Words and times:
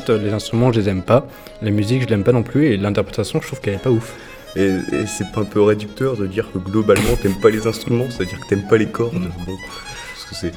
fait, 0.00 0.08
les 0.10 0.32
instruments, 0.32 0.72
je 0.72 0.80
les 0.80 0.88
aime 0.88 1.02
pas. 1.02 1.26
La 1.62 1.70
musique, 1.70 2.02
je 2.02 2.08
l'aime 2.08 2.24
pas 2.24 2.32
non 2.32 2.42
plus. 2.42 2.66
Et 2.66 2.76
l'interprétation, 2.76 3.40
je 3.40 3.46
trouve 3.46 3.60
qu'elle 3.60 3.74
est 3.74 3.82
pas 3.82 3.90
ouf. 3.90 4.14
Et, 4.56 4.78
c'est 5.06 5.30
pas 5.32 5.42
un 5.42 5.44
peu 5.44 5.60
réducteur 5.60 6.16
de 6.16 6.26
dire 6.26 6.50
que 6.52 6.58
globalement, 6.58 7.14
t'aimes 7.20 7.38
pas 7.40 7.50
les 7.50 7.66
instruments, 7.66 8.06
c'est-à-dire 8.10 8.40
que 8.40 8.46
t'aimes 8.48 8.66
pas 8.66 8.78
les 8.78 8.86
cordes. 8.86 9.12
Bon, 9.14 9.56
parce 10.14 10.24
que 10.30 10.34
c'est. 10.34 10.52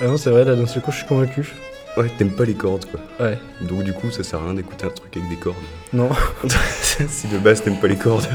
Ah 0.00 0.06
non, 0.06 0.16
c'est 0.16 0.30
vrai, 0.30 0.44
là, 0.44 0.56
d'un 0.56 0.66
seul 0.66 0.82
coup, 0.82 0.90
je 0.90 0.98
suis 0.98 1.06
convaincu. 1.06 1.52
Ouais, 1.96 2.10
t'aimes 2.16 2.30
pas 2.30 2.44
les 2.44 2.54
cordes, 2.54 2.86
quoi. 2.86 3.00
Ouais. 3.20 3.38
Donc, 3.60 3.84
du 3.84 3.92
coup, 3.92 4.10
ça 4.10 4.22
sert 4.22 4.40
à 4.40 4.44
rien 4.44 4.54
d'écouter 4.54 4.86
un 4.86 4.90
truc 4.90 5.14
avec 5.16 5.28
des 5.28 5.36
cordes. 5.36 5.56
Non. 5.92 6.08
si 7.08 7.28
de 7.28 7.38
base, 7.38 7.62
t'aimes 7.62 7.78
pas 7.78 7.88
les 7.88 7.96
cordes. 7.96 8.26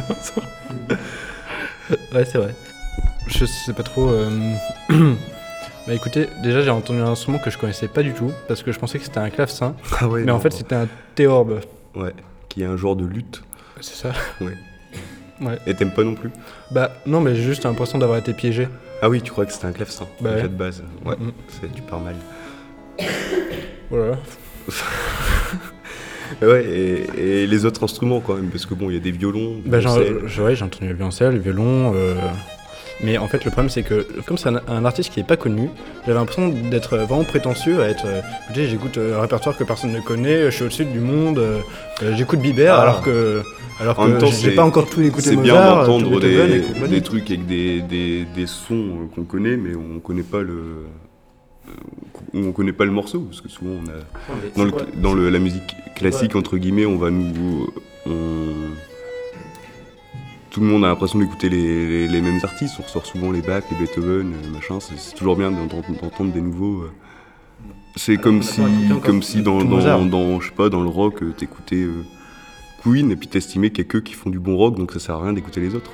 ouais, 1.89 2.26
c'est 2.26 2.38
vrai. 2.38 2.53
Je 3.27 3.45
sais 3.45 3.73
pas 3.73 3.84
trop. 3.84 4.09
Euh, 4.09 4.30
bah 5.88 5.94
écoutez, 5.94 6.27
déjà 6.44 6.62
j'ai 6.62 6.70
entendu 6.70 7.00
un 7.00 7.08
instrument 7.08 7.40
que 7.40 7.50
je 7.50 7.58
connaissais 7.58 7.88
pas 7.88 8.04
du 8.04 8.12
tout 8.12 8.34
parce 8.50 8.62
que 8.62 8.73
je 8.73 8.80
pensais 8.80 9.00
que 9.00 9.05
c'était 9.05 9.20
un 9.20 9.30
clavecin. 9.30 9.73
Ah 10.02 10.10
ouais, 10.10 10.23
mais 10.26 10.32
en 10.32 10.40
fait 10.40 10.52
c'était 10.52 10.76
un 10.76 10.88
théorbe. 11.16 11.62
Ouais, 11.96 12.13
qui 12.50 12.62
est 12.62 12.66
un 12.66 12.76
genre 12.76 12.98
de 12.98 13.05
lutte. 13.05 13.41
C'est 13.80 13.96
ça. 13.96 14.12
Ouais. 14.41 14.58
Ouais. 15.40 15.58
Et 15.66 15.76
t'aimes 15.76 15.94
pas 15.94 16.04
non 16.04 16.16
plus? 16.16 16.32
Bah 16.72 16.91
non, 17.05 17.22
mais 17.22 17.36
j'ai 17.36 17.44
juste 17.44 17.63
l'impression 17.63 18.00
d'avoir 18.00 18.18
été 18.18 18.34
piégé. 18.34 18.68
Ah 19.02 19.08
oui, 19.08 19.22
tu 19.22 19.32
crois 19.32 19.46
que 19.46 19.54
c'était 19.54 19.68
un 19.68 19.72
clavecin 19.72 20.08
Bah 20.20 20.32
ouais. 20.32 20.41
de 20.41 20.48
base. 20.48 20.84
Ouais, 21.05 21.16
c'est 21.48 21.72
du 21.72 21.82
mal. 21.84 22.16
Voilà. 23.90 24.18
ouais, 26.41 26.66
et, 26.66 27.44
et, 27.44 27.48
les 27.48 27.63
autres 27.63 27.85
instruments 27.85 28.20
quand 28.20 28.35
même, 28.35 28.49
parce 28.49 28.66
que 28.66 28.74
bon, 28.74 28.90
il 28.90 28.96
y 28.96 28.98
a 28.98 28.99
des 28.99 29.12
violons. 29.12 29.62
Bah, 29.66 29.80
j'ai 29.80 29.88
entendu 29.88 30.88
le 30.90 30.94
violoncelle, 30.94 31.35
le 31.35 31.40
violon. 31.40 31.94
Euh... 31.96 32.16
Mais 33.03 33.17
en 33.17 33.27
fait, 33.27 33.45
le 33.45 33.51
problème, 33.51 33.70
c'est 33.70 33.84
que 33.84 34.07
comme 34.26 34.37
c'est 34.37 34.49
un, 34.49 34.85
artiste 34.85 35.13
qui 35.13 35.20
n'est 35.20 35.26
pas 35.26 35.37
connu, 35.37 35.70
j'avais 36.05 36.17
l'impression 36.17 36.49
d'être 36.49 36.98
vraiment 36.98 37.23
prétentieux, 37.23 37.81
à 37.81 37.89
être. 37.89 38.05
Euh, 38.05 38.21
écoutez, 38.45 38.67
j'écoute 38.67 38.98
euh, 38.98 39.17
un 39.17 39.21
répertoire 39.21 39.55
que 39.55 39.63
personne 39.63 39.91
ne 39.91 39.99
connaît, 39.99 40.45
je 40.45 40.55
suis 40.55 40.63
au-dessus 40.63 40.85
du 40.85 40.99
monde, 40.99 41.37
euh, 41.37 41.62
j'écoute 42.13 42.39
Bieber 42.39 42.73
ah. 42.73 42.81
alors 42.81 43.01
que. 43.01 43.43
Alors 43.79 43.95
que 43.95 44.26
j'ai 44.41 44.55
pas 44.55 44.63
encore 44.63 44.89
tout 44.89 45.01
écouté 45.01 45.29
C'est 45.29 45.35
bien 45.35 45.54
d'entendre 45.54 46.20
des, 46.20 46.63
des, 46.87 47.01
trucs 47.01 47.29
avec 47.29 47.45
des, 47.45 47.81
des, 47.81 48.26
des 48.26 48.48
sons 48.48 49.07
qu'on 49.13 49.23
connaît, 49.23 49.55
mais 49.55 49.76
on 49.76 49.99
connaît 49.99 50.23
pas 50.23 50.41
le. 50.41 50.85
On 52.34 52.51
connaît 52.54 52.73
pas 52.73 52.85
le 52.85 52.91
morceau, 52.91 53.20
parce 53.20 53.41
que 53.41 53.49
souvent 53.49 53.76
on 53.84 53.87
a. 53.89 54.65
dans, 54.65 54.71
dans 54.95 55.13
le, 55.13 55.29
la 55.29 55.37
musique 55.37 55.76
classique, 55.95 56.35
entre 56.35 56.57
guillemets, 56.57 56.87
on 56.87 56.98
va 56.98 57.11
nous. 57.11 57.70
On, 58.07 58.54
tout 60.58 60.63
le 60.63 60.70
monde 60.70 60.86
a 60.86 60.88
l'impression 60.88 61.20
d'écouter 61.20 61.50
les, 61.50 62.20
mêmes 62.20 62.40
artistes. 62.41 62.77
On 62.80 62.82
ressort 62.82 63.05
souvent 63.05 63.32
les 63.32 63.41
Bach, 63.41 63.62
les 63.70 63.77
Beethoven, 63.77 64.34
euh, 64.34 64.50
machin. 64.52 64.80
C'est 64.80 65.13
toujours 65.13 65.36
bien 65.36 65.52
d'entendre 65.52 66.34
des 66.34 66.41
nouveaux. 66.41 66.81
Euh. 66.81 66.91
C'est 67.96 68.18
comme 68.18 68.41
si, 68.41 68.59
comme 69.03 69.22
si 69.22 69.44
dans, 69.44 69.63
dans, 69.63 70.40
je 70.40 70.47
sais 70.47 70.56
pas, 70.56 70.69
dans 70.69 70.81
le 70.81 70.90
rock, 70.90 71.22
euh, 71.22 71.31
t'écoutais 71.31 71.85
Queen 72.81 73.12
et 73.12 73.16
puis 73.16 73.28
t'estimais 73.28 73.69
qu'il 73.69 73.85
y 73.85 73.88
a 73.88 73.91
que 73.91 74.00
qui 74.00 74.13
font 74.13 74.31
du 74.31 74.40
bon 74.40 74.58
rock, 74.58 74.78
donc 74.78 74.94
ça 74.94 75.00
sert 75.00 75.16
à 75.16 75.22
rien 75.22 75.34
d'écouter 75.34 75.59
les 75.62 75.75
autres. 75.75 75.91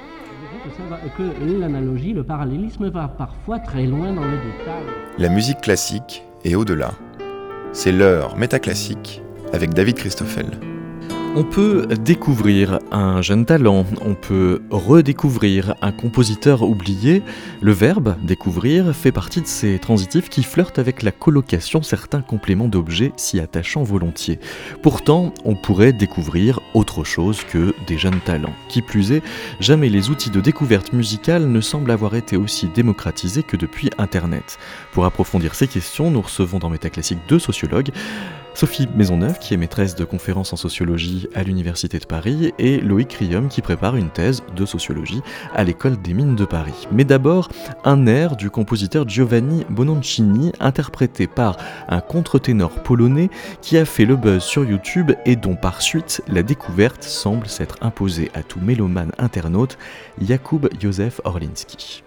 Que 1.17 1.59
l'analogie, 1.59 2.13
le 2.13 2.23
parallélisme 2.23 2.89
va 2.89 3.09
parfois 3.09 3.59
très 3.59 3.85
loin 3.85 4.13
dans 4.13 4.23
le 4.23 4.37
détail. 4.37 4.85
La 5.17 5.27
musique 5.27 5.59
classique 5.59 6.23
est 6.45 6.55
au-delà. 6.55 6.93
C'est 7.73 7.91
l'heure 7.91 8.37
métaclassique 8.37 9.21
avec 9.51 9.73
David 9.73 9.95
Christoffel. 9.95 10.72
On 11.35 11.43
peut 11.43 11.87
découvrir 11.99 12.77
un 12.91 13.23
jeune 13.23 13.47
talent, 13.47 13.87
on 14.05 14.13
peut 14.13 14.61
redécouvrir 14.69 15.73
un 15.81 15.91
compositeur 15.91 16.61
oublié. 16.61 17.23
Le 17.59 17.71
verbe 17.71 18.15
découvrir 18.21 18.95
fait 18.95 19.11
partie 19.11 19.41
de 19.41 19.47
ces 19.47 19.79
transitifs 19.79 20.29
qui 20.29 20.43
flirtent 20.43 20.77
avec 20.77 21.01
la 21.01 21.11
colocation 21.11 21.81
certains 21.81 22.21
compléments 22.21 22.67
d'objets 22.67 23.13
s'y 23.17 23.39
attachant 23.39 23.81
volontiers. 23.81 24.39
Pourtant, 24.83 25.33
on 25.43 25.55
pourrait 25.55 25.91
découvrir 25.91 26.59
autre 26.75 27.03
chose 27.03 27.43
que 27.43 27.73
des 27.87 27.97
jeunes 27.97 28.19
talents. 28.19 28.53
Qui 28.69 28.83
plus 28.83 29.11
est, 29.11 29.23
jamais 29.59 29.89
les 29.89 30.11
outils 30.11 30.29
de 30.29 30.39
découverte 30.39 30.93
musicale 30.93 31.47
ne 31.47 31.61
semblent 31.61 31.89
avoir 31.89 32.13
été 32.13 32.37
aussi 32.37 32.67
démocratisés 32.67 33.41
que 33.41 33.57
depuis 33.57 33.89
Internet. 33.97 34.59
Pour 34.91 35.05
approfondir 35.05 35.55
ces 35.55 35.67
questions, 35.67 36.11
nous 36.11 36.21
recevons 36.21 36.59
dans 36.59 36.69
Métaclassique 36.69 37.19
deux 37.27 37.39
sociologues. 37.39 37.89
Sophie 38.55 38.87
Maisonneuve, 38.95 39.39
qui 39.39 39.53
est 39.53 39.57
maîtresse 39.57 39.95
de 39.95 40.05
conférences 40.05 40.53
en 40.53 40.55
sociologie 40.55 41.27
à 41.33 41.43
l'Université 41.43 41.97
de 41.97 42.05
Paris, 42.05 42.53
et 42.59 42.79
Loïc 42.79 43.13
Rium, 43.13 43.47
qui 43.47 43.61
prépare 43.61 43.95
une 43.95 44.11
thèse 44.11 44.43
de 44.55 44.65
sociologie 44.65 45.21
à 45.53 45.63
l'École 45.63 46.01
des 46.01 46.13
Mines 46.13 46.35
de 46.35 46.45
Paris. 46.45 46.87
Mais 46.91 47.03
d'abord, 47.03 47.49
un 47.83 48.05
air 48.05 48.35
du 48.35 48.49
compositeur 48.51 49.09
Giovanni 49.09 49.65
Bononcini, 49.69 50.51
interprété 50.59 51.25
par 51.25 51.57
un 51.89 51.99
contre-ténor 51.99 52.71
polonais 52.83 53.29
qui 53.61 53.77
a 53.77 53.85
fait 53.85 54.05
le 54.05 54.15
buzz 54.15 54.43
sur 54.43 54.63
YouTube 54.63 55.13
et 55.25 55.35
dont 55.35 55.55
par 55.55 55.81
suite 55.81 56.21
la 56.27 56.43
découverte 56.43 57.03
semble 57.03 57.47
s'être 57.47 57.77
imposée 57.81 58.29
à 58.35 58.43
tout 58.43 58.59
mélomane 58.61 59.11
internaute, 59.17 59.77
Jakub 60.21 60.69
Józef 60.79 61.21
Orlinski. 61.23 62.03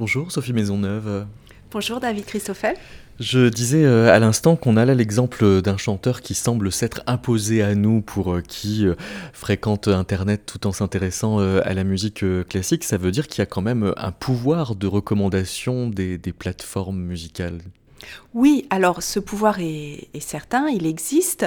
Bonjour 0.00 0.32
Sophie 0.32 0.54
Maisonneuve. 0.54 1.26
Bonjour 1.70 2.00
David 2.00 2.24
Christoffel. 2.24 2.74
Je 3.18 3.50
disais 3.50 3.84
euh, 3.84 4.10
à 4.10 4.18
l'instant 4.18 4.56
qu'on 4.56 4.78
a 4.78 4.86
là 4.86 4.94
l'exemple 4.94 5.60
d'un 5.60 5.76
chanteur 5.76 6.22
qui 6.22 6.32
semble 6.32 6.72
s'être 6.72 7.02
imposé 7.06 7.60
à 7.60 7.74
nous 7.74 8.00
pour 8.00 8.32
euh, 8.32 8.40
qui 8.40 8.86
euh, 8.86 8.94
fréquente 9.34 9.88
Internet 9.88 10.44
tout 10.46 10.66
en 10.66 10.72
s'intéressant 10.72 11.40
à 11.40 11.74
la 11.74 11.84
musique 11.84 12.24
classique. 12.48 12.84
Ça 12.84 12.96
veut 12.96 13.10
dire 13.10 13.28
qu'il 13.28 13.40
y 13.40 13.42
a 13.42 13.46
quand 13.46 13.60
même 13.60 13.92
un 13.98 14.10
pouvoir 14.10 14.74
de 14.74 14.86
recommandation 14.86 15.90
des, 15.90 16.18
plateformes 16.32 17.02
musicales. 17.02 17.60
Oui, 18.34 18.66
alors 18.70 19.02
ce 19.02 19.18
pouvoir 19.18 19.58
est, 19.60 20.08
certain, 20.20 20.68
il 20.68 20.86
existe. 20.86 21.46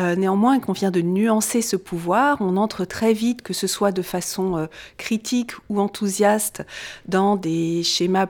Euh, 0.00 0.16
néanmoins, 0.16 0.58
qu'on 0.60 0.72
vient 0.72 0.90
de 0.90 1.00
nuancer 1.00 1.62
ce 1.62 1.76
pouvoir, 1.76 2.38
on 2.40 2.56
entre 2.56 2.84
très 2.84 3.12
vite, 3.12 3.42
que 3.42 3.52
ce 3.52 3.66
soit 3.66 3.92
de 3.92 4.02
façon 4.02 4.56
euh, 4.56 4.66
critique 4.96 5.52
ou 5.68 5.80
enthousiaste, 5.80 6.64
dans 7.06 7.36
des 7.36 7.82
schémas 7.82 8.26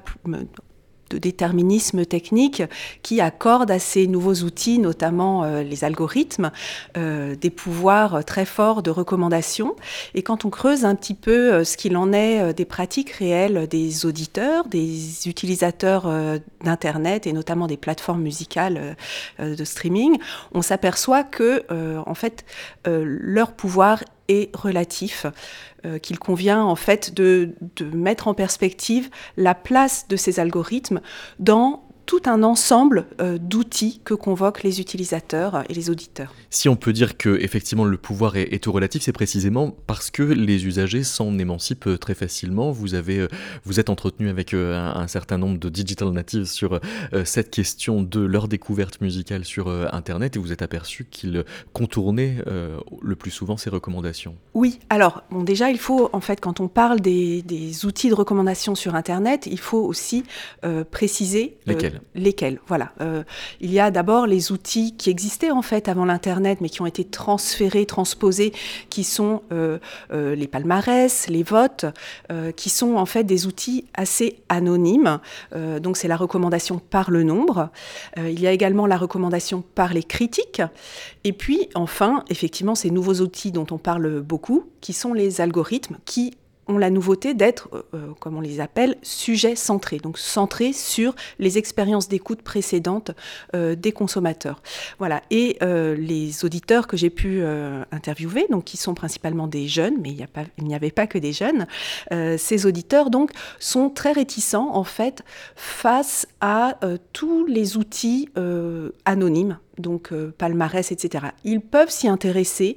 de 1.11 1.19
déterminisme 1.19 2.05
technique 2.05 2.63
qui 3.03 3.21
accorde 3.21 3.71
à 3.71 3.79
ces 3.79 4.07
nouveaux 4.07 4.35
outils, 4.35 4.79
notamment 4.79 5.45
euh, 5.45 5.63
les 5.63 5.85
algorithmes, 5.85 6.51
euh, 6.97 7.35
des 7.37 7.51
pouvoirs 7.51 8.25
très 8.25 8.45
forts 8.45 8.83
de 8.83 8.91
recommandation. 8.91 9.77
Et 10.15 10.23
quand 10.23 10.45
on 10.45 10.51
creuse 10.51 10.85
un 10.85 10.95
petit 10.95 11.15
peu 11.15 11.53
euh, 11.53 11.65
ce 11.65 11.77
qu'il 11.77 11.97
en 11.97 12.13
est 12.13 12.53
des 12.55 12.65
pratiques 12.65 13.11
réelles 13.11 13.67
des 13.69 14.07
auditeurs, 14.07 14.67
des 14.67 15.29
utilisateurs 15.29 16.11
d'Internet 16.65 17.27
et 17.27 17.33
notamment 17.33 17.67
des 17.67 17.77
plateformes 17.77 18.23
musicales 18.23 18.97
de 19.39 19.65
streaming, 19.65 20.19
on 20.53 20.63
s'aperçoit 20.63 21.25
que, 21.25 21.65
en 22.07 22.15
fait, 22.15 22.45
leur 22.85 23.53
pouvoir 23.53 24.01
est 24.29 24.55
relatif, 24.55 25.27
euh, 25.85 25.99
qu'il 25.99 26.19
convient 26.19 26.63
en 26.63 26.77
fait 26.77 27.15
de 27.15 27.55
mettre 27.93 28.29
en 28.29 28.35
perspective 28.35 29.11
la 29.37 29.55
place 29.55 30.09
de 30.09 30.17
ces 30.17 30.41
algorithmes 30.41 31.01
dans 31.39 31.86
tout 32.07 32.23
un 32.27 32.43
ensemble 32.43 33.07
euh, 33.21 33.37
d'outils 33.39 34.01
que 34.05 34.15
convoquent 34.15 34.63
les 34.63 34.81
utilisateurs 34.81 35.65
et 35.69 35.75
les 35.75 35.91
auditeurs. 35.91 36.33
Si 36.51 36.69
on 36.69 36.77
peut 36.77 36.93
dire 36.93 37.17
que 37.17 37.39
effectivement 37.41 37.85
le 37.85 37.97
pouvoir 37.97 38.37
est, 38.37 38.63
tout 38.63 38.73
relatif, 38.73 39.03
c'est 39.03 39.13
précisément 39.13 39.77
parce 39.87 40.11
que 40.11 40.23
les 40.23 40.67
usagers 40.67 41.03
s'en 41.03 41.37
émancipent 41.39 41.89
euh, 41.89 41.99
très 41.99 42.15
facilement. 42.15 42.71
Vous 42.71 42.95
avez, 42.95 43.19
euh, 43.19 43.29
vous 43.65 43.81
êtes 43.81 43.91
entretenu 43.91 44.29
avec 44.29 44.55
un, 44.55 45.07
certain 45.09 45.39
nombre 45.39 45.59
de 45.59 45.69
digital 45.69 46.11
natives 46.11 46.45
sur 46.45 46.81
cette 47.25 47.51
question 47.51 48.03
de 48.03 48.21
leur 48.21 48.49
découverte 48.49 49.01
musicale 49.01 49.45
sur 49.45 49.69
Internet 49.69 50.37
et 50.37 50.39
vous 50.39 50.53
êtes 50.53 50.63
aperçu 50.63 51.07
qu'ils 51.11 51.45
contournaient 51.73 52.37
le 52.47 53.17
plus 53.17 53.31
souvent 53.31 53.57
ces 53.57 53.71
recommandations. 53.71 54.37
Oui, 54.55 54.79
alors 54.91 55.25
bon 55.31 55.43
déjà 55.43 55.71
il 55.71 55.79
faut 55.79 56.11
en 56.13 56.21
fait 56.21 56.41
quand 56.41 56.61
on 56.61 56.69
parle 56.69 57.01
des, 57.01 57.43
des 57.43 57.87
outils 57.87 58.09
de 58.09 58.15
recommandation 58.15 58.75
sur 58.75 58.95
Internet, 58.95 59.47
il 59.51 59.59
faut 59.59 59.83
aussi 59.83 60.25
préciser 60.91 61.57
lesquels? 61.67 61.96
Lesquels 62.15 62.61
Voilà. 62.67 62.93
Euh, 63.01 63.23
il 63.61 63.73
y 63.73 63.81
a 63.81 63.91
d'abord 63.91 64.27
les 64.27 64.53
outils 64.53 64.97
qui 64.97 65.11
existaient 65.11 65.51
en 65.51 65.63
fait 65.63 65.89
avant 65.89 66.05
l'Internet, 66.05 66.61
mais 66.61 66.69
qui 66.69 66.83
ont 66.83 66.87
été 66.87 67.05
transférés, 67.05 67.87
transposés, 67.87 68.53
qui 68.91 69.05
sont 69.05 69.43
euh, 69.53 69.79
euh, 70.13 70.35
les 70.35 70.47
palmarès, 70.47 71.29
les 71.29 71.43
votes, 71.43 71.87
qui 72.57 72.71
sont 72.71 72.97
en 72.97 73.07
fait 73.07 73.25
des 73.25 73.47
outils 73.47 73.87
assez 73.95 74.41
anonymes. 74.49 75.21
donc 75.81 75.97
c'est 75.97 76.09
la 76.09 76.17
recommandation 76.17 76.79
par 76.79 77.11
le 77.11 77.23
nombre. 77.23 77.71
il 78.17 78.41
y 78.41 78.47
a 78.47 78.53
également 78.53 78.87
la 78.87 78.97
recommandation 78.97 79.63
par 79.75 79.93
les 79.93 80.03
critiques. 80.03 80.63
Et 81.25 81.33
puis 81.33 81.69
enfin, 81.75 82.25
effectivement, 82.29 82.75
ces 82.75 82.91
nouveaux 82.91 83.21
outils 83.21 83.53
dont 83.53 83.67
on 83.71 83.79
parle 83.79 84.21
beaucoup, 84.21 84.65
qui 84.81 84.93
sont 84.93 85.13
les 85.13 85.41
algorithmes, 85.41 85.99
qui 86.05 86.37
ont 86.69 86.79
la 86.79 86.91
nouveauté 86.91 87.35
d'être, 87.35 87.69
euh, 87.73 87.83
euh, 87.95 88.07
comme 88.19 88.37
on 88.37 88.41
les 88.41 88.61
appelle, 88.61 88.97
sujet 89.03 89.57
centrés, 89.57 89.99
donc 89.99 90.19
centrés 90.19 90.73
sur 90.73 91.15
les 91.39 91.59
expériences 91.59 92.09
d'écoute 92.09 92.43
précédentes 92.43 93.13
euh, 93.55 93.75
des 93.75 93.93
consommateurs. 93.93 94.63
Voilà. 94.99 95.23
Et 95.31 95.59
les 95.61 96.45
auditeurs 96.45 96.87
que 96.87 96.97
j'ai 96.97 97.11
pu 97.11 97.43
interviewer, 97.93 98.47
donc 98.51 98.65
qui 98.65 98.77
sont 98.77 98.95
principalement 98.95 99.47
des 99.47 99.69
jeunes, 99.69 99.95
mais 100.01 100.11
il 100.11 100.65
n'y 100.65 100.75
avait 100.75 100.91
pas 100.91 101.07
que 101.07 101.19
des 101.19 101.33
jeunes, 101.33 101.67
ces 102.11 102.67
auditeurs 102.67 103.11
donc 103.11 103.33
sont 103.59 103.91
très 103.91 104.13
réticents 104.13 104.71
en 104.75 104.85
fait 104.85 105.23
face 105.55 106.27
à 106.41 106.79
tous 107.13 107.47
les 107.47 107.77
outils 107.77 108.29
anonymes 109.05 109.59
donc 109.79 110.13
euh, 110.13 110.33
palmarès, 110.37 110.91
etc. 110.93 111.27
Ils 111.45 111.61
peuvent 111.61 111.91
s'y 111.91 112.09
intéresser, 112.09 112.77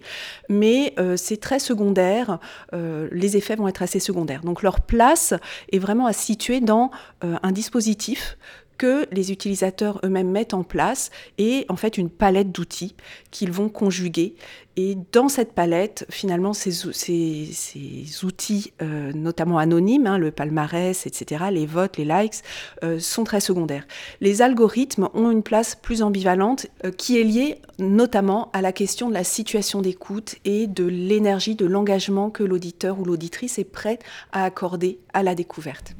mais 0.50 0.94
euh, 1.00 1.18
c'est 1.18 1.38
très 1.38 1.60
secondaire, 1.60 2.40
euh, 2.74 3.08
les 3.12 3.38
effets 3.38 3.56
vont 3.56 3.68
être 3.68 3.82
assez 3.82 4.00
secondaires. 4.00 4.42
Donc 4.44 4.62
leur 4.62 4.82
place 4.82 5.34
est 5.72 5.80
vraiment 5.80 6.06
à 6.06 6.14
situer 6.14 6.62
dans 6.62 6.92
un 7.22 7.52
dispositif 7.52 8.38
que 8.80 9.06
les 9.12 9.32
utilisateurs 9.32 10.00
eux-mêmes 10.04 10.32
mettent 10.32 10.56
en 10.56 10.64
place 10.64 11.12
et 11.38 11.66
en 11.70 11.76
fait 11.76 11.98
une 11.98 12.10
palette 12.10 12.52
d'outils 12.52 12.96
qu'ils 13.30 13.52
vont 13.52 13.70
conjuguer. 13.70 14.36
Et 14.78 14.98
dans 15.12 15.28
cette 15.28 15.52
palette, 15.52 16.06
finalement, 16.10 16.54
ces, 16.54 16.86
outils, 18.24 18.72
euh, 18.82 19.12
notamment 19.12 19.58
anonymes, 19.58 20.08
hein, 20.08 20.18
le 20.18 20.32
palmarès, 20.32 21.06
etc., 21.06 21.46
les 21.52 21.66
votes, 21.66 21.98
les 21.98 22.06
likes, 22.06 22.36
euh, 22.86 22.98
sont 22.98 23.26
très 23.26 23.42
secondaires. 23.42 23.86
Les 24.22 24.42
algorithmes 24.42 25.10
ont 25.14 25.32
une 25.32 25.44
place 25.44 25.76
plus 25.76 26.02
ambivalente 26.02 26.68
euh, 26.86 26.92
qui 26.92 27.20
est 27.20 27.26
liée 27.26 27.58
notamment 27.78 28.50
à 28.54 28.62
la 28.62 28.72
question 28.72 29.10
de 29.10 29.14
la 29.14 29.26
situation 29.26 29.82
d'écoute 29.82 30.36
et 30.46 30.66
de 30.66 30.86
l'énergie, 30.86 31.56
de 31.56 31.66
l'engagement 31.66 32.30
que 32.30 32.44
l'auditeur 32.44 33.02
ou 33.02 33.04
l'auditrice 33.04 33.60
est 33.60 33.66
prête 33.66 34.02
à 34.32 34.46
accorder 34.46 35.00
à 35.14 35.24
la 35.24 35.36
découverte. 35.36 35.94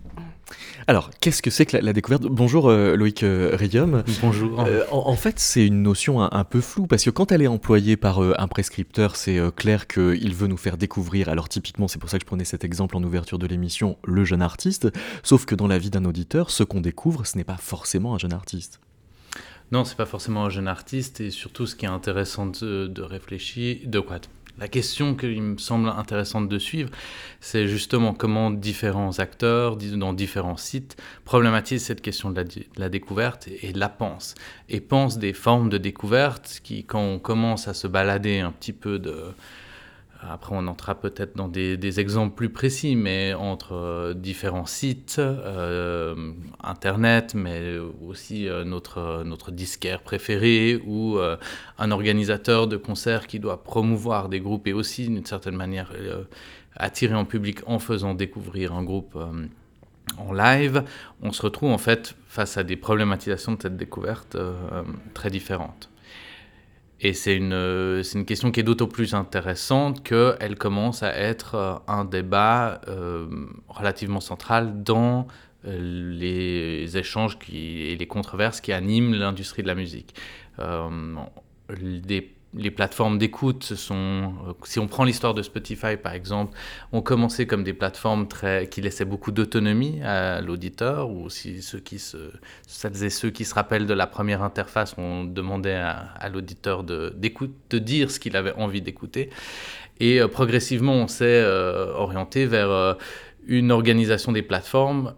Alors, 0.88 1.12
qu'est-ce 1.20 1.42
que 1.42 1.50
c'est 1.50 1.66
que 1.66 1.78
la, 1.78 1.94
découverte? 1.94 2.24
Bonjour 2.24 2.70
euh, 2.70 2.96
Loïc 2.96 3.24
euh, 3.24 3.52
Rium. 3.54 4.04
Bonjour. 4.22 4.62
Euh, 4.62 4.84
en, 4.92 5.16
fait, 5.16 5.40
c'est 5.40 5.66
une 5.66 5.84
notion 5.84 6.22
un, 6.22 6.44
peu 6.44 6.62
floue 6.62 6.88
parce 6.88 7.04
que 7.04 7.10
quand 7.10 7.32
elle 7.32 7.42
est 7.42 7.48
employée 7.48 7.98
par 7.98 8.20
un 8.20 8.48
prescripteur, 8.48 9.16
c'est 9.16 9.40
clair 9.56 9.88
qu'il 9.88 10.34
veut 10.34 10.48
nous 10.48 10.58
faire 10.58 10.78
découvrir. 10.78 11.30
Alors, 11.30 11.50
typiquement, 11.50 11.88
c'est 11.88 12.00
pour 12.00 12.10
ça 12.10 12.18
que 12.18 12.24
je 12.24 12.28
prenais 12.28 12.46
cet 12.46 12.64
exemple 12.64 12.98
en 12.98 13.04
ouverture 13.04 13.40
de 13.40 13.48
l'émission, 13.48 13.98
le 14.06 14.26
jeune 14.26 14.42
artiste. 14.42 14.90
Sauf 15.24 15.46
que 15.46 15.56
dans 15.56 15.68
la 15.68 15.78
vie 15.78 15.90
d'un 15.90 16.06
auditeur, 16.06 16.50
ce 16.50 16.64
qu'on 16.64 16.82
découvre, 16.82 17.26
ce 17.26 17.38
n'est 17.38 17.44
pas 17.44 17.58
forcément 17.58 18.16
un 18.16 18.18
jeune 18.18 18.34
artiste. 18.34 18.80
Non, 19.72 19.86
c'est 19.86 19.98
pas 19.98 20.08
forcément 20.08 20.46
un 20.46 20.50
jeune 20.50 20.68
artiste 20.68 21.22
et 21.22 21.30
surtout 21.30 21.68
ce 21.68 21.76
qui 21.76 21.86
est 21.86 21.90
intéressant 21.90 22.48
de, 22.48 22.88
de 22.88 23.02
réfléchir, 23.04 23.78
de 23.86 24.00
quoi 24.00 24.20
la 24.60 24.68
question 24.68 25.16
qui 25.16 25.40
me 25.40 25.58
semble 25.58 25.90
intéressante 25.90 26.50
de 26.50 26.60
suivre, 26.60 26.90
c'est 27.40 27.68
justement 27.68 28.14
comment 28.14 28.52
différents 28.52 29.20
acteurs, 29.20 29.78
dans 29.78 30.14
différents 30.14 30.58
sites, 30.58 30.98
problématisent 31.24 31.84
cette 31.84 32.02
question 32.02 32.32
de 32.32 32.44
la, 32.78 32.90
découverte 32.90 33.48
et, 33.48 33.72
la 33.74 33.90
pensent. 33.90 34.36
Et 34.68 34.82
pensent 34.82 35.18
des 35.18 35.34
formes 35.34 35.70
de 35.70 35.78
découverte 35.78 36.60
qui, 36.64 36.84
quand 36.84 37.02
on 37.02 37.20
commence 37.20 37.68
à 37.68 37.74
se 37.74 37.88
balader 37.88 38.40
un 38.40 38.52
petit 38.52 38.74
peu 38.74 39.00
de, 39.00 39.34
après, 40.22 40.54
on 40.54 40.68
entrera 40.68 40.96
peut-être 40.96 41.38
dans 41.38 41.48
des, 41.48 42.00
exemples 42.00 42.36
plus 42.36 42.50
précis, 42.50 42.96
mais 42.98 43.34
entre 43.34 43.74
euh, 43.74 44.14
différents 44.14 44.66
sites, 44.66 45.16
euh, 45.18 46.34
Internet, 46.62 47.36
mais 47.36 47.78
aussi 48.06 48.48
euh, 48.48 48.66
notre, 48.66 49.24
notre 49.24 49.52
disquaire 49.52 50.02
préféré 50.02 50.82
ou 50.86 51.18
un 51.78 51.92
organisateur 51.92 52.68
de 52.68 52.76
concerts 52.76 53.28
qui 53.28 53.40
doit 53.40 53.64
promouvoir 53.64 54.30
des 54.30 54.40
groupes 54.42 54.68
et 54.68 54.74
aussi, 54.74 55.08
d'une 55.08 55.26
certaine 55.26 55.56
manière, 55.56 55.92
attirer 56.76 57.16
en 57.16 57.26
public 57.26 57.60
en 57.66 57.80
faisant 57.80 58.14
découvrir 58.14 58.74
un 58.74 58.84
groupe 58.84 59.18
en 60.18 60.34
live, 60.34 60.84
on 61.22 61.32
se 61.32 61.42
retrouve 61.42 61.72
en 61.72 61.78
fait 61.78 62.16
face 62.28 62.58
à 62.58 62.64
des 62.64 62.76
problématisations 62.76 63.54
de 63.54 63.62
cette 63.62 63.78
découverte 63.78 64.38
très 65.14 65.30
différentes. 65.30 65.89
Et 67.02 67.14
c'est 67.14 67.36
une, 67.36 67.54
euh, 67.54 68.04
une 68.04 68.26
question 68.26 68.52
qui 68.52 68.60
est 68.60 68.64
d'autant 68.64 68.88
plus 68.88 69.14
intéressante 69.14 70.04
qu'elle 70.04 70.56
commence 70.58 71.02
à 71.02 71.16
être 71.16 71.56
euh, 71.56 71.76
un 71.88 72.04
débat 72.04 72.82
euh, 72.88 73.28
relativement 73.68 74.20
central 74.20 74.84
dans 74.84 75.28
les 75.66 76.98
échanges 76.98 77.38
et 77.52 77.98
les 77.98 78.08
controverses 78.08 78.62
qui 78.62 78.72
animent 78.72 79.14
l'industrie 79.14 79.62
de 79.62 79.68
la 79.68 79.76
musique. 79.76 80.16
Les 82.54 82.72
plateformes 82.72 83.18
d'écoute 83.18 83.64
sont, 83.64 84.34
euh, 84.48 84.54
si 84.64 84.80
on 84.80 84.88
prend 84.88 85.04
l'histoire 85.04 85.34
de 85.34 85.42
Spotify 85.42 85.98
par 85.98 86.14
exemple, 86.14 86.58
ont 86.92 87.02
commencé 87.02 87.46
comme 87.46 87.64
des 87.64 87.74
plateformes 87.74 88.28
très, 88.28 88.68
qui 88.68 88.82
laissaient 88.82 89.06
beaucoup 89.06 89.32
d'autonomie 89.32 90.02
à 90.02 90.42
l'auditeur, 90.42 91.10
ou 91.12 91.30
si 91.30 91.62
ceux 91.62 91.80
qui 91.80 92.00
se, 92.00 92.18
celles 92.68 93.04
et 93.04 93.10
ceux 93.10 93.30
qui 93.30 93.46
se 93.46 93.54
rappellent 93.54 93.86
de 93.86 93.94
la 93.94 94.08
première 94.08 94.42
interface, 94.42 94.96
on 94.98 95.26
demandait 95.26 95.76
à, 95.76 96.30
l'auditeur 96.32 96.84
de, 96.84 97.16
de 97.70 97.80
dire 97.80 98.12
ce 98.12 98.20
qu'il 98.20 98.36
avait 98.36 98.54
envie 98.54 98.82
d'écouter. 98.82 99.30
Et 100.00 100.20
euh, 100.20 100.28
progressivement, 100.28 100.94
on 100.94 101.08
s'est 101.08 101.26
euh, 101.26 101.94
orienté 101.94 102.46
vers 102.46 102.98
une 103.48 103.72
organisation 103.72 104.32
des 104.32 104.42
plateformes 104.42 105.14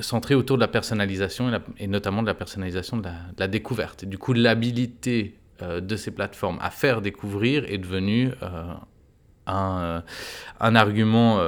centrée 0.00 0.34
autour 0.34 0.56
de 0.56 0.60
la 0.60 0.68
personnalisation 0.68 1.50
et, 1.78 1.86
notamment 1.86 2.22
de 2.22 2.26
la 2.26 2.34
personnalisation 2.34 2.96
de 2.96 3.08
la, 3.38 3.48
découverte. 3.48 4.04
Du 4.04 4.18
coup, 4.18 4.32
l'habilité 4.32 5.34
de 5.80 5.96
ces 5.96 6.10
plateformes 6.10 6.58
à 6.60 6.70
faire 6.70 7.00
découvrir 7.00 7.64
est 7.66 7.78
devenu 7.78 8.32
euh, 8.42 8.74
un, 9.46 9.78
euh, 9.78 10.00
un, 10.60 10.74
argument 10.74 11.40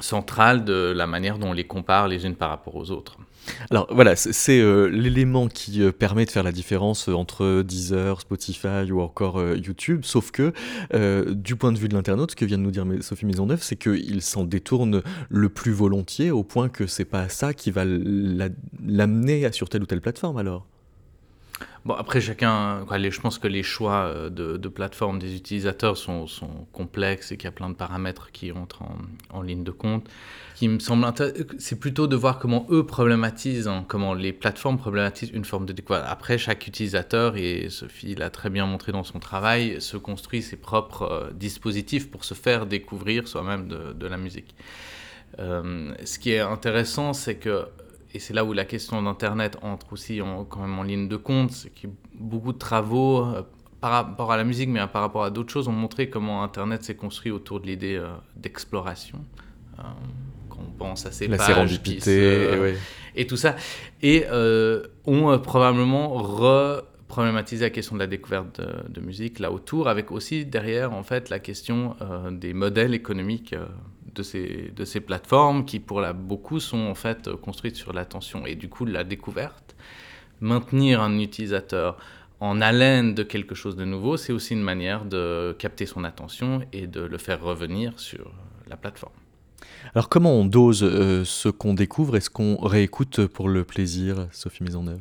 centrale 0.00 0.64
de 0.64 0.92
la 0.94 1.06
manière 1.06 1.38
dont 1.38 1.48
on 1.48 1.52
les 1.52 1.66
compare 1.66 2.08
les 2.08 2.26
unes 2.26 2.36
par 2.36 2.50
rapport 2.50 2.76
aux 2.76 2.90
autres. 2.90 3.16
Alors 3.70 3.86
voilà, 3.90 4.16
c'est 4.16 4.60
euh, 4.60 4.86
l'élément 4.86 5.48
qui 5.48 5.82
euh, 5.82 5.92
permet 5.92 6.24
de 6.24 6.30
faire 6.30 6.42
la 6.42 6.52
différence 6.52 7.08
entre 7.08 7.62
Deezer, 7.62 8.20
Spotify 8.20 8.90
ou 8.90 9.00
encore 9.00 9.38
euh, 9.38 9.56
YouTube, 9.56 10.00
sauf 10.04 10.30
que 10.30 10.52
du 11.32 11.56
point 11.56 11.72
de 11.72 11.78
vue 11.78 11.88
de 11.88 11.94
l'internaute, 11.94 12.32
ce 12.32 12.36
que 12.36 12.44
vient 12.44 12.58
de 12.58 12.62
nous 12.62 12.70
dire 12.70 12.84
Sophie 13.00 13.26
Maisonneuve, 13.26 13.62
c'est 13.62 13.76
qu'il 13.76 14.22
s'en 14.22 14.44
détourne 14.44 15.02
le 15.28 15.48
plus 15.48 15.72
volontiers 15.72 16.30
au 16.30 16.42
point 16.42 16.68
que 16.68 16.86
c'est 16.86 17.04
pas 17.04 17.28
ça 17.28 17.54
qui 17.54 17.70
va 17.70 17.84
l'amener 17.84 19.50
sur 19.52 19.68
telle 19.68 19.82
ou 19.82 19.86
telle 19.86 20.00
plateforme 20.00 20.38
alors. 20.38 20.66
Bon, 21.86 21.94
après, 21.94 22.20
chacun, 22.20 22.84
je 22.90 23.20
pense 23.20 23.38
que 23.38 23.46
les 23.46 23.62
choix 23.62 24.06
euh, 24.06 24.28
de, 24.28 24.56
de 24.56 24.68
plateforme 24.68 25.20
des 25.20 25.36
utilisateurs 25.36 25.96
sont, 25.96 26.26
complexes 26.72 27.30
et 27.30 27.36
qu'il 27.36 27.44
y 27.44 27.46
a 27.46 27.52
plein 27.52 27.68
de 27.68 27.76
paramètres 27.76 28.32
qui 28.32 28.50
entrent 28.50 28.82
en, 29.30 29.40
ligne 29.40 29.62
de 29.62 29.70
compte. 29.70 30.08
qui 30.56 30.66
me 30.66 30.80
semble 30.80 31.06
c'est 31.58 31.78
plutôt 31.78 32.08
de 32.08 32.16
voir 32.16 32.40
comment 32.40 32.66
eux 32.70 32.84
problématisent, 32.84 33.68
hein, 33.68 33.84
comment 33.86 34.14
les 34.14 34.32
plateformes 34.32 34.78
problématisent 34.78 35.30
une 35.30 35.44
forme 35.44 35.64
de 35.64 35.72
découverte. 35.72 36.04
Après, 36.08 36.38
chaque 36.38 36.66
utilisateur, 36.66 37.36
et 37.36 37.68
Sophie 37.70 38.16
l'a 38.16 38.30
très 38.30 38.50
bien 38.50 38.66
montré 38.66 38.90
dans 38.90 39.04
son 39.04 39.20
travail, 39.20 39.80
se 39.80 39.96
construit 39.96 40.42
ses 40.42 40.56
propres 40.56 41.02
euh, 41.02 41.30
dispositifs 41.32 42.10
pour 42.10 42.24
se 42.24 42.34
faire 42.34 42.66
découvrir 42.66 43.28
soi-même 43.28 43.68
de, 43.68 44.06
la 44.08 44.16
musique. 44.16 44.56
Euh, 45.38 45.94
ce 46.04 46.18
qui 46.18 46.32
est 46.32 46.40
intéressant, 46.40 47.12
c'est 47.12 47.36
que 47.36 47.66
et 48.16 48.18
c'est 48.18 48.32
là 48.32 48.46
où 48.46 48.54
la 48.54 48.64
question 48.64 49.02
d'Internet 49.02 49.58
entre 49.60 49.92
aussi 49.92 50.22
en, 50.22 50.46
quand 50.46 50.60
même 50.60 50.78
en 50.78 50.82
ligne 50.82 51.06
de 51.06 51.16
compte, 51.16 51.50
c'est 51.50 51.68
que 51.68 51.86
beaucoup 52.14 52.54
de 52.54 52.58
travaux 52.58 53.26
euh, 53.26 53.42
par 53.82 53.90
rapport 53.90 54.32
à 54.32 54.38
la 54.38 54.44
musique, 54.44 54.70
mais 54.70 54.80
par 54.86 55.02
rapport 55.02 55.22
à 55.22 55.30
d'autres 55.30 55.52
choses, 55.52 55.68
ont 55.68 55.72
montré 55.72 56.08
comment 56.08 56.42
Internet 56.42 56.82
s'est 56.82 56.94
construit 56.94 57.30
autour 57.30 57.60
de 57.60 57.66
l'idée 57.66 57.96
euh, 57.96 58.08
d'exploration. 58.34 59.18
Euh, 59.78 59.82
quand 60.48 60.60
on 60.66 60.78
pense 60.78 61.04
à 61.04 61.12
ces 61.12 61.28
la 61.28 61.36
pages, 61.36 61.78
et, 63.14 63.26
tout 63.26 63.36
ça, 63.36 63.54
et 64.02 64.24
ont 65.04 65.38
probablement 65.38 66.14
re-problématisé 66.16 67.66
la 67.66 67.70
question 67.70 67.96
de 67.96 68.00
la 68.00 68.06
découverte 68.06 68.62
de, 68.62 69.00
musique 69.02 69.40
là 69.40 69.52
autour, 69.52 69.88
avec 69.88 70.10
aussi 70.10 70.46
derrière 70.46 70.94
en 70.94 71.02
fait 71.02 71.28
la 71.28 71.38
question 71.38 71.96
des 72.30 72.54
modèles 72.54 72.94
économiques 72.94 73.54
de 74.16 74.22
ces, 74.22 74.72
de 74.74 74.84
ces 74.84 75.00
plateformes 75.00 75.64
qui, 75.64 75.78
pour 75.78 76.02
beaucoup, 76.14 76.58
sont 76.58 76.86
en 76.86 76.94
fait 76.94 77.30
construites 77.36 77.76
sur 77.76 77.92
l'attention 77.92 78.46
et 78.46 78.54
du 78.54 78.68
coup 78.68 78.84
la 78.84 79.04
découverte. 79.04 79.76
Maintenir 80.40 81.00
un 81.00 81.18
utilisateur 81.18 81.96
en 82.40 82.60
haleine 82.60 83.14
de 83.14 83.22
quelque 83.22 83.54
chose 83.54 83.76
de 83.76 83.84
nouveau, 83.84 84.16
c'est 84.16 84.32
aussi 84.32 84.54
une 84.54 84.62
manière 84.62 85.04
de 85.04 85.56
capter 85.58 85.86
son 85.86 86.04
attention 86.04 86.62
et 86.72 86.86
de 86.86 87.00
le 87.00 87.18
faire 87.18 87.40
revenir 87.40 87.98
sur 87.98 88.32
la 88.68 88.76
plateforme. 88.76 89.14
Alors 89.94 90.08
comment 90.08 90.34
on 90.34 90.44
dose 90.44 90.82
euh, 90.82 91.24
ce 91.24 91.48
qu'on 91.48 91.74
découvre? 91.74 92.16
Est-ce 92.16 92.28
qu'on 92.28 92.56
réécoute 92.56 93.26
pour 93.26 93.48
le 93.48 93.64
plaisir, 93.64 94.28
Sophie 94.32 94.64
Maisonneuve 94.64 95.00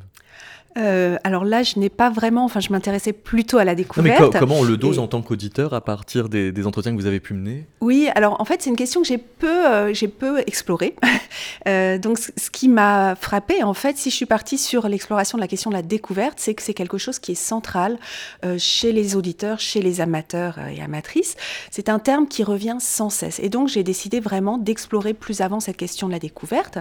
euh, 0.77 1.17
alors 1.23 1.45
là, 1.45 1.63
je 1.63 1.79
n'ai 1.79 1.89
pas 1.89 2.09
vraiment, 2.09 2.43
enfin, 2.43 2.59
je 2.59 2.71
m'intéressais 2.71 3.13
plutôt 3.13 3.57
à 3.57 3.63
la 3.63 3.75
découverte. 3.75 4.33
mais 4.33 4.39
comment 4.39 4.59
on 4.59 4.63
le 4.63 4.75
dose 4.75 4.99
en 4.99 5.07
tant 5.07 5.21
qu'auditeur 5.21 5.73
à 5.73 5.81
partir 5.81 6.27
des, 6.27 6.67
entretiens 6.67 6.91
que 6.93 6.97
vous 6.97 7.05
avez 7.05 7.19
pu 7.19 7.33
mener? 7.33 7.65
Oui, 7.81 8.09
alors 8.15 8.41
en 8.41 8.45
fait, 8.45 8.61
c'est 8.61 8.69
une 8.69 8.75
question 8.75 9.01
que 9.01 9.07
j'ai 9.07 9.17
peu, 9.17 9.65
euh, 9.65 9.93
j'ai 9.93 10.07
peu 10.07 10.39
explorée. 10.39 10.95
euh, 11.67 11.97
donc, 11.97 12.19
ce 12.19 12.49
qui 12.49 12.67
m'a 12.67 13.15
frappé, 13.15 13.63
en 13.63 13.73
fait, 13.73 13.97
si 13.97 14.09
je 14.09 14.15
suis 14.15 14.25
partie 14.25 14.57
sur 14.57 14.89
l'exploration 14.89 15.37
de 15.37 15.41
la 15.41 15.47
question 15.47 15.69
de 15.69 15.75
la 15.75 15.81
découverte, 15.81 16.39
c'est 16.39 16.53
que 16.53 16.61
c'est 16.61 16.73
quelque 16.73 16.97
chose 16.97 17.19
qui 17.19 17.33
est 17.33 17.35
central 17.35 17.97
euh, 18.43 18.57
chez 18.57 18.91
les 18.91 19.15
auditeurs, 19.15 19.59
chez 19.59 19.81
les 19.81 20.01
amateurs 20.01 20.59
et 20.59 20.81
amatrices. 20.81 21.35
C'est 21.71 21.87
un 21.87 21.99
terme 21.99 22.27
qui 22.27 22.43
revient 22.43 22.77
sans 22.79 23.09
cesse. 23.09 23.39
Et 23.39 23.49
donc, 23.49 23.69
j'ai 23.69 23.83
décidé 23.83 24.19
vraiment 24.19 24.57
d'explorer 24.57 25.13
plus 25.13 25.39
avant 25.39 25.59
cette 25.59 25.77
question 25.77 26.07
de 26.07 26.13
la 26.13 26.19
découverte 26.19 26.79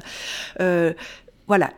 voilà, 1.46 1.70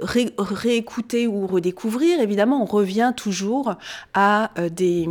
réécouter 0.00 1.26
ou 1.26 1.46
redécouvrir, 1.46 2.20
évidemment, 2.20 2.62
on 2.62 2.66
revient 2.66 3.12
toujours 3.16 3.74
à, 4.12 4.50
euh, 4.58 4.68
des, 4.68 5.08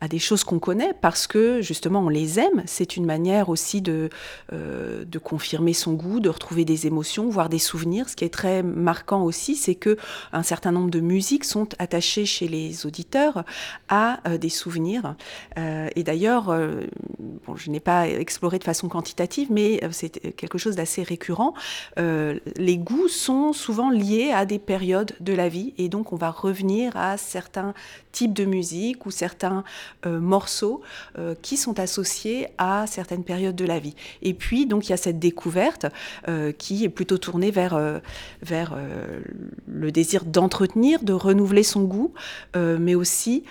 à 0.00 0.08
des 0.08 0.18
choses 0.18 0.44
qu'on 0.44 0.58
connaît 0.58 0.94
parce 1.00 1.26
que 1.26 1.60
justement 1.60 2.00
on 2.00 2.08
les 2.08 2.38
aime. 2.38 2.62
C'est 2.66 2.96
une 2.96 3.06
manière 3.06 3.48
aussi 3.48 3.82
de, 3.82 4.10
euh, 4.52 5.04
de 5.04 5.18
confirmer 5.18 5.72
son 5.72 5.92
goût, 5.94 6.20
de 6.20 6.28
retrouver 6.28 6.64
des 6.64 6.86
émotions, 6.86 7.28
voire 7.28 7.48
des 7.48 7.58
souvenirs. 7.58 8.08
Ce 8.08 8.16
qui 8.16 8.24
est 8.24 8.32
très 8.32 8.62
marquant 8.62 9.22
aussi, 9.22 9.56
c'est 9.56 9.74
que 9.74 9.96
un 10.32 10.42
certain 10.42 10.72
nombre 10.72 10.90
de 10.90 11.00
musiques 11.00 11.44
sont 11.44 11.68
attachées 11.78 12.26
chez 12.26 12.48
les 12.48 12.86
auditeurs 12.86 13.44
à 13.88 14.20
euh, 14.28 14.38
des 14.38 14.48
souvenirs. 14.48 15.16
et 15.56 16.02
d'ailleurs, 16.02 16.54
je 17.56 17.70
n'ai 17.70 17.80
pas 17.80 18.08
exploré 18.08 18.58
de 18.58 18.64
façon 18.64 18.88
quantitative, 18.88 19.48
mais 19.50 19.80
c'est 19.90 20.34
quelque 20.36 20.58
chose 20.58 20.76
d'assez 20.76 21.02
récurrent. 21.02 21.54
les 21.96 22.78
goûts 22.78 23.08
sont 23.08 23.52
souvent 23.52 23.81
liés 23.90 24.32
à 24.32 24.46
des 24.46 24.58
périodes 24.58 25.12
de 25.20 25.32
la 25.32 25.48
vie 25.48 25.74
et 25.78 25.88
donc 25.88 26.12
on 26.12 26.16
va 26.16 26.30
revenir 26.30 26.96
à 26.96 27.16
certains 27.16 27.74
types 28.12 28.32
de 28.32 28.44
musique 28.44 29.06
ou 29.06 29.10
certains 29.10 29.64
euh, 30.06 30.20
morceaux 30.20 30.82
euh, 31.18 31.34
qui 31.42 31.56
sont 31.56 31.80
associés 31.80 32.48
à 32.58 32.86
certaines 32.86 33.24
périodes 33.24 33.56
de 33.56 33.64
la 33.64 33.78
vie. 33.78 33.94
Et 34.20 34.34
puis 34.34 34.66
donc 34.66 34.88
il 34.88 34.90
y 34.90 34.92
a 34.92 34.98
cette 34.98 35.18
découverte 35.18 35.86
euh, 36.28 36.52
qui 36.52 36.84
est 36.84 36.88
plutôt 36.88 37.18
tournée 37.18 37.50
vers, 37.50 38.00
vers 38.42 38.76
le 39.66 39.92
désir 39.92 40.24
d'entretenir, 40.24 41.02
de 41.02 41.12
renouveler 41.12 41.62
son 41.62 41.82
goût, 41.82 42.12
mais 42.54 42.94
aussi 42.94 43.44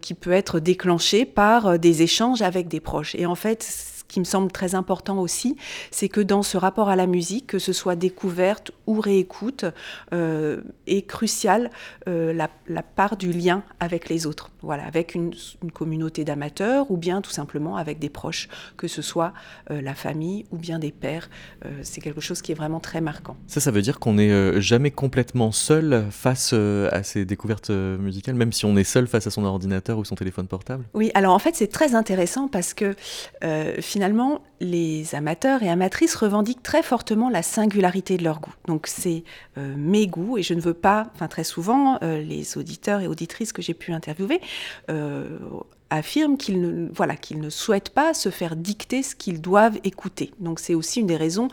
qui 0.00 0.14
peut 0.14 0.32
être 0.32 0.60
déclenché 0.60 1.24
par 1.24 1.78
des 1.78 2.02
échanges 2.02 2.42
avec 2.42 2.68
des 2.68 2.80
proches. 2.80 3.14
Et 3.14 3.26
en 3.26 3.34
fait, 3.34 3.62
qui 4.10 4.20
me 4.20 4.24
semble 4.24 4.50
très 4.50 4.74
important 4.74 5.18
aussi, 5.18 5.56
c'est 5.90 6.08
que 6.08 6.20
dans 6.20 6.42
ce 6.42 6.56
rapport 6.56 6.88
à 6.88 6.96
la 6.96 7.06
musique, 7.06 7.46
que 7.46 7.58
ce 7.58 7.72
soit 7.72 7.96
découverte 7.96 8.72
ou 8.86 9.00
réécoute, 9.00 9.64
euh, 10.12 10.60
est 10.86 11.02
cruciale 11.02 11.70
euh, 12.08 12.32
la, 12.32 12.48
part 12.82 13.16
du 13.16 13.32
lien 13.32 13.62
avec 13.78 14.08
les 14.08 14.26
autres, 14.26 14.50
voilà, 14.62 14.84
avec 14.84 15.14
une, 15.14 15.32
communauté 15.72 16.24
d'amateurs 16.24 16.90
ou 16.90 16.96
bien 16.96 17.20
tout 17.20 17.30
simplement 17.30 17.76
avec 17.76 17.98
des 17.98 18.08
proches, 18.08 18.48
que 18.76 18.88
ce 18.88 19.02
soit 19.02 19.32
euh, 19.70 19.80
la 19.80 19.94
famille 19.94 20.44
ou 20.50 20.56
bien 20.56 20.78
des 20.78 20.90
pères. 20.90 21.30
c'est 21.82 22.00
quelque 22.00 22.20
chose 22.20 22.42
qui 22.42 22.50
est 22.50 22.54
vraiment 22.54 22.80
très 22.80 23.00
marquant. 23.00 23.36
Ça, 23.46 23.60
ça 23.60 23.70
veut 23.70 23.82
dire 23.82 24.00
qu'on 24.00 24.14
n'est 24.14 24.60
jamais 24.60 24.90
complètement 24.90 25.52
seul 25.52 26.06
face 26.10 26.52
à 26.52 27.02
ces 27.02 27.24
découvertes 27.24 27.70
musicales, 27.70 28.34
même 28.34 28.52
si 28.52 28.64
on 28.64 28.76
est 28.76 28.84
seul 28.84 29.06
face 29.06 29.26
à 29.26 29.30
son 29.30 29.44
ordinateur 29.44 29.98
ou 29.98 30.04
son 30.04 30.16
téléphone 30.16 30.48
portable? 30.48 30.84
Oui, 30.94 31.10
alors 31.14 31.34
en 31.34 31.38
fait, 31.38 31.54
c'est 31.54 31.68
très 31.68 31.94
intéressant 31.94 32.48
parce 32.48 32.74
que 32.74 32.96
finalement, 33.80 33.99
finalement, 34.00 34.40
les 34.60 35.14
amateurs 35.14 35.62
et 35.62 35.68
amatrices 35.68 36.14
revendiquent 36.14 36.62
très 36.62 36.82
fortement 36.82 37.28
la 37.28 37.42
singularité 37.42 38.16
de 38.16 38.24
leur 38.24 38.40
goût. 38.40 38.54
Donc 38.66 38.86
c'est 38.86 39.24
euh, 39.58 39.74
mes 39.76 40.06
goûts 40.06 40.38
et 40.38 40.42
je 40.42 40.54
ne 40.54 40.60
veux 40.62 40.72
pas, 40.72 41.10
enfin 41.14 41.28
très 41.28 41.44
souvent, 41.44 41.98
euh, 42.02 42.22
les 42.22 42.56
auditeurs 42.56 43.02
et 43.02 43.06
auditrices 43.06 43.52
que 43.52 43.60
j'ai 43.60 43.74
pu 43.74 43.92
interviewer 43.92 44.40
euh, 44.90 45.36
affirment 45.90 46.38
qu'ils 46.38 46.62
ne, 46.62 46.88
voilà, 46.94 47.14
ne 47.34 47.50
souhaitent 47.50 47.90
pas 47.90 48.14
se 48.14 48.30
faire 48.30 48.56
dicter 48.56 49.02
ce 49.02 49.14
qu'ils 49.14 49.42
doivent 49.42 49.78
écouter. 49.84 50.32
Donc 50.40 50.60
c'est 50.60 50.74
aussi 50.74 51.00
une 51.00 51.06
des 51.06 51.16
raisons 51.16 51.48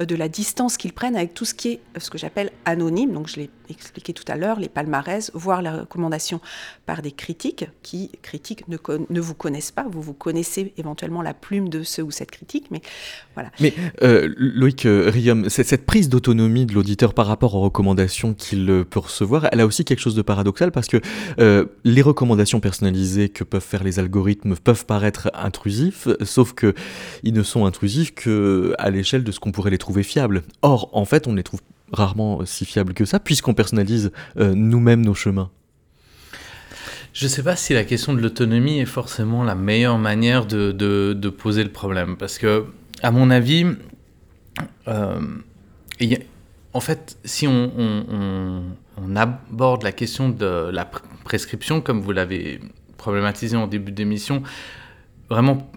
de 0.00 0.16
la 0.16 0.28
distance 0.28 0.76
qu'ils 0.76 0.94
prennent 0.94 1.14
avec 1.14 1.34
tout 1.34 1.44
ce 1.44 1.54
qui 1.54 1.68
est 1.68 1.80
ce 1.98 2.10
que 2.10 2.18
j'appelle 2.18 2.50
anonyme. 2.64 3.12
Donc 3.12 3.28
je 3.28 3.36
l'ai 3.36 3.50
expliqué 3.72 4.12
tout 4.12 4.24
à 4.28 4.36
l'heure, 4.36 4.60
les 4.60 4.68
palmarès, 4.68 5.30
voire 5.34 5.62
la 5.62 5.80
recommandation 5.80 6.40
par 6.86 7.02
des 7.02 7.12
critiques 7.12 7.66
qui, 7.82 8.10
critiques, 8.22 8.68
ne, 8.68 8.76
ne, 9.10 9.20
vous 9.20 9.34
connaissent 9.34 9.70
pas. 9.70 9.86
Vous 9.90 10.02
vous 10.02 10.12
connaissez 10.12 10.72
éventuellement 10.76 11.22
la 11.22 11.34
plume 11.34 11.68
de 11.68 11.82
ceux 11.82 12.02
ou 12.02 12.10
cette 12.10 12.30
critique, 12.30 12.66
mais 12.70 12.80
voilà. 13.34 13.50
Mais 13.60 13.74
euh, 14.02 14.32
Loïc 14.36 14.86
euh, 14.86 15.10
Riom, 15.10 15.48
cette 15.48 15.86
prise 15.86 16.08
d'autonomie 16.08 16.66
de 16.66 16.74
l'auditeur 16.74 17.14
par 17.14 17.26
rapport 17.26 17.54
aux 17.54 17.60
recommandations 17.60 18.34
qu'il 18.34 18.68
euh, 18.70 18.84
peut 18.84 19.00
recevoir, 19.00 19.48
elle 19.52 19.60
a 19.60 19.66
aussi 19.66 19.84
quelque 19.84 20.00
chose 20.00 20.14
de 20.14 20.22
paradoxal 20.22 20.72
parce 20.72 20.88
que 20.88 21.00
les 21.84 22.02
recommandations 22.02 22.60
personnalisées 22.60 23.28
que 23.28 23.44
peuvent 23.44 23.62
faire 23.62 23.84
les 23.84 23.98
algorithmes 23.98 24.56
peuvent 24.56 24.86
paraître 24.86 25.30
intrusifs, 25.34 26.08
sauf 26.24 26.52
que 26.52 26.74
ils 27.22 27.32
ne 27.32 27.42
sont 27.42 27.66
intrusifs 27.66 28.14
que 28.14 28.74
à 28.78 28.90
l'échelle 28.90 29.24
de 29.24 29.32
ce 29.32 29.40
qu'on 29.40 29.52
pourrait 29.52 29.70
les 29.70 29.78
trouver 29.78 30.02
fiables. 30.02 30.42
Or, 30.62 30.90
en 30.92 31.04
fait, 31.04 31.26
on 31.26 31.32
ne 31.32 31.36
les 31.36 31.42
trouve 31.42 31.60
rarement 31.92 32.44
si 32.44 32.64
fiable 32.64 32.94
que 32.94 33.04
ça, 33.04 33.20
puisqu'on 33.20 33.54
personnalise 33.54 34.12
euh, 34.38 34.54
nous-mêmes 34.54 35.04
nos 35.04 35.14
chemins 35.14 35.50
je 37.12 37.26
ne 37.26 37.28
sais 37.28 37.42
pas 37.42 37.56
si 37.56 37.74
la 37.74 37.84
question 37.84 38.14
de 38.14 38.20
l'autonomie 38.20 38.78
est 38.78 38.86
forcément 38.86 39.44
la 39.44 39.54
meilleure 39.54 39.98
manière 39.98 40.46
de, 40.46 41.34
poser 41.36 41.62
le 41.62 41.70
problème. 41.70 42.16
Parce 42.16 42.38
que, 42.38 42.64
à 43.02 43.10
mon 43.10 43.30
avis, 43.30 43.66
euh, 44.88 45.20
en 46.72 46.80
fait, 46.80 47.18
si 47.24 47.46
on, 47.46 47.70
on, 47.76 48.62
on, 48.96 49.16
aborde 49.16 49.82
la 49.82 49.92
question 49.92 50.30
de 50.30 50.70
la 50.72 50.86
prescription, 51.24 51.82
comme 51.82 52.00
vous 52.00 52.12
l'avez 52.12 52.60
problématisé 52.96 53.56
en 53.56 53.66
début 53.66 53.92
d'émission, 53.92 54.42
vraiment 55.28 55.70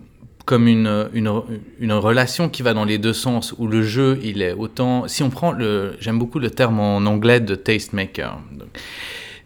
comme 0.46 0.68
une, 0.68 1.10
une, 1.14 1.42
une, 1.80 1.94
relation 1.94 2.50
qui 2.50 2.62
va 2.62 2.74
dans 2.74 2.86
les 2.86 3.00
deux 3.00 3.14
sens, 3.14 3.54
où 3.58 3.68
le 3.68 3.82
jeu, 3.82 4.20
il 4.24 4.42
est 4.42 4.54
autant... 4.54 5.08
Si 5.08 5.24
on 5.24 5.30
prend 5.32 5.52
le... 5.52 5.96
J'aime 6.00 6.20
beaucoup 6.20 6.40
le 6.40 6.52
terme 6.52 6.80
en 6.80 6.98
anglais 6.98 7.40
de 7.40 7.56
tastemaker, 7.56 8.40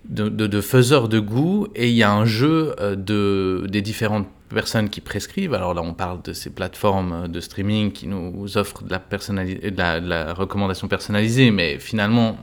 de, 0.04 0.28
de, 0.28 0.48
de 0.48 0.62
faiseur 0.62 1.08
de 1.08 1.20
goût, 1.20 1.68
et 1.76 1.90
il 1.90 1.96
y 1.96 2.04
a 2.04 2.12
un 2.12 2.26
jeu 2.26 2.76
euh, 2.80 2.96
de, 2.96 3.66
des 3.70 3.82
différentes 3.82 4.28
personnes 4.50 4.90
qui 4.90 5.00
prescrivent. 5.00 5.54
Alors 5.54 5.74
là, 5.74 5.82
on 5.82 5.94
parle 5.94 6.22
de 6.22 6.34
ces 6.34 6.50
plateformes 6.50 7.28
de 7.30 7.40
streaming 7.40 7.92
qui 7.92 8.08
nous 8.08 8.58
offrent 8.58 8.84
de 8.84 8.92
la, 8.92 10.00
de 10.02 10.10
la, 10.10 10.34
recommandation 10.34 10.88
personnalisée, 10.88 11.52
mais 11.52 11.80
finalement, 11.80 12.38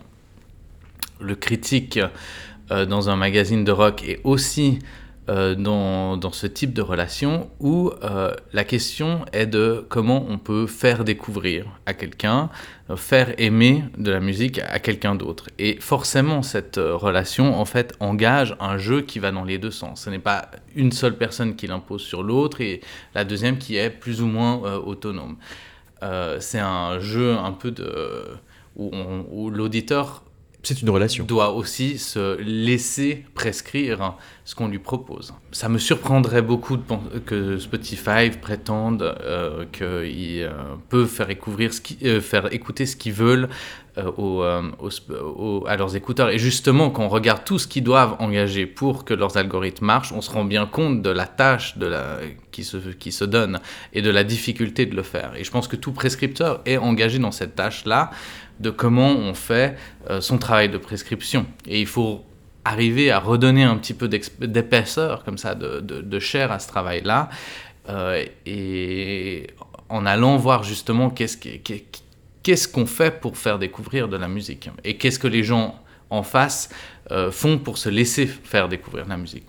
le 1.21 1.35
critique 1.35 2.01
euh, 2.71 2.87
dans 2.87 3.11
un 3.11 3.17
magazine 3.17 3.65
de 3.65 3.73
rock 3.73 4.03
est 4.07 4.21
aussi 4.25 4.79
euh, 5.29 5.57
dans, 5.57 6.31
ce 6.31 6.47
type 6.47 6.73
de 6.73 6.83
relation 6.83 7.51
où 7.59 7.91
euh, 8.05 8.33
la 8.53 8.63
question 8.63 9.25
est 9.33 9.47
de 9.47 9.85
comment 9.89 10.25
on 10.29 10.39
peut 10.39 10.69
faire 10.69 11.03
découvrir 11.03 11.67
à 11.85 11.95
quelqu'un, 11.95 12.49
euh, 12.91 12.97
faire 12.97 13.35
aimer 13.39 13.83
de 13.99 14.13
la 14.13 14.21
musique 14.21 14.61
à 14.61 14.79
quelqu'un 14.79 15.17
d'autre. 15.17 15.49
Et 15.59 15.79
forcément, 15.81 16.43
cette 16.43 16.77
relation, 16.77 17.59
en 17.59 17.65
fait, 17.65 17.95
engage 17.99 18.57
un 18.61 18.79
jeu 18.79 19.01
qui 19.03 19.19
va 19.19 19.33
dans 19.33 19.43
les 19.43 19.59
deux 19.59 19.73
sens. 19.73 20.03
Ce 20.03 20.11
n'est 20.11 20.21
pas 20.21 20.49
une 20.77 20.93
seule 20.93 21.17
personne 21.17 21.57
qui 21.57 21.67
l'impose 21.67 22.03
sur 22.03 22.23
l'autre 22.23 22.61
et 22.61 22.81
la 23.17 23.25
deuxième 23.25 23.59
qui 23.59 23.77
est 23.77 23.91
plus 23.91 24.23
ou 24.23 24.27
moins 24.27 24.77
autonome. 24.77 25.37
C'est 26.39 26.61
un 26.61 27.01
jeu 27.01 27.37
un 27.37 27.51
peu 27.51 27.73
de... 27.73 28.27
où 28.77 29.51
l'auditeur 29.51 30.23
c'est 30.67 30.83
une 30.83 30.91
relation. 30.91 31.25
Doit 31.25 31.53
aussi 31.53 31.99
se 31.99 32.41
laisser 32.41 33.25
prescrire 33.35 34.15
ce 34.45 34.55
qu'on 34.55 34.69
lui 34.69 34.79
propose. 34.79 35.33
Ça 35.53 35.69
me 35.69 35.79
surprendrait 35.79 36.43
beaucoup 36.43 36.79
que 37.25 37.59
Spotify 37.59 38.31
prétende 38.41 39.03
euh, 39.03 39.65
qu'ils 39.73 40.43
euh, 40.43 40.53
peuvent 40.89 41.09
faire, 41.09 41.29
euh, 41.29 42.21
faire 42.21 42.53
écouter 42.53 42.87
ce 42.87 42.97
qu'ils 42.97 43.13
veulent 43.13 43.49
à 43.97 45.77
leurs 45.77 45.97
écouteurs. 45.97 46.29
Et 46.29 46.39
justement, 46.39 46.91
quand 46.91 47.05
on 47.05 47.09
regarde 47.09 47.45
tout 47.45 47.59
ce 47.59 47.67
qu'ils 47.67 47.85
doivent 47.85 48.17
engager 48.19 48.67
pour 48.67 49.05
que 49.05 49.15
leurs 49.15 49.37
algorithmes 49.37 49.87
marchent, 49.87 50.13
on 50.13 50.21
se 50.21 50.31
rend 50.31 50.45
bien 50.45 50.67
compte 50.67 51.01
de 51.01 51.11
la 51.11 51.27
tâche 51.27 51.77
qui, 52.53 52.63
se, 52.63 52.77
qui 52.77 53.11
se 53.11 53.25
donne 53.25 53.59
et 53.95 54.03
de 54.03 54.11
la 54.11 54.23
difficulté 54.23 54.85
de 54.85 54.95
le 54.95 55.03
faire. 55.03 55.33
Et 55.37 55.45
je 55.45 55.51
pense 55.51 55.67
que 55.67 55.77
tout 55.77 55.93
prescripteur 55.93 56.61
est 56.67 56.77
engagé 56.77 57.19
dans 57.19 57.33
cette 57.33 57.55
tâche-là 57.55 58.11
de 58.61 58.71
comment 58.71 59.11
on 59.11 59.35
fait 59.35 59.77
euh, 60.11 60.21
son 60.21 60.39
travail 60.39 60.69
de 60.69 60.79
prescription. 60.79 61.47
Et 61.67 61.81
il 61.81 61.87
faut 61.87 62.25
arriver 62.65 63.11
à 63.11 63.19
redonner 63.19 63.63
un 63.63 63.77
petit 63.77 63.95
peu 63.95 64.09
d'épaisseur, 64.09 65.25
comme 65.25 65.39
ça, 65.39 65.55
de, 65.55 66.19
chair 66.19 66.51
à 66.51 66.59
ce 66.59 66.69
travail-là, 66.69 67.29
euh, 67.89 68.25
et 68.45 69.47
en 69.89 70.05
allant 70.05 70.37
voir 70.37 70.65
justement 70.65 71.11
qu'est-ce 71.11 72.69
qu'on 72.69 72.87
fait 72.87 73.21
pour 73.21 73.37
faire 73.39 73.61
découvrir 73.61 74.09
de 74.09 74.17
la 74.17 74.27
musique, 74.27 74.69
et 74.83 74.97
qu'est-ce 74.97 75.21
que 75.21 75.29
les 75.29 75.45
gens 75.45 75.79
en 76.11 76.25
face 76.25 76.71
euh, 77.13 77.31
font 77.31 77.59
pour 77.59 77.79
se 77.79 77.89
laisser 77.89 78.27
faire 78.27 78.69
découvrir 78.69 79.07
la 79.07 79.17
musique 79.17 79.47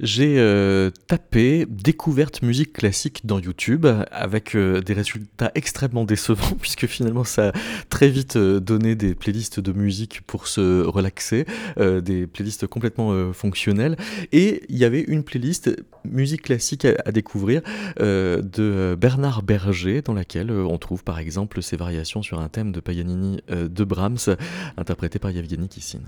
j'ai 0.00 0.38
euh, 0.38 0.90
tapé 1.08 1.66
découverte 1.68 2.42
musique 2.42 2.72
classique 2.72 3.22
dans 3.24 3.40
YouTube 3.40 3.86
avec 4.12 4.54
euh, 4.54 4.80
des 4.80 4.92
résultats 4.92 5.50
extrêmement 5.54 6.04
décevants 6.04 6.56
puisque 6.60 6.86
finalement 6.86 7.24
ça 7.24 7.48
a 7.48 7.52
très 7.88 8.08
vite 8.08 8.36
euh, 8.36 8.60
donné 8.60 8.94
des 8.94 9.14
playlists 9.14 9.60
de 9.60 9.72
musique 9.72 10.20
pour 10.22 10.46
se 10.46 10.84
relaxer, 10.84 11.46
des 11.78 12.26
playlists 12.26 12.66
complètement 12.66 13.32
fonctionnelles 13.32 13.96
et 14.32 14.62
il 14.68 14.76
y 14.76 14.84
avait 14.84 15.00
une 15.00 15.22
playlist 15.22 15.70
musique 16.04 16.42
classique 16.42 16.84
à, 16.84 17.12
découvrir 17.12 17.62
de 17.98 18.96
Bernard 18.98 19.42
Berger 19.42 20.02
dans 20.02 20.14
laquelle 20.14 20.50
on 20.50 20.78
trouve 20.78 21.04
par 21.04 21.18
exemple 21.18 21.62
ses 21.62 21.76
variations 21.76 22.22
sur 22.22 22.40
un 22.40 22.48
thème 22.48 22.72
de 22.72 22.80
Paganini 22.80 23.40
de 23.48 23.84
Brahms 23.84 24.36
interprété 24.76 25.18
par 25.18 25.30
Yevgeny 25.30 25.68
Kissin. 25.68 26.00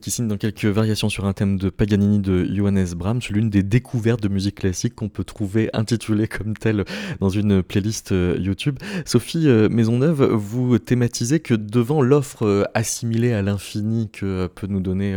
Kissine 0.00 0.28
dans 0.28 0.36
quelques 0.36 0.64
variations 0.64 1.08
sur 1.08 1.24
un 1.24 1.32
thème 1.32 1.58
de 1.58 1.70
Paganini 1.70 2.18
de 2.18 2.44
Johannes 2.44 2.88
Brahms, 2.94 3.20
l'une 3.30 3.50
des 3.50 3.62
découvertes 3.62 4.22
de 4.22 4.28
musique 4.28 4.56
classique 4.56 4.94
qu'on 4.94 5.08
peut 5.08 5.24
trouver 5.24 5.70
intitulée 5.72 6.28
comme 6.28 6.56
telle 6.56 6.84
dans 7.20 7.28
une 7.28 7.62
playlist 7.62 8.12
euh, 8.12 8.36
YouTube. 8.38 8.78
Sophie 9.04 9.48
euh, 9.48 9.68
Maisonneuve, 9.68 10.24
vous 10.24 10.78
thématisez 10.78 11.40
que 11.40 11.54
devant 11.54 12.02
l'offre 12.02 12.42
euh, 12.44 12.64
assimilée 12.74 13.32
à 13.32 13.42
l'infini 13.42 14.10
que 14.10 14.46
peut 14.48 14.66
nous 14.66 14.80
donner 14.80 15.14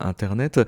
Internet, 0.00 0.60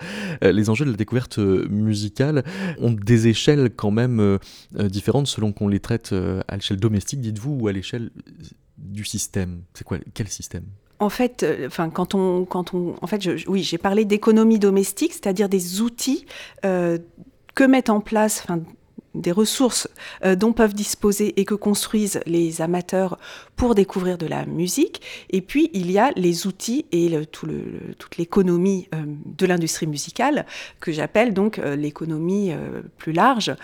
les 0.43 0.71
enjeux 0.71 0.85
de 0.85 0.91
la 0.91 0.97
découverte 0.97 1.39
musicale 1.39 2.45
ont 2.79 2.93
des 2.93 3.29
échelles 3.29 3.71
quand 3.75 3.91
même 3.91 4.39
différentes 4.73 5.27
selon 5.27 5.53
qu'on 5.53 5.69
les 5.69 5.81
traite 5.81 6.15
à 6.49 6.57
l'échelle 6.57 6.79
domestique, 6.79 7.21
dites-vous, 7.21 7.59
ou 7.61 7.69
à 7.69 7.73
l'échelle 7.73 8.11
du 8.77 9.05
système. 9.05 9.63
C'est 9.75 9.85
quoi 9.85 9.99
Quel 10.15 10.29
système? 10.29 10.65
En 11.01 11.09
fait, 11.09 11.47
enfin, 11.67 11.91
quand 11.91 12.15
on, 12.15 12.45
quand 12.45 12.75
on, 12.75 12.95
fait, 13.07 13.47
oui, 13.47 13.63
j'ai 13.63 13.79
parlé 13.79 14.05
d'économie 14.05 14.59
domestique, 14.59 15.13
c'est-à-dire 15.13 15.49
des 15.49 15.81
outils 15.81 16.27
que 16.63 17.65
mettent 17.65 17.91
en 17.91 18.01
place, 18.01 18.41
enfin, 18.45 18.61
des 19.15 19.33
ressources 19.33 19.89
euh, 20.25 20.37
dont 20.37 20.53
peuvent 20.53 20.75
disposer 20.75 21.39
et 21.41 21.45
que 21.45 21.55
construisent 21.55 22.21
les 22.27 22.63
amateurs 22.63 23.19
pour 23.59 23.75
découvrir 23.75 24.17
de 24.17 24.27
la 24.27 24.47
musique. 24.47 25.03
Et 25.29 25.43
puis, 25.43 25.69
il 25.75 25.91
y 25.91 25.99
a 25.99 26.11
les 26.17 26.47
outils 26.47 26.87
et 26.93 27.11
toute 27.31 28.17
l'économie 28.17 28.89
euh, 28.95 29.03
de 29.27 29.47
l'industrie 29.47 29.87
musicale, 29.87 30.47
que 30.81 30.93
j'appelle 30.93 31.35
donc 31.35 31.59
euh, 31.59 31.77
l'économie 31.77 32.53
plus 32.97 33.13
large, 33.13 33.55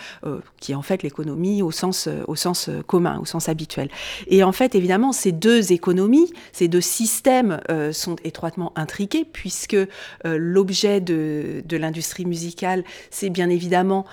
qui 0.59 0.73
est 0.73 0.75
en 0.75 0.81
fait 0.81 1.01
l'économie 1.01 1.61
au 1.61 1.71
sens, 1.71 2.07
au 2.27 2.35
sens 2.35 2.69
commun, 2.85 3.19
au 3.19 3.25
sens 3.25 3.49
habituel. 3.49 3.89
Et 4.27 4.43
en 4.43 4.51
fait, 4.51 4.75
évidemment, 4.75 5.11
ces 5.11 5.31
deux 5.31 5.71
économies, 5.71 6.31
ces 6.51 6.67
deux 6.67 6.81
systèmes 6.81 7.59
sont 7.91 8.17
étroitement 8.23 8.73
intriqués, 8.75 9.25
puisque 9.25 9.77
l'objet 10.23 10.99
de, 10.99 11.63
de 11.65 11.77
l'industrie 11.77 12.25
musicale, 12.25 12.83
c'est 13.09 13.29
bien 13.29 13.49
évidemment 13.49 14.05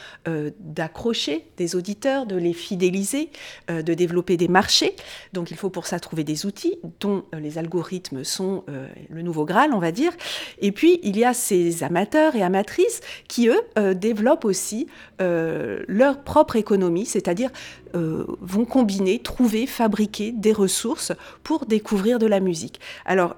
d'accrocher 0.60 1.44
des 1.56 1.76
auditeurs, 1.76 2.26
de 2.26 2.36
les 2.36 2.52
fidéliser, 2.52 3.30
euh, 3.70 3.82
de 3.82 3.94
développer 3.94 4.36
des 4.36 4.48
marchés. 4.48 4.94
Donc 5.32 5.50
il 5.50 5.56
faut 5.56 5.70
pour 5.72 5.86
ça 5.86 5.98
trouver 5.98 6.24
des 6.24 6.46
outils 6.46 6.78
dont 7.00 7.24
euh, 7.34 7.40
les 7.40 7.58
algorithmes 7.58 8.24
sont 8.24 8.64
euh, 8.68 8.86
le 9.08 9.22
nouveau 9.22 9.44
Graal, 9.44 9.72
on 9.72 9.78
va 9.78 9.92
dire. 9.92 10.12
Et 10.58 10.72
puis 10.72 11.00
il 11.02 11.18
y 11.18 11.24
a 11.24 11.34
ces 11.34 11.82
amateurs 11.82 12.36
et 12.36 12.42
amatrices 12.42 13.00
qui, 13.28 13.48
eux, 13.48 13.60
développent 13.94 14.44
aussi 14.44 14.86
leur 15.18 16.22
propre 16.24 16.56
économie, 16.56 17.06
c'est-à-dire 17.06 17.50
vont 17.94 18.64
combiner, 18.64 19.18
trouver, 19.18 19.66
fabriquer 19.66 20.32
des 20.32 20.52
ressources 20.52 21.12
pour 21.42 21.66
découvrir 21.66 22.18
de 22.18 22.26
la 22.26 22.40
musique. 22.40 22.80
Alors, 23.04 23.36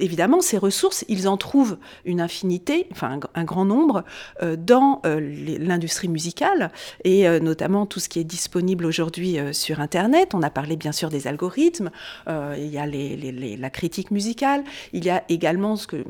évidemment, 0.00 0.40
ces 0.40 0.58
ressources, 0.58 1.04
ils 1.08 1.28
en 1.28 1.36
trouvent 1.36 1.78
une 2.04 2.20
infinité, 2.20 2.86
enfin 2.90 3.20
un, 3.34 3.44
grand 3.44 3.64
nombre, 3.64 4.04
euh, 4.42 4.56
dans 4.56 5.00
euh, 5.06 5.20
l'industrie 5.58 6.08
musicale, 6.08 6.72
et 7.04 7.28
euh, 7.28 7.40
notamment 7.40 7.86
tout 7.86 8.00
ce 8.00 8.08
qui 8.08 8.18
est 8.18 8.24
disponible 8.24 8.86
aujourd'hui 8.86 9.38
sur 9.52 9.80
Internet. 9.80 10.34
On 10.34 10.42
a 10.42 10.50
parlé 10.50 10.76
bien 10.76 10.92
sûr 10.92 11.08
des 11.10 11.26
algorithmes, 11.26 11.90
il 12.28 12.66
y 12.66 12.78
a 12.78 12.86
la 12.86 13.70
critique 13.70 14.10
musicale, 14.10 14.64
il 14.92 15.04
y 15.04 15.10
a 15.10 15.24
également 15.28 15.76
ce 15.76 15.86
que 15.86 16.04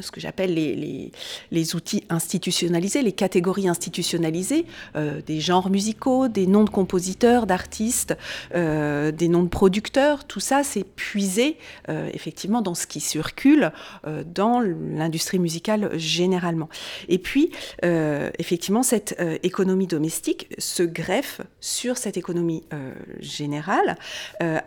ce 0.00 0.10
que 0.10 0.20
j'appelle 0.20 0.54
les, 0.54 1.10
les, 1.50 1.74
outils 1.74 2.04
institutionnalisés, 2.08 3.02
les 3.02 3.12
catégories 3.12 3.68
institutionnalisées, 3.68 4.66
euh, 4.96 5.20
des 5.26 5.40
genres 5.40 5.70
musicaux, 5.70 6.28
des 6.28 6.46
noms 6.46 6.64
de 6.64 6.70
compositeurs, 6.70 7.46
d'artistes, 7.46 8.16
euh, 8.54 9.10
des 9.10 9.28
noms 9.28 9.42
de 9.42 9.48
producteurs, 9.48 10.24
tout 10.24 10.40
ça 10.40 10.62
c'est 10.62 10.84
puisé 10.84 11.56
euh, 11.88 12.08
effectivement 12.12 12.62
dans 12.62 12.74
ce 12.74 12.86
qui 12.86 13.00
circule 13.00 13.72
dans 14.34 14.60
l'industrie 14.60 15.38
musicale 15.38 15.90
généralement. 15.94 16.68
Et 17.08 17.18
puis 17.18 17.50
effectivement 17.82 18.82
cette 18.82 19.20
économie 19.42 19.86
domestique 19.86 20.48
se 20.58 20.82
greffe 20.82 21.40
sur 21.60 21.96
cette 21.96 22.16
économie 22.16 22.64
générale 23.20 23.96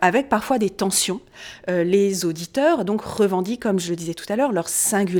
avec 0.00 0.28
parfois 0.28 0.58
des 0.58 0.70
tensions. 0.70 1.20
les 1.68 2.24
auditeurs 2.24 2.84
donc 2.84 3.02
revendiquent, 3.02 3.62
comme 3.62 3.80
je 3.80 3.90
le 3.90 3.96
disais 3.96 4.14
tout 4.14 4.30
à 4.30 4.36
l'heure, 4.36 4.52
leur 4.52 4.68
singularité 4.68 5.19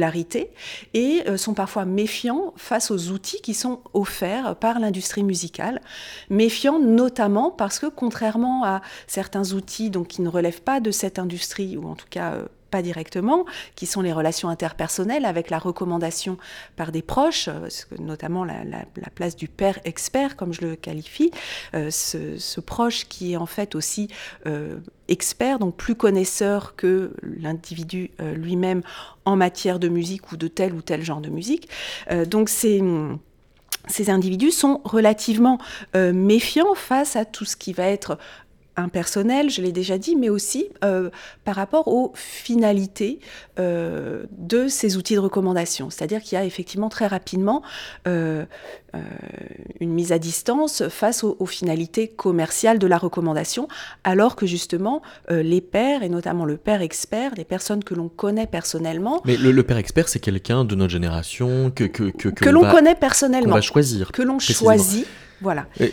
et 0.94 1.22
euh, 1.28 1.36
sont 1.36 1.54
parfois 1.54 1.84
méfiants 1.84 2.52
face 2.56 2.90
aux 2.90 3.10
outils 3.10 3.40
qui 3.42 3.54
sont 3.54 3.80
offerts 3.92 4.56
par 4.56 4.78
l'industrie 4.80 5.22
musicale. 5.22 5.80
Méfiants 6.28 6.78
notamment 6.78 7.50
parce 7.50 7.78
que 7.78 7.86
contrairement 7.86 8.64
à 8.64 8.82
certains 9.06 9.52
outils 9.52 9.90
donc, 9.90 10.08
qui 10.08 10.22
ne 10.22 10.28
relèvent 10.28 10.62
pas 10.62 10.80
de 10.80 10.90
cette 10.90 11.18
industrie, 11.18 11.76
ou 11.76 11.88
en 11.88 11.94
tout 11.94 12.08
cas 12.10 12.34
euh, 12.34 12.46
pas 12.70 12.82
directement, 12.82 13.44
qui 13.74 13.86
sont 13.86 14.00
les 14.00 14.12
relations 14.12 14.48
interpersonnelles 14.48 15.24
avec 15.24 15.50
la 15.50 15.58
recommandation 15.58 16.38
par 16.76 16.92
des 16.92 17.02
proches, 17.02 17.48
euh, 17.48 17.68
notamment 17.98 18.44
la, 18.44 18.84
place 19.14 19.36
du 19.36 19.48
père 19.48 19.78
expert, 19.84 20.36
comme 20.36 20.52
je 20.52 20.62
le 20.62 20.76
qualifie, 20.76 21.30
euh, 21.74 21.90
ce, 21.90 22.60
proche 22.60 23.06
qui 23.08 23.32
est 23.32 23.36
en 23.36 23.46
fait 23.46 23.74
aussi 23.74 24.08
euh, 24.46 24.78
expert, 25.08 25.58
donc 25.58 25.76
plus 25.76 25.94
connaisseur 25.94 26.76
que 26.76 27.12
l'individu 27.22 28.10
lui-même 28.20 28.82
en 29.24 29.34
matière 29.34 29.78
de 29.78 29.88
musique 29.88 30.30
ou 30.30 30.36
de 30.36 30.46
tel 30.46 30.74
ou 30.74 30.82
tel 30.82 31.02
genre 31.02 31.20
de 31.20 31.30
musique. 31.30 31.68
donc 32.26 32.48
c'est 32.48 32.80
ces 33.88 34.10
individus 34.10 34.50
sont 34.50 34.82
relativement 34.84 35.58
méfiants 35.94 36.74
face 36.74 37.16
à 37.16 37.24
tout 37.24 37.44
ce 37.44 37.56
qui 37.56 37.72
va 37.72 37.86
être 37.86 38.18
impersonnel, 38.80 39.50
je 39.50 39.62
l'ai 39.62 39.72
déjà 39.72 39.98
dit, 39.98 40.16
mais 40.16 40.28
aussi 40.28 40.68
euh, 40.84 41.10
par 41.44 41.56
rapport 41.56 41.88
aux 41.88 42.12
finalités 42.14 43.20
euh, 43.58 44.24
de 44.32 44.68
ces 44.68 44.96
outils 44.96 45.14
de 45.14 45.20
recommandation. 45.20 45.90
C'est-à-dire 45.90 46.22
qu'il 46.22 46.36
y 46.36 46.40
a 46.40 46.44
effectivement 46.44 46.88
très 46.88 47.06
rapidement 47.06 47.62
euh, 48.08 48.44
une 49.78 49.92
mise 49.92 50.10
à 50.10 50.18
distance 50.18 50.88
face 50.88 51.22
aux, 51.22 51.46
finalités 51.46 52.08
commerciales 52.08 52.80
de 52.80 52.86
la 52.88 52.98
recommandation, 52.98 53.68
alors 54.02 54.34
que 54.34 54.46
justement 54.46 55.00
les 55.28 55.60
pairs, 55.60 56.02
et 56.02 56.08
notamment 56.08 56.44
le 56.44 56.56
père 56.56 56.82
expert, 56.82 57.32
les 57.36 57.44
personnes 57.44 57.84
que 57.84 57.94
l'on 57.94 58.08
connaît 58.08 58.48
personnellement... 58.48 59.22
Mais 59.24 59.36
le, 59.36 59.62
père 59.62 59.76
expert, 59.76 60.08
c'est 60.08 60.18
quelqu'un 60.18 60.64
de 60.64 60.74
notre 60.74 60.90
génération 60.90 61.70
que... 61.70 61.84
Que, 61.84 62.10
que, 62.10 62.48
l'on 62.48 62.68
connaît 62.68 62.96
personnellement. 62.96 63.54
va 63.54 63.60
choisir. 63.60 64.10
Que 64.10 64.22
l'on 64.22 64.40
choisit 64.40 65.06
voilà. 65.40 65.66
Euh, 65.80 65.88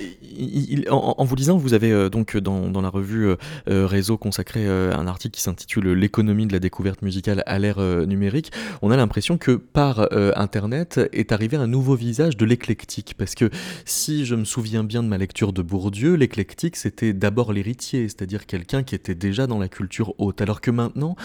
en, 0.90 1.24
vous 1.24 1.36
lisant, 1.36 1.58
vous 1.58 1.74
avez 1.74 1.92
euh, 1.92 2.10
donc 2.10 2.36
dans, 2.38 2.82
la 2.82 2.90
revue 2.90 3.28
euh, 3.70 3.88
Réseau 3.88 4.18
consacré 4.18 4.68
un 4.68 5.08
article 5.08 5.36
qui 5.36 5.42
s'intitule 5.42 5.92
L'économie 5.94 6.46
de 6.46 6.54
la 6.54 6.60
découverte 6.60 7.02
musicale 7.02 7.44
à 7.46 7.60
l'ère 7.60 7.80
numérique. 7.80 8.52
On 8.82 8.92
a 8.92 8.98
l'impression 8.98 9.38
que 9.38 9.52
par 9.52 10.08
Internet 10.36 11.00
est 11.14 11.32
arrivé 11.32 11.58
un 11.58 11.68
nouveau 11.68 11.96
visage 11.96 12.38
de 12.38 12.46
l'éclectique. 12.46 13.16
Parce 13.18 13.36
que 13.36 13.50
si 13.86 14.26
je 14.26 14.36
me 14.36 14.46
souviens 14.46 14.84
bien 14.84 15.04
de 15.04 15.08
ma 15.08 15.18
lecture 15.18 15.54
de 15.54 15.62
Bourdieu, 15.62 16.16
l'éclectique 16.16 16.76
c'était 16.76 17.14
d'abord 17.14 17.54
l'héritier, 17.54 18.04
c'est-à-dire 18.04 18.46
quelqu'un 18.46 18.84
qui 18.84 18.96
était 18.96 19.16
déjà 19.16 19.48
dans 19.48 19.60
la 19.60 19.68
culture 19.68 20.14
haute. 20.18 20.42
Alors 20.42 20.62
que 20.62 20.72
maintenant, 20.72 21.16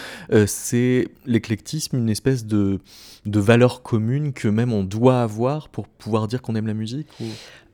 c'est 0.47 1.09
l'éclectisme 1.27 1.97
une 1.97 2.11
espèce 2.11 2.47
de, 2.47 2.81
de 3.27 3.41
valeur 3.41 3.83
commune 3.83 4.33
que 4.33 4.49
même 4.49 4.73
on 4.73 4.85
doit 4.85 5.23
avoir 5.23 5.69
pour 5.69 5.89
pouvoir 5.89 6.29
dire 6.29 6.43
qu'on 6.43 6.55
aime 6.55 6.67
la 6.67 6.75
musique 6.75 7.09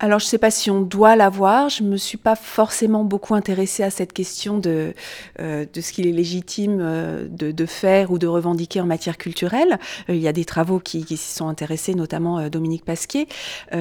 alors, 0.01 0.21
je 0.21 0.27
ne 0.27 0.29
sais 0.29 0.39
pas 0.39 0.53
si 0.53 0.71
on 0.71 0.81
doit 0.81 1.17
l'avoir. 1.17 1.71
Je 1.71 1.83
ne 1.83 1.89
me 1.89 1.97
suis 1.97 2.19
pas 2.19 2.37
forcément 2.37 3.03
beaucoup 3.03 3.35
intéressée 3.35 3.83
à 3.83 3.91
cette 3.91 4.13
question 4.13 4.59
de, 4.59 4.95
euh, 5.41 5.67
de 5.73 5.81
ce 5.81 5.93
qu'il 5.93 6.07
est 6.07 6.13
légitime 6.13 6.79
euh, 6.81 7.27
de, 7.29 7.51
de, 7.51 7.67
faire 7.67 8.13
ou 8.13 8.19
de 8.19 8.29
revendiquer 8.29 8.81
en 8.81 8.87
matière 8.87 9.19
culturelle. 9.19 9.81
Euh, 10.09 10.15
il 10.15 10.21
y 10.21 10.29
a 10.29 10.33
des 10.33 10.45
travaux 10.45 10.79
qui, 10.79 11.05
qui 11.05 11.17
s'y 11.17 11.35
sont 11.35 11.49
intéressés, 11.49 11.95
notamment 11.95 12.49
Dominique 12.49 12.85
Pasquier, 12.85 13.27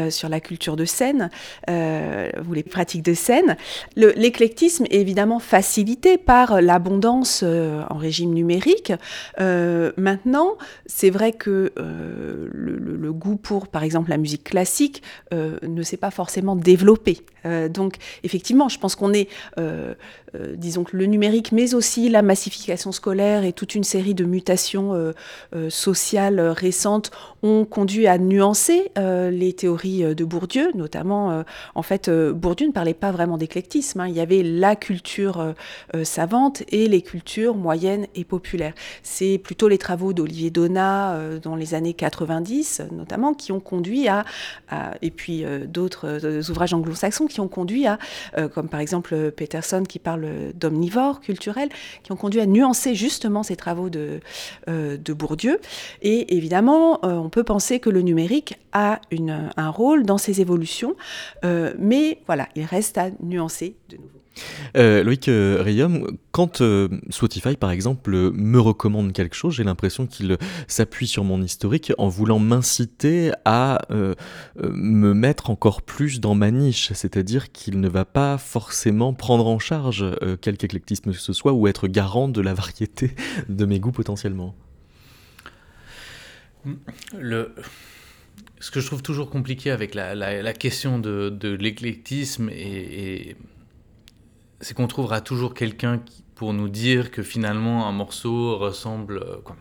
sur 0.09 0.29
la 0.29 0.39
culture 0.39 0.75
de 0.75 0.85
scène 0.85 1.29
ou 1.67 2.53
les 2.53 2.63
pratiques 2.63 3.03
de 3.03 3.13
scène. 3.13 3.55
L'éclectisme 3.95 4.85
est 4.85 4.95
évidemment 4.95 5.39
facilité 5.39 6.17
par 6.17 6.61
l'abondance 6.61 7.43
en 7.43 7.97
régime 7.97 8.33
numérique. 8.33 8.93
maintenant, 9.39 10.57
c'est 10.85 11.09
vrai 11.09 11.31
que 11.31 11.71
le, 11.75 12.77
le, 12.77 12.95
le, 12.95 13.13
goût 13.13 13.37
pour, 13.37 13.67
par 13.67 13.83
exemple, 13.83 14.09
la 14.09 14.17
musique 14.17 14.43
classique 14.43 15.01
ne 15.31 15.83
s'est 15.83 15.97
pas 15.97 16.06
forcément 16.11 16.55
développé. 16.55 17.19
Euh, 17.47 17.69
donc 17.69 17.95
effectivement, 18.23 18.69
je 18.69 18.79
pense 18.79 18.95
qu'on 18.95 19.13
est, 19.13 19.29
euh, 19.59 19.93
euh, 20.35 20.55
disons 20.55 20.83
que 20.83 20.97
le 20.97 21.05
numérique, 21.05 21.51
mais 21.51 21.73
aussi 21.73 22.09
la 22.09 22.21
massification 22.21 22.91
scolaire 22.91 23.43
et 23.43 23.53
toute 23.53 23.75
une 23.75 23.83
série 23.83 24.13
de 24.13 24.25
mutations 24.25 25.13
sociales 25.69 26.39
récentes 26.39 27.11
ont 27.43 27.65
conduit 27.65 28.07
à 28.07 28.17
nuancer 28.17 28.91
les 28.95 29.53
théories 29.53 30.15
de 30.15 30.25
Bourdieu, 30.25 30.71
notamment, 30.75 31.43
en 31.75 31.81
fait, 31.81 32.09
Bourdieu 32.09 32.67
ne 32.67 32.71
parlait 32.71 32.93
pas 32.93 33.11
vraiment 33.11 33.37
d'éclectisme. 33.37 34.01
Hein. 34.01 34.07
Il 34.07 34.15
y 34.15 34.19
avait 34.19 34.43
la 34.43 34.75
culture 34.75 35.53
savante 36.03 36.63
et 36.69 36.87
les 36.87 37.01
cultures 37.01 37.55
moyennes 37.55 38.07
et 38.15 38.23
populaires. 38.23 38.73
C'est 39.03 39.37
plutôt 39.37 39.67
les 39.67 39.77
travaux 39.77 40.13
d'Olivier 40.13 40.49
Donat 40.49 41.19
dans 41.41 41.55
les 41.55 41.73
années 41.73 41.93
90, 41.93 42.83
notamment, 42.91 43.33
qui 43.33 43.51
ont 43.51 43.59
conduit 43.59 44.07
à, 44.07 44.25
à 44.69 44.95
et 45.01 45.11
puis 45.11 45.45
d'autres 45.67 45.96
d'autres 46.05 46.49
ouvrages 46.49 46.73
anglo-saxons 46.73 47.27
qui 47.27 47.39
ont 47.39 47.47
conduit 47.47 47.87
à, 47.87 47.97
comme 48.53 48.69
par 48.69 48.79
exemple 48.79 49.31
Peterson 49.31 49.83
qui 49.87 49.99
parle 49.99 50.27
d'omnivore 50.53 51.21
culturel, 51.21 51.69
qui 52.03 52.11
ont 52.11 52.15
conduit 52.15 52.41
à 52.41 52.45
nuancer 52.45 52.95
justement 52.95 53.43
ces 53.43 53.55
travaux 53.55 53.89
de, 53.89 54.19
Bourdieu. 55.13 55.59
Et 56.01 56.35
évidemment, 56.37 56.99
on 57.03 57.29
peut 57.29 57.43
penser 57.43 57.79
que 57.79 57.89
le 57.89 58.01
numérique 58.01 58.57
a 58.71 59.01
un 59.57 59.69
rôle 59.69 60.03
dans 60.03 60.17
ces 60.17 60.41
évolutions, 60.41 60.95
mais 61.43 62.19
voilà, 62.25 62.47
il 62.55 62.65
reste 62.65 62.97
à 62.97 63.09
nuancer 63.21 63.75
de 63.89 63.97
nouveau. 63.97 64.16
Euh, 64.75 65.03
Loïc 65.03 65.27
euh, 65.27 65.99
quand 66.31 66.61
euh, 66.61 66.87
Spotify 67.09 67.55
par 67.55 67.71
exemple 67.71 68.31
me 68.31 68.59
recommande 68.59 69.13
quelque 69.13 69.35
chose, 69.35 69.55
j'ai 69.55 69.63
l'impression 69.63 70.07
qu'il 70.07 70.37
s'appuie 70.67 71.07
sur 71.07 71.23
mon 71.23 71.41
historique 71.41 71.91
en 71.97 72.07
voulant 72.07 72.39
m'inciter 72.39 73.31
à 73.45 73.79
me 74.59 75.13
mettre 75.13 75.49
encore 75.49 75.81
plus 75.81 76.19
dans 76.19 76.35
ma 76.35 76.51
niche, 76.51 76.91
c'est-à-dire 76.93 77.51
qu'il 77.51 77.79
ne 77.79 77.87
va 77.87 78.05
pas 78.05 78.37
forcément 78.37 79.13
prendre 79.13 79.47
en 79.47 79.59
charge 79.59 80.05
quelque 80.41 80.63
éclectisme 80.63 81.11
que 81.11 81.17
ce 81.17 81.33
soit 81.33 81.53
ou 81.53 81.67
être 81.67 81.87
garant 81.87 82.27
de 82.27 82.41
la 82.41 82.53
variété 82.53 83.15
de 83.49 83.65
mes 83.65 83.79
goûts 83.79 83.91
potentiellement. 83.91 84.55
Le 87.17 87.53
ce 88.59 88.71
que 88.71 88.79
je 88.79 88.87
trouve 88.87 89.03
toujours 89.03 89.29
compliqué 89.29 89.71
avec 89.71 89.93
la, 89.93 90.53
question 90.53 90.99
de, 90.99 91.57
l'éclectisme 91.59 92.49
et 92.51 93.35
c'est 94.61 94.73
qu'on 94.73 94.87
trouvera 94.87 95.21
toujours 95.21 95.53
quelqu'un 95.53 96.01
pour 96.35 96.53
nous 96.53 96.69
dire 96.69 97.11
que 97.11 97.23
finalement 97.23 97.87
un 97.87 97.91
morceau 97.91 98.57
ressemble. 98.57 99.17
Euh, 99.17 99.37
quoi. 99.43 99.55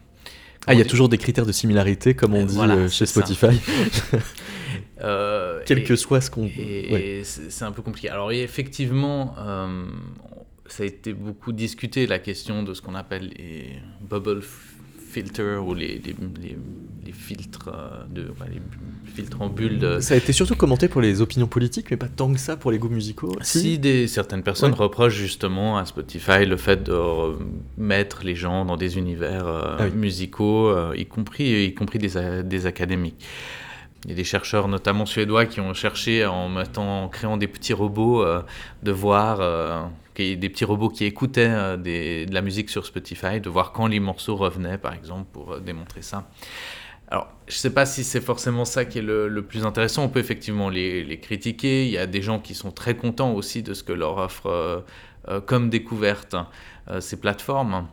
Ah, 0.66 0.74
il 0.74 0.78
y 0.78 0.82
a 0.82 0.84
toujours 0.84 1.08
des 1.08 1.18
critères 1.18 1.46
de 1.46 1.52
similarité, 1.52 2.14
comme 2.14 2.34
on 2.34 2.44
dit 2.44 2.58
euh, 2.58 2.88
chez 2.88 3.06
Spotify. 3.06 3.60
euh, 5.00 5.60
Quel 5.64 5.84
que 5.84 5.94
soit 5.94 6.20
ce 6.20 6.30
qu'on. 6.30 6.46
Et, 6.46 7.22
c'est 7.24 7.64
un 7.64 7.70
peu 7.70 7.82
compliqué. 7.82 8.08
Alors, 8.08 8.32
effectivement, 8.32 9.36
euh, 9.38 9.84
ça 10.66 10.82
a 10.82 10.86
été 10.86 11.12
beaucoup 11.12 11.52
discuté, 11.52 12.08
la 12.08 12.18
question 12.18 12.64
de 12.64 12.74
ce 12.74 12.82
qu'on 12.82 12.96
appelle 12.96 13.32
les 13.38 13.78
bubble 14.00 14.42
filters 15.16 15.66
ou 15.66 15.72
les, 15.74 16.00
les, 16.04 16.14
les, 17.06 17.12
filtres, 17.12 17.68
euh, 17.68 18.04
de, 18.10 18.32
les 18.50 18.60
filtres 19.14 19.40
en 19.40 19.48
bulle. 19.48 20.02
Ça 20.02 20.12
a 20.12 20.16
été 20.18 20.32
surtout 20.32 20.56
commenté 20.56 20.88
pour 20.88 21.00
les 21.00 21.22
opinions 21.22 21.46
politiques, 21.46 21.90
mais 21.90 21.96
pas 21.96 22.08
tant 22.08 22.30
que 22.32 22.38
ça 22.38 22.56
pour 22.56 22.70
les 22.70 22.78
goûts 22.78 22.90
musicaux. 22.90 23.34
Si, 23.40 23.78
des, 23.78 24.08
certaines 24.08 24.42
personnes 24.42 24.74
reprochent 24.74 25.16
justement 25.16 25.78
à 25.78 25.86
Spotify 25.86 26.44
le 26.44 26.58
fait 26.58 26.82
de 26.82 26.92
mettre 27.78 28.24
les 28.24 28.34
gens 28.34 28.66
dans 28.66 28.76
des 28.76 28.98
univers 28.98 29.46
euh, 29.46 29.76
ah 29.78 29.88
musicaux, 29.88 30.68
euh, 30.68 30.92
y 30.96 31.06
compris, 31.06 31.64
y 31.64 31.74
compris 31.74 31.98
des, 31.98 32.42
des 32.44 32.66
académiques. 32.66 33.24
Il 34.06 34.10
y 34.10 34.12
a 34.14 34.16
des 34.16 34.24
chercheurs, 34.24 34.68
notamment 34.68 35.04
suédois, 35.04 35.44
qui 35.44 35.60
ont 35.60 35.74
cherché 35.74 36.24
en, 36.24 36.48
mettant, 36.48 37.04
en 37.04 37.08
créant 37.08 37.36
des 37.36 37.48
petits 37.48 37.74
robots 37.74 38.24
de 38.82 38.92
voir 38.92 39.90
des 40.16 40.48
petits 40.48 40.64
robots 40.64 40.88
qui 40.88 41.04
écoutaient 41.04 41.48
euh, 41.48 41.76
de 41.76 42.32
la 42.32 42.42
musique 42.42 42.70
sur 42.70 42.86
Spotify, 42.86 43.40
de 43.40 43.50
voir 43.50 43.72
quand 43.72 43.86
les 43.86 44.00
morceaux 44.00 44.36
revenaient, 44.36 44.78
par 44.78 44.94
exemple, 44.94 45.26
pour 45.32 45.52
euh, 45.52 45.60
démontrer 45.60 46.02
ça. 46.02 46.28
Alors, 47.08 47.28
je 47.46 47.54
ne 47.54 47.58
sais 47.58 47.72
pas 47.72 47.86
si 47.86 48.02
c'est 48.02 48.20
forcément 48.20 48.64
ça 48.64 48.84
qui 48.84 48.98
est 48.98 49.02
le, 49.02 49.42
plus 49.42 49.64
intéressant. 49.64 50.04
On 50.04 50.08
peut 50.08 50.18
effectivement 50.18 50.68
les, 50.68 51.20
critiquer. 51.20 51.86
Il 51.86 51.92
y 51.92 51.98
a 51.98 52.06
des 52.06 52.22
gens 52.22 52.40
qui 52.40 52.54
sont 52.54 52.72
très 52.72 52.96
contents 52.96 53.32
aussi 53.32 53.62
de 53.62 53.74
ce 53.74 53.84
que 53.84 53.92
leur 53.92 54.18
offre 54.18 54.46
euh, 55.28 55.40
comme 55.40 55.70
découverte 55.70 56.36
ces 57.00 57.20
plateformes. 57.20 57.88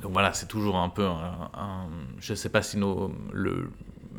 Donc 0.00 0.12
voilà, 0.12 0.32
c'est 0.32 0.48
toujours 0.48 0.76
un 0.76 0.88
peu 0.88 1.04
un, 1.04 1.88
je 2.20 2.32
ne 2.32 2.36
sais 2.36 2.48
pas 2.48 2.62
si 2.62 2.78
nos, 2.78 3.10
le, 3.32 3.70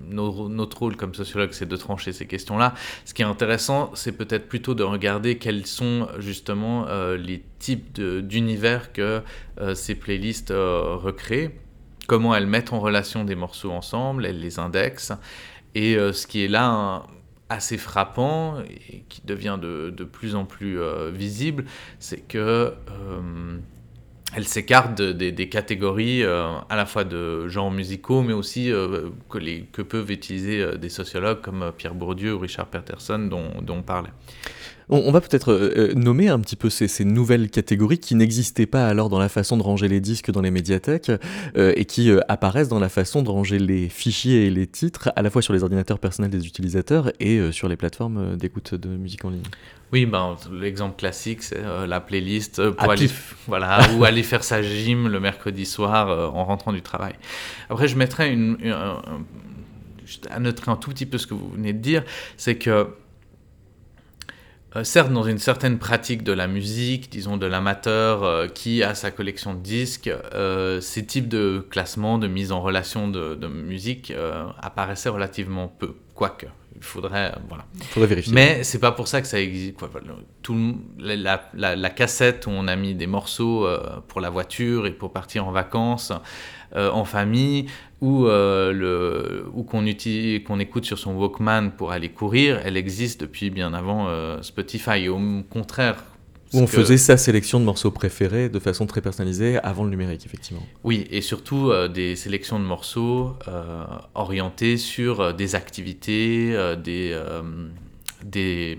notre 0.09 0.79
rôle 0.79 0.95
comme 0.95 1.13
sociologue, 1.13 1.49
c'est 1.51 1.67
de 1.67 1.75
trancher 1.75 2.13
ces 2.13 2.25
questions-là. 2.25 2.73
Ce 3.05 3.13
qui 3.13 3.21
est 3.21 3.25
intéressant, 3.25 3.91
c'est 3.93 4.13
peut-être 4.13 4.47
plutôt 4.47 4.75
de 4.75 4.83
regarder 4.83 5.37
quels 5.37 5.65
sont 5.65 6.07
justement 6.19 6.87
euh, 6.87 7.17
les 7.17 7.43
types 7.59 7.99
d'univers 7.99 8.93
que 8.93 9.21
euh, 9.59 9.75
ces 9.75 9.95
playlists 9.95 10.51
euh, 10.51 10.95
recréent, 10.95 11.51
comment 12.07 12.35
elles 12.35 12.47
mettent 12.47 12.73
en 12.73 12.79
relation 12.79 13.23
des 13.23 13.35
morceaux 13.35 13.71
ensemble, 13.71 14.25
elles 14.25 14.39
les 14.39 14.59
indexent. 14.59 15.13
Et 15.75 15.95
ce 15.95 16.27
qui 16.27 16.43
est 16.43 16.47
là 16.47 17.07
assez 17.49 17.79
frappant 17.79 18.59
et 18.61 19.03
qui 19.09 19.21
devient 19.25 19.57
de, 19.59 19.89
de 19.89 20.03
plus 20.03 20.35
en 20.35 20.45
plus 20.45 20.77
visible, 21.11 21.65
c'est 21.97 22.19
que 22.27 22.75
elle 24.35 24.47
s'écarte 24.47 25.01
des 25.01 25.49
catégories 25.49 26.23
euh, 26.23 26.47
à 26.69 26.75
la 26.75 26.85
fois 26.85 27.03
de 27.03 27.47
genres 27.47 27.71
musicaux, 27.71 28.21
mais 28.21 28.33
aussi 28.33 28.71
euh, 28.71 29.09
que, 29.29 29.81
peuvent 29.81 30.11
utiliser 30.11 30.61
euh, 30.61 30.75
des 30.75 30.89
sociologues 30.89 31.41
comme 31.41 31.71
Pierre 31.77 31.93
Bourdieu 31.93 32.33
ou 32.33 32.39
Richard 32.39 32.67
Peterson 32.67 33.19
dont, 33.19 33.49
dont 33.61 33.77
on 33.77 33.81
parlait. 33.83 34.09
On, 34.89 35.11
va 35.11 35.21
peut-être 35.21 35.51
euh, 35.51 35.73
euh, 35.77 35.93
nommer 35.93 36.29
un 36.29 36.39
petit 36.39 36.55
peu 36.55 36.69
ces, 36.69 37.05
nouvelles 37.05 37.49
catégories 37.49 37.99
qui 37.99 38.15
n'existaient 38.15 38.65
pas 38.65 38.87
alors 38.87 39.09
dans 39.09 39.19
la 39.19 39.29
façon 39.29 39.57
de 39.57 39.63
ranger 39.63 39.87
les 39.87 39.99
disques 39.99 40.31
dans 40.31 40.41
les 40.41 40.51
médiathèques 40.51 41.11
euh, 41.57 41.73
et 41.75 41.85
qui 41.85 42.11
apparaissent 42.27 42.69
dans 42.69 42.79
la 42.79 42.89
façon 42.89 43.21
de 43.21 43.29
ranger 43.29 43.59
les 43.59 43.89
fichiers 43.89 44.45
et 44.45 44.49
les 44.49 44.67
titres 44.67 45.11
à 45.15 45.21
la 45.21 45.29
fois 45.29 45.41
sur 45.41 45.53
les 45.53 45.63
ordinateurs 45.63 45.99
personnels 45.99 46.31
des 46.31 46.45
utilisateurs 46.45 47.11
et 47.19 47.51
sur 47.51 47.67
les 47.67 47.77
plateformes 47.77 48.37
d'écoute 48.37 48.75
de 48.75 48.89
musique 48.89 49.25
en 49.25 49.29
ligne. 49.29 49.43
Oui, 49.91 50.05
ben, 50.05 50.35
l'exemple 50.51 50.95
classique, 50.97 51.43
c'est 51.43 51.61
la 51.87 51.99
playlist 51.99 52.69
pour 52.71 52.91
aller, 52.91 53.09
voilà, 53.47 53.79
ou 53.95 54.03
aller 54.05 54.23
faire 54.23 54.43
sa 54.43 54.61
gym 54.61 55.07
le 55.07 55.19
mercredi 55.19 55.65
soir 55.65 56.33
en 56.33 56.43
rentrant 56.45 56.73
du 56.73 56.81
travail. 56.81 57.13
Après, 57.69 57.87
je 57.87 57.95
mettrais 57.95 58.31
une, 58.31 58.57
à 60.29 60.39
noter 60.39 60.63
un 60.67 60.75
tout 60.75 60.89
petit 60.91 61.05
peu 61.05 61.17
ce 61.17 61.27
que 61.27 61.33
vous 61.33 61.49
venez 61.49 61.73
de 61.73 61.79
dire, 61.79 62.03
c'est 62.37 62.55
que 62.55 62.87
euh, 64.75 64.83
certes 64.83 65.11
dans 65.11 65.23
une 65.23 65.37
certaine 65.37 65.77
pratique 65.77 66.23
de 66.23 66.31
la 66.31 66.47
musique, 66.47 67.09
disons 67.09 67.37
de 67.37 67.45
l'amateur 67.45 68.23
euh, 68.23 68.47
qui 68.47 68.81
a 68.81 68.95
sa 68.95 69.11
collection 69.11 69.53
de 69.53 69.59
disques, 69.59 70.09
euh, 70.33 70.81
ces 70.81 71.05
types 71.05 71.27
de 71.27 71.65
classements, 71.69 72.17
de 72.17 72.27
mise 72.27 72.51
en 72.51 72.61
relation 72.61 73.07
de, 73.07 73.47
musique 73.47 74.13
apparaissaient 74.61 75.09
relativement 75.09 75.67
peu, 75.67 75.95
quoique. 76.15 76.47
Il 76.75 76.83
faudrait, 76.83 77.33
voilà. 77.47 77.65
faudrait 77.89 78.09
vérifier. 78.09 78.33
Mais 78.33 78.63
c'est 78.63 78.79
pas 78.79 78.91
pour 78.91 79.07
ça 79.07 79.21
que 79.21 79.27
ça 79.27 79.39
existe. 79.39 79.75
tout, 80.41 80.77
la, 80.97 81.49
la, 81.53 81.89
cassette 81.89 82.47
où 82.47 82.49
on 82.49 82.67
a 82.67 82.75
mis 82.75 82.93
des 82.95 83.07
morceaux 83.07 83.67
pour 84.07 84.21
la 84.21 84.29
voiture 84.29 84.85
et 84.87 84.91
pour 84.91 85.13
partir 85.13 85.47
en 85.47 85.51
vacances, 85.51 86.11
en 86.75 87.05
famille, 87.05 87.67
ou, 88.03 88.27
euh, 88.27 88.73
le, 88.73 89.45
ou 89.53 89.63
qu'on 89.63 89.85
utilise, 89.85 90.43
qu'on 90.43 90.59
écoute 90.59 90.83
sur 90.83 90.99
son 90.99 91.15
Walkman 91.15 91.69
pour 91.69 91.93
aller 91.93 92.09
courir, 92.09 92.59
elle 92.65 92.75
existe 92.75 93.21
depuis 93.21 93.49
bien 93.49 93.73
avant 93.73 94.09
euh, 94.09 94.41
Spotify. 94.41 95.07
au 95.07 95.19
contraire, 95.49 96.03
où 96.53 96.59
on 96.59 96.67
faisait 96.67 96.97
sa 96.97 97.17
sélection 97.17 97.59
de 97.59 97.65
morceaux 97.65 97.91
préférés 97.91 98.49
de 98.49 98.59
façon 98.59 98.85
très 98.85 99.01
personnalisée 99.01 99.57
avant 99.59 99.83
le 99.83 99.89
numérique, 99.89 100.25
effectivement. 100.25 100.63
Oui, 100.83 101.07
et 101.09 101.21
surtout 101.21 101.71
euh, 101.71 101.87
des 101.87 102.15
sélections 102.15 102.59
de 102.59 102.65
morceaux 102.65 103.35
orientées 104.15 104.77
sur 104.77 105.33
des 105.33 105.55
activités, 105.55 106.55
des, 106.83 107.19
des 108.23 108.77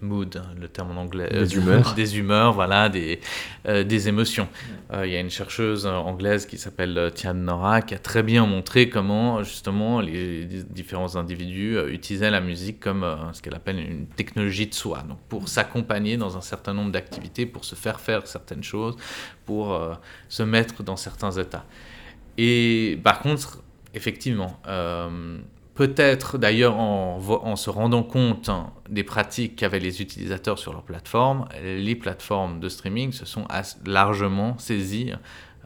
mood, 0.00 0.36
hein, 0.36 0.54
le 0.58 0.68
terme 0.68 0.96
en 0.96 1.00
anglais. 1.00 1.28
Des 1.30 1.56
euh, 1.56 1.60
humeurs. 1.60 1.94
des 1.96 2.18
humeurs, 2.18 2.52
voilà, 2.52 2.88
des, 2.88 3.20
euh, 3.66 3.84
des 3.84 4.08
émotions. 4.08 4.48
Euh, 4.92 5.06
il 5.06 5.12
y 5.12 5.16
a 5.16 5.20
une 5.20 5.30
chercheuse 5.30 5.86
anglaise 5.86 6.46
qui 6.46 6.58
s'appelle 6.58 7.10
Tiane 7.14 7.42
Nora 7.42 7.82
qui 7.82 7.94
a 7.94 7.98
très 7.98 8.22
bien 8.22 8.46
montré 8.46 8.88
comment 8.88 9.42
justement 9.42 10.00
les 10.00 10.44
différents 10.44 11.16
individus 11.16 11.78
utilisaient 11.88 12.30
la 12.30 12.40
musique 12.40 12.80
comme 12.80 13.04
ce 13.32 13.42
qu'elle 13.42 13.54
appelle 13.54 13.78
une 13.78 14.06
technologie 14.06 14.66
de 14.66 14.74
soi. 14.74 15.02
Donc 15.08 15.18
pour 15.28 15.48
s'accompagner 15.48 16.16
dans 16.16 16.36
un 16.36 16.40
certain 16.40 16.74
nombre 16.74 16.92
d'activités, 16.92 17.46
pour 17.46 17.64
se 17.64 17.74
faire 17.74 18.00
faire 18.00 18.26
certaines 18.26 18.64
choses, 18.64 18.96
pour 19.44 19.78
se 20.28 20.42
mettre 20.42 20.82
dans 20.82 20.96
certains 20.96 21.32
états. 21.32 21.64
Et 22.38 22.98
par 23.02 23.20
contre, 23.20 23.62
effectivement, 23.94 24.60
Peut-être 25.76 26.38
d'ailleurs 26.38 26.78
en, 26.78 27.54
se 27.54 27.68
rendant 27.68 28.02
compte 28.02 28.48
hein, 28.48 28.72
des 28.88 29.04
pratiques 29.04 29.56
qu'avaient 29.56 29.78
les 29.78 30.00
utilisateurs 30.00 30.58
sur 30.58 30.72
leur 30.72 30.82
plateforme, 30.82 31.46
les 31.62 31.94
plateformes 31.94 32.60
de 32.60 32.68
streaming 32.70 33.12
se 33.12 33.26
sont 33.26 33.46
largement 33.84 34.56
saisies 34.56 35.12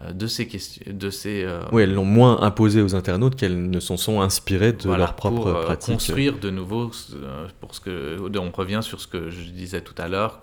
de 0.09 0.27
ces 0.27 0.49
questions. 0.49 0.83
De 0.87 1.11
ces, 1.11 1.45
euh, 1.45 1.61
oui, 1.73 1.83
elles 1.83 1.93
l'ont 1.93 2.07
moins 2.07 2.41
imposé 2.41 2.81
aux 2.81 2.95
internautes 2.95 3.37
qu'elles 3.37 3.71
ne 3.71 3.81
se 3.81 3.97
sont 3.97 4.23
inspirées 4.23 4.73
de 4.73 4.89
leur 4.89 5.15
propre 5.15 5.37
pour, 5.37 5.49
euh, 5.49 5.65
pratique. 5.65 5.93
construire 5.93 6.39
de 6.39 6.49
nouveau, 6.49 6.91
pour 7.61 7.75
ce 7.75 7.81
que, 7.81 8.39
on 8.39 8.51
revient 8.51 8.81
sur 8.83 9.01
ce 9.01 9.07
que 9.07 9.29
je 9.29 9.51
disais 9.51 9.83
tout 9.83 9.95
à 9.99 10.09
l'heure, 10.09 10.43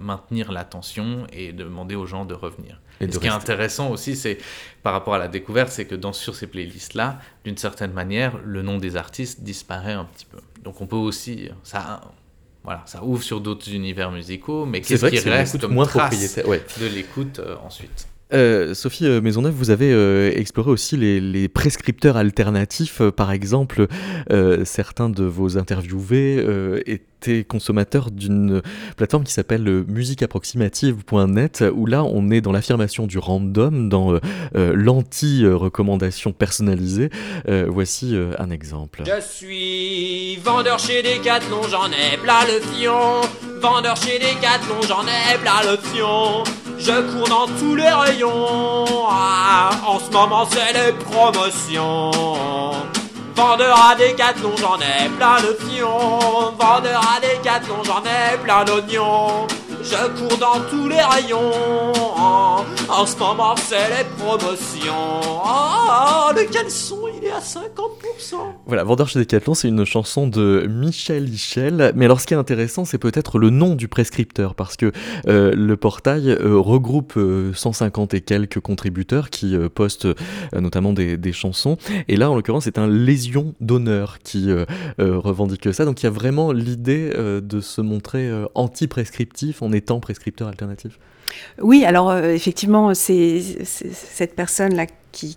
maintenir 0.00 0.50
l'attention 0.50 1.26
et 1.32 1.52
demander 1.52 1.94
aux 1.94 2.06
gens 2.06 2.24
de 2.24 2.34
revenir. 2.34 2.80
Et, 3.00 3.10
ce 3.10 3.20
qui 3.20 3.28
est 3.28 3.30
intéressant 3.30 3.90
aussi, 3.90 4.16
c'est 4.16 4.38
par 4.82 4.92
rapport 4.92 5.14
à 5.14 5.18
la 5.18 5.28
découverte, 5.28 5.70
c'est 5.70 5.84
que 5.84 5.94
dans, 5.94 6.12
sur 6.12 6.34
ces 6.34 6.48
playlists-là, 6.48 7.20
d'une 7.44 7.56
certaine 7.56 7.92
manière, 7.92 8.38
le 8.44 8.62
nom 8.62 8.78
des 8.78 8.96
artistes 8.96 9.42
disparaît 9.42 9.92
un 9.92 10.06
petit 10.06 10.26
peu. 10.26 10.38
Donc 10.64 10.80
on 10.80 10.88
peut 10.88 10.96
aussi, 10.96 11.48
ça, 11.62 12.00
voilà, 12.64 12.82
ça 12.86 13.04
ouvre 13.04 13.22
sur 13.22 13.40
d'autres 13.40 13.72
univers 13.72 14.10
musicaux, 14.10 14.66
mais 14.66 14.80
qu'est-ce 14.80 15.06
qui 15.06 15.20
reste 15.20 15.60
comme 15.60 15.74
moins 15.74 15.86
trace 15.86 16.36
de 16.36 16.86
l'écoute 16.86 17.40
ensuite? 17.62 18.08
Euh, 18.34 18.74
Sophie 18.74 19.06
euh, 19.06 19.20
Maisonneuve, 19.20 19.54
vous 19.54 19.70
avez 19.70 19.90
euh, 19.90 20.30
exploré 20.34 20.70
aussi 20.70 20.96
les, 20.96 21.48
prescripteurs 21.48 22.16
alternatifs. 22.16 23.00
par 23.16 23.32
exemple, 23.32 23.86
certains 24.64 25.08
de 25.08 25.24
vos 25.24 25.56
interviewés 25.56 26.44
étaient 26.86 27.44
consommateurs 27.44 28.10
d'une 28.10 28.62
plateforme 28.96 29.24
qui 29.24 29.32
s'appelle 29.32 29.84
musiqueapproximative.net, 29.88 31.64
où 31.74 31.86
là, 31.86 32.04
on 32.04 32.30
est 32.30 32.40
dans 32.40 32.52
l'affirmation 32.52 33.06
du 33.06 33.18
random, 33.18 33.88
dans 33.88 34.18
l'anti-recommandation 34.54 36.32
personnalisée. 36.32 37.10
voici 37.68 38.14
un 38.38 38.50
exemple. 38.50 39.04
Je 39.06 39.20
suis 39.20 40.36
vendeur 40.36 40.78
chez 40.78 41.02
Decathlon, 41.02 41.62
j'en 41.70 41.86
ai 41.86 42.16
plein 42.22 42.44
le 42.44 42.60
fion. 42.60 43.20
Vendeur 43.60 43.96
chez 43.96 44.18
Decathlon, 44.18 44.82
j'en 44.86 45.02
ai 45.02 45.38
plein 45.38 45.70
le. 45.70 46.67
Je 46.78 47.12
cours 47.12 47.28
dans 47.28 47.46
tous 47.58 47.74
les 47.74 47.90
rayons. 47.90 48.84
Ah, 49.10 49.70
en 49.86 49.98
ce 49.98 50.10
moment, 50.10 50.46
c'est 50.50 50.72
les 50.72 50.92
promotions. 50.92 52.10
Vendeur 53.34 53.76
à 53.90 53.94
Decathlon, 53.94 54.52
j'en 54.58 54.78
ai 54.78 55.08
plein 55.16 55.40
de 55.40 55.56
fions. 55.64 56.52
Vendeur 56.58 57.00
à 57.00 57.20
Decathlon, 57.20 57.82
j'en 57.84 58.02
ai 58.02 58.36
plein 58.38 58.64
d'oignons. 58.64 59.46
Je 59.82 60.18
cours 60.18 60.38
dans 60.38 60.60
tous 60.70 60.88
les 60.88 61.00
rayons. 61.00 61.52
En 62.90 63.06
ce 63.06 63.18
moment, 63.18 63.54
c'est 63.56 63.76
les 63.76 64.04
promotions. 64.16 65.20
Oh, 65.22 66.32
le 66.34 66.50
caleçon, 66.50 66.98
il 67.16 67.24
est 67.26 67.30
à 67.30 67.38
50%. 67.38 68.36
Voilà, 68.66 68.82
Vendeur 68.82 69.08
chez 69.08 69.18
Decathlon, 69.20 69.54
c'est 69.54 69.68
une 69.68 69.84
chanson 69.84 70.26
de 70.26 70.66
Michel 70.68 71.28
Hichel. 71.28 71.92
Mais 71.94 72.06
alors, 72.06 72.20
ce 72.20 72.26
qui 72.26 72.34
est 72.34 72.36
intéressant, 72.38 72.84
c'est 72.84 72.98
peut-être 72.98 73.38
le 73.38 73.50
nom 73.50 73.74
du 73.74 73.88
prescripteur. 73.88 74.54
Parce 74.54 74.76
que 74.76 74.90
euh, 75.28 75.54
le 75.54 75.76
portail 75.76 76.30
euh, 76.30 76.58
regroupe 76.58 77.18
150 77.54 78.14
euh, 78.14 78.16
et 78.16 78.20
quelques 78.20 78.60
contributeurs 78.60 79.30
qui 79.30 79.56
postent 79.74 80.08
notamment 80.54 80.92
des, 80.92 81.16
des, 81.16 81.32
chansons. 81.32 81.76
Et 82.08 82.16
là, 82.16 82.30
en 82.30 82.34
l'occurrence, 82.34 82.64
c'est 82.64 82.78
un 82.78 82.88
lésion 82.88 83.54
d'honneur 83.60 84.18
qui 84.24 84.50
revendique 84.98 85.72
ça. 85.72 85.84
Donc, 85.84 86.02
il 86.02 86.06
y 86.06 86.08
a 86.08 86.10
vraiment 86.10 86.52
l'idée 86.52 87.10
de 87.14 87.60
se 87.60 87.80
montrer 87.80 88.30
anti-prescriptif 88.54 89.62
en 89.68 89.72
étant 89.72 90.00
prescripteur 90.00 90.48
alternatif. 90.48 90.98
Oui, 91.60 91.84
alors 91.84 92.10
euh, 92.10 92.32
effectivement, 92.32 92.94
c'est 92.94 93.40
cette 93.64 94.34
personne-là 94.34 94.86
qui, 95.12 95.36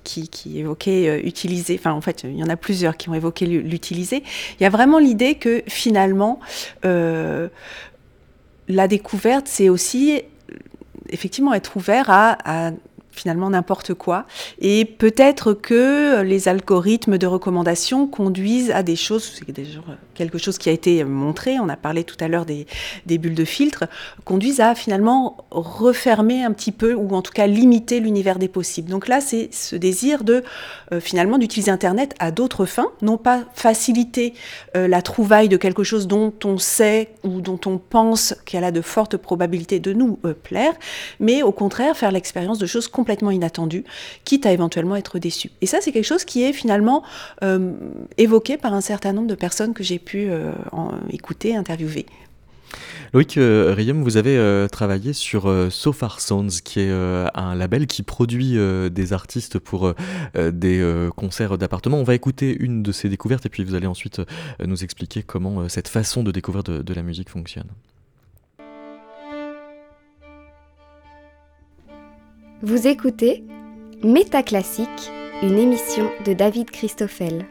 évoquait 0.56 1.10
euh, 1.10 1.20
utiliser, 1.26 1.76
enfin 1.80 1.92
en 1.92 2.02
fait, 2.02 2.24
il 2.24 2.38
y 2.38 2.44
en 2.44 2.50
a 2.50 2.56
plusieurs 2.56 2.98
qui 2.98 3.10
ont 3.10 3.14
évoqué 3.14 3.46
l'utiliser. 3.46 4.24
Il 4.60 4.64
y 4.64 4.66
a 4.66 4.70
vraiment 4.70 5.00
l'idée 5.00 5.36
que 5.36 5.64
finalement, 5.68 6.40
euh, 6.86 7.48
la 8.68 8.88
découverte, 8.88 9.48
c'est 9.48 9.70
aussi 9.70 10.22
effectivement 11.10 11.54
être 11.54 11.76
ouvert 11.76 12.10
à 12.10 12.72
finalement 13.12 13.50
n'importe 13.50 13.94
quoi. 13.94 14.26
Et 14.60 14.86
peut-être 14.86 15.54
que 15.54 16.22
les 16.22 16.48
algorithmes 16.48 17.18
de 17.18 17.28
recommandation 17.28 18.08
conduisent 18.08 18.72
à 18.72 18.84
des 18.84 18.96
choses, 18.96 19.24
c'est 19.38 19.46
quelque 20.14 20.38
chose 20.38 20.58
qui 20.58 20.70
a 20.70 20.72
été 20.72 21.04
montré, 21.04 21.60
on 21.60 21.70
a 21.70 21.76
parlé 21.76 22.04
tout 22.04 22.16
à 22.20 22.28
l'heure 22.28 22.46
des, 22.46 22.66
bulles 23.18 23.36
de 23.36 23.46
filtre, 23.46 23.86
conduisent 24.24 24.62
à 24.62 24.76
finalement 24.76 25.38
refermer 25.52 26.44
un 26.44 26.52
petit 26.52 26.72
peu, 26.72 26.94
ou 26.94 27.14
en 27.16 27.22
tout 27.22 27.32
cas 27.32 27.48
limiter 27.48 28.00
l'univers 28.00 28.40
des 28.40 28.48
possibles. 28.48 28.90
Donc 28.90 29.08
là, 29.08 29.22
c'est 29.22 29.50
ce 29.52 29.76
désir 29.76 30.24
de 30.24 30.44
euh, 30.94 31.00
finalement 31.00 31.38
d'utiliser 31.38 31.72
Internet 31.72 32.14
à 32.20 32.32
d'autres 32.32 32.66
fins, 32.66 32.92
non 33.02 33.18
pas 33.18 33.44
faciliter 33.54 34.34
euh, 34.76 34.88
la 34.88 35.02
trouvaille 35.02 35.50
de 35.50 35.58
quelque 35.58 35.84
chose 35.84 36.08
dont 36.08 36.34
on 36.44 36.58
sait 36.58 37.10
ou 37.24 37.42
dont 37.42 37.60
on 37.66 37.78
pense 37.78 38.36
qu'elle 38.46 38.64
a 38.64 38.72
de 38.72 38.82
fortes 38.82 39.18
probabilités 39.18 39.80
de 39.80 39.94
nous 39.94 40.20
euh, 40.26 40.34
plaire, 40.34 40.74
mais 41.20 41.44
au 41.44 41.52
contraire 41.52 41.98
faire 41.98 42.12
l'expérience 42.12 42.60
de 42.60 42.66
choses 42.66 42.88
inattendu, 43.32 43.84
quitte 44.26 44.46
à 44.46 44.52
éventuellement 44.52 44.96
être 44.96 45.20
déçu. 45.20 45.52
Et 45.62 45.66
ça, 45.66 45.80
c'est 45.82 45.92
quelque 45.92 46.06
chose 46.06 46.26
qui 46.26 46.44
est 46.44 46.54
finalement 46.54 47.04
euh, 47.44 47.74
évoqué 48.18 48.58
par 48.58 48.74
un 48.74 48.82
certain 48.82 49.14
nombre 49.14 49.28
de 49.28 49.36
personnes 49.36 49.74
que 49.74 49.84
j'ai 49.84 50.00
pu 50.00 50.28
euh, 50.30 50.52
écouter, 51.10 51.56
interviewer. 51.56 52.06
Loïc 53.14 53.38
euh, 53.38 53.74
Riem, 53.76 54.02
vous 54.04 54.16
avez 54.16 54.68
travaillé 54.72 55.12
sur 55.12 55.54
So 55.70 55.92
Far 55.92 56.22
Sounds, 56.22 56.62
qui 56.64 56.80
est 56.80 56.92
un 56.92 57.56
label 57.56 57.86
qui 57.86 58.04
produit 58.04 58.58
des 58.90 59.14
artistes 59.14 59.60
pour 59.60 59.94
des 60.36 61.10
concerts 61.18 61.58
d'appartement. 61.58 61.98
On 61.98 62.04
va 62.04 62.16
écouter 62.16 62.56
une 62.58 62.84
de 62.84 62.94
ces 62.94 63.10
découvertes 63.10 63.46
et 63.46 63.50
puis 63.50 63.66
vous 63.66 63.76
allez 63.76 63.88
ensuite 63.88 64.22
nous 64.66 64.86
expliquer 64.86 65.24
comment 65.24 65.68
cette 65.68 65.90
façon 65.90 66.24
de 66.24 66.32
découvrir 66.32 66.64
de 66.64 66.94
la 66.94 67.04
musique 67.04 67.30
fonctionne. 67.30 67.68
Vous 72.64 72.86
écoutez 72.88 73.44
Métaclassique, 74.04 75.10
une 75.42 75.58
émission 75.58 76.12
de 76.28 76.34
David 76.34 76.70
Christoffel. 76.70 77.48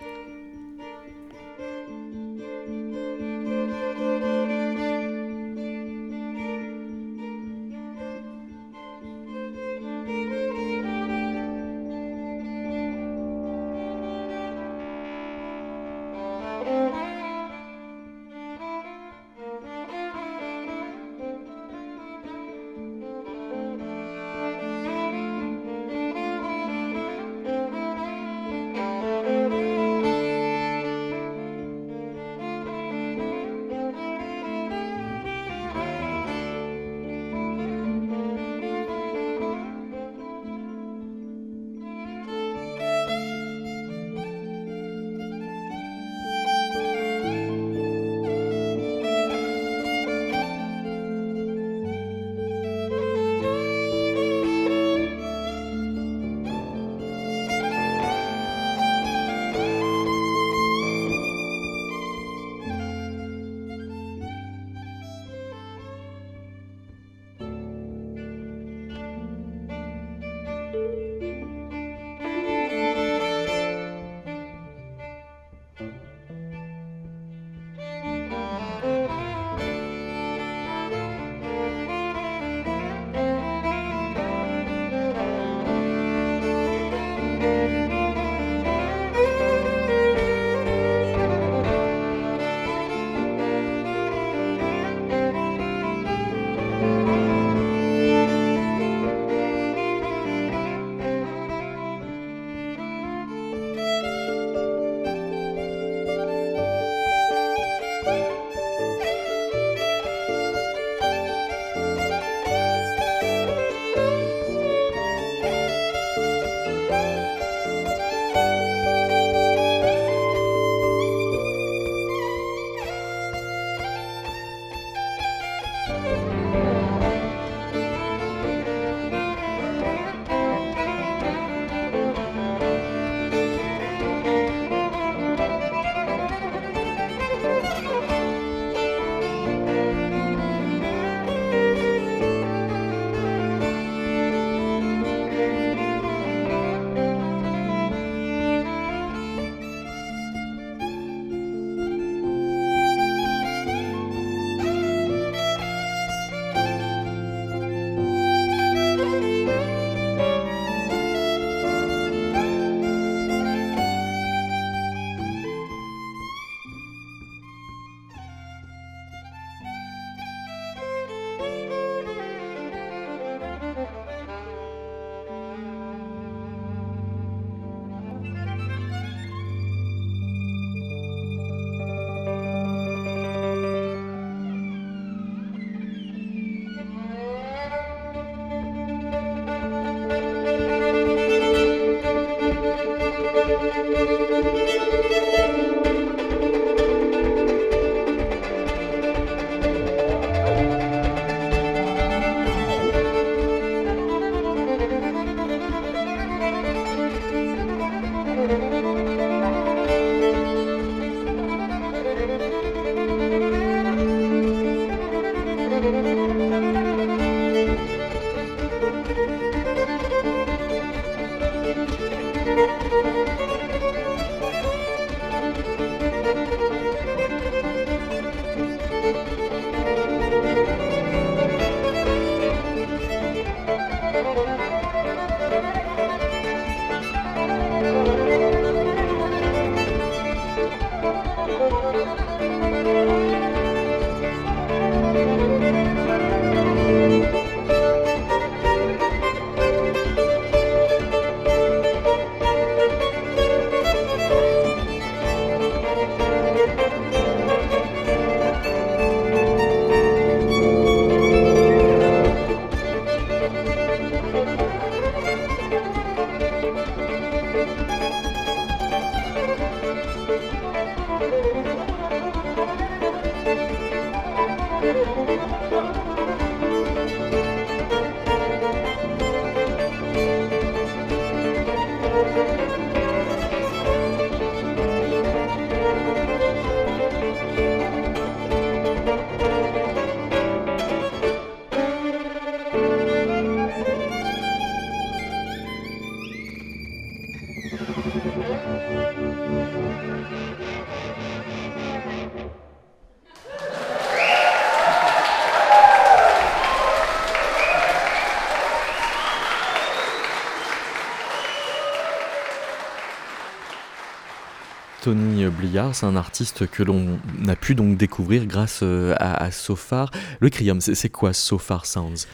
Tony 315.10 315.44
Bliard, 315.46 315.92
c'est 315.92 316.06
un 316.06 316.14
artiste 316.14 316.68
que 316.68 316.84
l'on 316.84 317.18
a 317.48 317.56
pu 317.56 317.74
donc 317.74 317.96
découvrir 317.96 318.46
grâce 318.46 318.78
euh, 318.84 319.12
à, 319.18 319.50
Sofar. 319.50 320.12
Le 320.38 320.50
Crium, 320.50 320.80
c'est 320.80 321.08
quoi 321.08 321.32
Sofar 321.32 321.84
Sounds? 321.84 322.28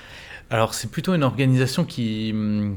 Alors 0.50 0.74
c'est 0.74 0.90
plutôt 0.90 1.14
une 1.14 1.22
organisation 1.22 1.86
qui, 1.86 2.34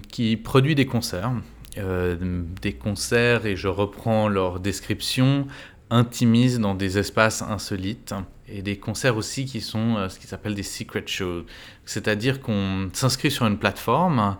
qui 0.09 0.37
produit 0.37 0.73
des 0.73 0.85
concerts. 0.85 1.33
Euh, 1.77 2.15
des 2.61 2.71
concerts, 2.71 3.45
et 3.45 3.57
je 3.57 3.67
reprends 3.67 4.29
leur 4.29 4.61
description, 4.61 5.47
intimisent 5.89 6.61
dans 6.61 6.75
des 6.75 6.97
espaces 6.97 7.41
insolites 7.41 8.15
et 8.47 8.61
des 8.61 8.77
concerts 8.77 9.17
aussi 9.17 9.43
qui 9.43 9.59
sont 9.59 9.97
euh, 9.97 10.07
ce 10.07 10.17
qui 10.17 10.27
s'appelle 10.27 10.55
des 10.55 10.63
secret 10.63 11.03
shows. 11.07 11.43
C'est-à-dire 11.83 12.39
qu'on 12.39 12.89
s'inscrit 12.93 13.31
sur 13.31 13.45
une 13.47 13.57
plateforme 13.57 14.37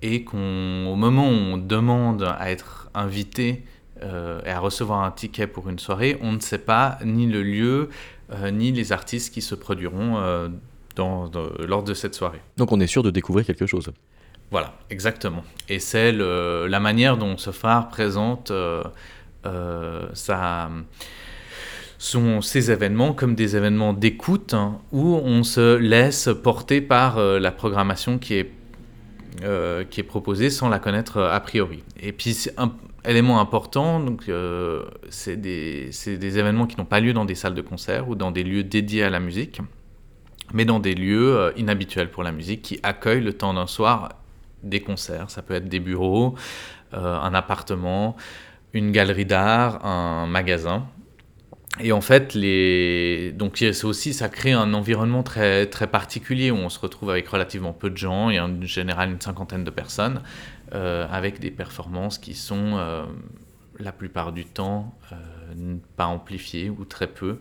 et 0.00 0.24
qu'au 0.24 0.38
moment 0.38 1.28
où 1.28 1.32
on 1.32 1.58
demande 1.58 2.22
à 2.22 2.50
être 2.50 2.79
invité 2.94 3.64
euh, 4.02 4.40
et 4.46 4.50
à 4.50 4.60
recevoir 4.60 5.02
un 5.02 5.10
ticket 5.10 5.46
pour 5.46 5.68
une 5.68 5.78
soirée, 5.78 6.18
on 6.22 6.32
ne 6.32 6.40
sait 6.40 6.58
pas 6.58 6.98
ni 7.04 7.26
le 7.26 7.42
lieu, 7.42 7.90
euh, 8.32 8.50
ni 8.50 8.72
les 8.72 8.92
artistes 8.92 9.34
qui 9.34 9.42
se 9.42 9.54
produiront 9.54 10.18
euh, 10.18 10.48
dans, 10.96 11.30
lors 11.58 11.82
de 11.82 11.92
cette 11.92 12.14
soirée. 12.14 12.40
Donc 12.56 12.72
on 12.72 12.80
est 12.80 12.86
sûr 12.86 13.02
de 13.02 13.10
découvrir 13.10 13.44
quelque 13.44 13.66
chose. 13.66 13.90
Voilà, 14.50 14.74
exactement. 14.88 15.44
Et 15.68 15.78
c'est 15.78 16.12
la 16.12 16.80
manière 16.80 17.16
dont 17.16 17.36
ce 17.36 17.50
phare 17.52 17.88
présente 17.88 18.52
sa 20.14 20.70
sont 21.98 22.40
ces 22.40 22.70
événements 22.70 23.12
comme 23.12 23.34
des 23.34 23.56
événements 23.56 23.92
d'écoute 23.92 24.54
hein, 24.54 24.78
où 24.90 25.20
on 25.22 25.44
se 25.44 25.76
laisse 25.76 26.30
porter 26.42 26.80
par 26.80 27.20
la 27.20 27.52
programmation 27.52 28.18
qui 28.18 28.34
est 28.34 28.50
euh, 29.42 29.84
qui 29.84 30.00
est 30.00 30.04
proposée 30.04 30.50
sans 30.50 30.68
la 30.68 30.78
connaître 30.78 31.16
euh, 31.16 31.32
a 31.32 31.40
priori. 31.40 31.82
Et 32.00 32.12
puis, 32.12 32.36
un 32.56 32.72
élément 33.04 33.40
important, 33.40 34.00
donc, 34.00 34.28
euh, 34.28 34.84
c'est 35.08 35.36
des, 35.36 35.90
des, 36.06 36.38
événements 36.38 36.66
qui 36.66 36.76
n'ont 36.76 36.84
pas 36.84 37.00
lieu 37.00 37.12
dans 37.12 37.24
des 37.24 37.34
salles 37.34 37.54
de 37.54 37.62
concert 37.62 38.08
ou 38.08 38.16
dans 38.16 38.32
des 38.32 38.42
lieux 38.42 38.64
dédiés 38.64 39.04
à 39.04 39.10
la 39.10 39.20
musique, 39.20 39.60
mais 40.52 40.64
dans 40.64 40.80
des 40.80 40.94
lieux 40.94 41.52
inhabituels 41.56 42.10
pour 42.10 42.22
la 42.22 42.32
musique 42.32 42.62
qui 42.62 42.80
accueillent 42.82 43.22
le 43.22 43.32
temps 43.32 43.54
d'un 43.54 43.66
soir 43.66 44.10
des 44.62 44.80
concerts. 44.80 45.30
Ça 45.30 45.42
peut 45.42 45.54
être 45.54 45.68
des 45.68 45.80
bureaux, 45.80 46.34
un 46.92 47.32
appartement, 47.32 48.16
une 48.72 48.90
galerie 48.90 49.26
d'art, 49.26 49.86
un 49.86 50.26
magasin. 50.26 50.86
Et 51.82 51.92
en 51.92 52.00
fait, 52.00 52.34
les... 52.34 53.32
donc 53.32 53.56
c'est 53.58 53.84
aussi, 53.84 54.12
ça 54.12 54.28
crée 54.28 54.52
un 54.52 54.74
environnement 54.74 55.22
très, 55.22 55.66
très 55.66 55.86
particulier 55.86 56.50
où 56.50 56.56
on 56.56 56.68
se 56.68 56.78
retrouve 56.78 57.10
avec 57.10 57.26
relativement 57.28 57.72
peu 57.72 57.90
de 57.90 57.96
gens, 57.96 58.28
il 58.30 58.36
y 58.36 58.38
a 58.38 58.44
en 58.44 58.62
général 58.62 59.10
une 59.10 59.20
cinquantaine 59.20 59.64
de 59.64 59.70
personnes, 59.70 60.22
euh, 60.74 61.06
avec 61.10 61.40
des 61.40 61.50
performances 61.50 62.18
qui 62.18 62.34
sont 62.34 62.76
euh, 62.76 63.04
la 63.78 63.92
plupart 63.92 64.32
du 64.32 64.44
temps 64.44 64.94
euh, 65.12 65.76
pas 65.96 66.06
amplifiées 66.06 66.70
ou 66.70 66.84
très 66.84 67.06
peu, 67.06 67.40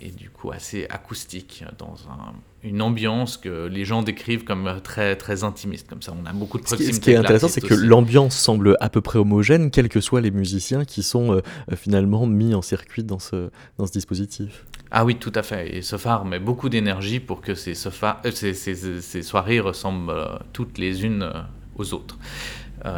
et 0.00 0.10
du 0.10 0.30
coup 0.30 0.52
assez 0.52 0.86
acoustiques 0.90 1.64
dans 1.78 1.96
un, 2.08 2.34
une 2.66 2.82
ambiance 2.82 3.36
que 3.36 3.66
les 3.66 3.84
gens 3.84 4.02
décrivent 4.02 4.44
comme 4.44 4.80
très, 4.82 5.16
très 5.16 5.44
intimiste, 5.44 5.88
comme 5.88 6.02
ça. 6.02 6.12
On 6.20 6.26
a 6.26 6.32
beaucoup 6.32 6.58
de 6.58 6.64
proximité. 6.64 6.94
Ce 6.94 7.00
qui 7.00 7.10
est 7.12 7.16
intéressant, 7.16 7.48
c'est 7.48 7.60
que 7.60 7.74
l'ambiance 7.74 8.36
semble 8.36 8.76
à 8.80 8.88
peu 8.88 9.00
près 9.00 9.18
homogène, 9.18 9.70
quels 9.70 9.88
que 9.88 10.00
soient 10.00 10.20
les 10.20 10.30
musiciens 10.30 10.84
qui 10.84 11.02
sont 11.02 11.32
euh, 11.32 11.40
finalement 11.76 12.26
mis 12.26 12.54
en 12.54 12.62
circuit 12.62 13.04
dans 13.04 13.18
ce, 13.18 13.50
dans 13.78 13.86
ce 13.86 13.92
dispositif. 13.92 14.64
Ah 14.90 15.04
oui, 15.04 15.16
tout 15.16 15.32
à 15.34 15.42
fait. 15.42 15.76
Et 15.76 15.82
Sofar 15.82 16.24
met 16.24 16.38
beaucoup 16.38 16.68
d'énergie 16.68 17.20
pour 17.20 17.40
que 17.40 17.54
ces, 17.54 17.74
euh, 17.86 18.30
ces, 18.32 18.54
ces, 18.54 19.22
soirées 19.22 19.60
ressemblent 19.60 20.10
euh, 20.10 20.26
toutes 20.52 20.78
les 20.78 21.04
unes 21.04 21.30
aux 21.76 21.94
autres. 21.94 22.18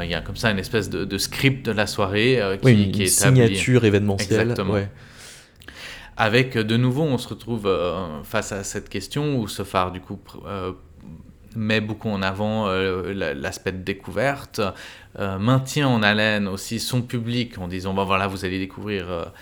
Il 0.03 0.11
y 0.11 0.15
a 0.15 0.21
comme 0.21 0.37
ça 0.37 0.51
une 0.51 0.59
espèce 0.59 0.91
de, 0.91 1.19
script 1.19 1.65
de 1.65 1.73
la 1.73 1.87
soirée 1.87 2.39
qui, 2.61 2.67
oui, 2.67 2.85
une 2.85 2.93
qui 2.93 3.05
est 3.05 3.07
signature 3.07 3.87
événementielle. 3.87 4.51
Exactement. 4.51 4.75
Avec 6.21 6.59
de 6.59 6.77
nouveau, 6.77 7.05
on 7.05 7.17
se 7.17 7.29
retrouve 7.29 7.69
euh, 7.69 8.25
face 8.25 8.51
à 8.51 8.65
cette 8.65 8.89
question 8.89 9.39
où 9.39 9.47
ce 9.47 9.63
phare 9.63 9.93
du 9.93 10.01
coup 10.01 10.19
euh, 10.47 10.73
met 11.55 11.81
beaucoup 11.81 12.09
en 12.09 12.23
avant 12.23 12.67
euh, 12.67 13.15
l'aspect 13.15 13.71
de 13.71 13.85
découverte, 13.85 14.61
maintient 15.17 15.87
en 15.87 16.03
haleine 16.03 16.49
aussi 16.49 16.81
son 16.81 17.03
public 17.03 17.59
en 17.59 17.69
disant 17.69 17.95
ben 17.95 18.03
voilà 18.03 18.27
vous 18.27 18.45
allez 18.45 18.59
découvrir 18.59 19.33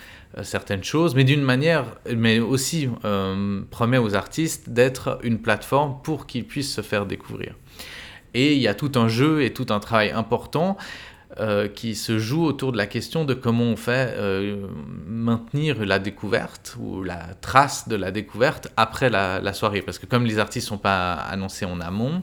certaines 0.43 0.85
choses, 0.85 1.15
mais 1.15 1.25
d'une 1.25 1.43
manière, 1.43 1.85
mais 2.15 2.41
aussi 2.41 2.89
promet 3.71 3.99
aux 3.99 4.15
artistes 4.15 4.71
d'être 4.71 5.19
une 5.23 5.39
plateforme 5.39 5.97
pour 6.03 6.27
qu'ils 6.27 6.47
puissent 6.47 6.75
se 6.75 6.83
faire 6.83 7.05
découvrir. 7.05 7.55
Et 8.35 8.55
il 8.55 8.61
y 8.61 8.69
a 8.69 8.75
tout 8.75 8.93
un 8.97 9.09
jeu 9.09 9.43
et 9.43 9.53
tout 9.53 9.67
un 9.71 9.81
travail 9.81 10.11
important 10.11 10.77
euh, 11.39 11.69
qui 11.69 11.95
se 11.95 12.19
joue 12.19 12.47
autour 12.47 12.73
de 12.73 12.79
la 12.79 12.87
question 12.87 13.27
de 13.27 13.35
comment 13.35 13.65
on 13.65 13.77
fait 13.77 14.15
euh, 14.17 14.69
maintenir 15.07 15.85
la 15.85 15.99
découverte 15.99 16.79
ou 16.81 17.03
la 17.03 17.35
trace 17.43 17.89
de 17.89 17.95
la 17.95 18.11
découverte 18.11 18.69
après 18.79 19.11
la, 19.11 19.53
soirée. 19.53 19.83
Parce 19.83 19.99
que 19.99 20.07
comme 20.07 20.25
les 20.25 20.39
artistes 20.39 20.67
ne 20.69 20.77
sont 20.77 20.79
pas 20.79 21.13
annoncés 21.13 21.67
en 21.67 21.79
amont, 21.81 22.23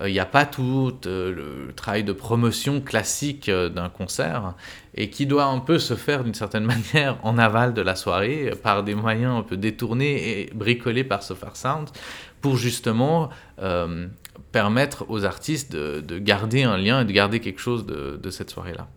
euh, 0.00 0.08
il 0.08 0.12
n'y 0.12 0.20
a 0.20 0.24
pas 0.24 0.46
tout 0.46 0.90
le 1.04 1.70
travail 1.76 2.02
de 2.02 2.14
promotion 2.14 2.80
classique 2.80 3.50
d'un 3.50 3.90
concert 3.90 4.54
et 4.94 5.10
qui 5.10 5.26
doit 5.26 5.44
un 5.44 5.58
peu 5.58 5.78
se 5.78 5.92
faire 5.92 6.24
d'une 6.24 6.32
certaine 6.32 6.64
manière 6.94 7.18
en 7.24 7.36
aval 7.36 7.74
de 7.74 7.82
la 7.82 7.94
soirée 7.94 8.54
par 8.62 8.84
des 8.84 8.94
moyens 8.94 9.36
un 9.36 9.42
peu 9.42 9.58
détournés 9.58 10.40
et 10.40 10.50
bricolés 10.54 11.04
par 11.04 11.22
Sofar 11.22 11.56
Sound 11.56 11.90
pour 12.40 12.56
justement 12.56 13.28
permettre 14.56 15.04
aux 15.10 15.26
artistes 15.26 15.76
de, 15.76 16.18
garder 16.18 16.62
un 16.62 16.78
lien 16.78 17.02
et 17.02 17.04
de 17.04 17.12
garder 17.12 17.40
quelque 17.40 17.60
chose 17.60 17.84
de, 17.84 18.30
cette 18.30 18.48
soirée-là. 18.48 18.88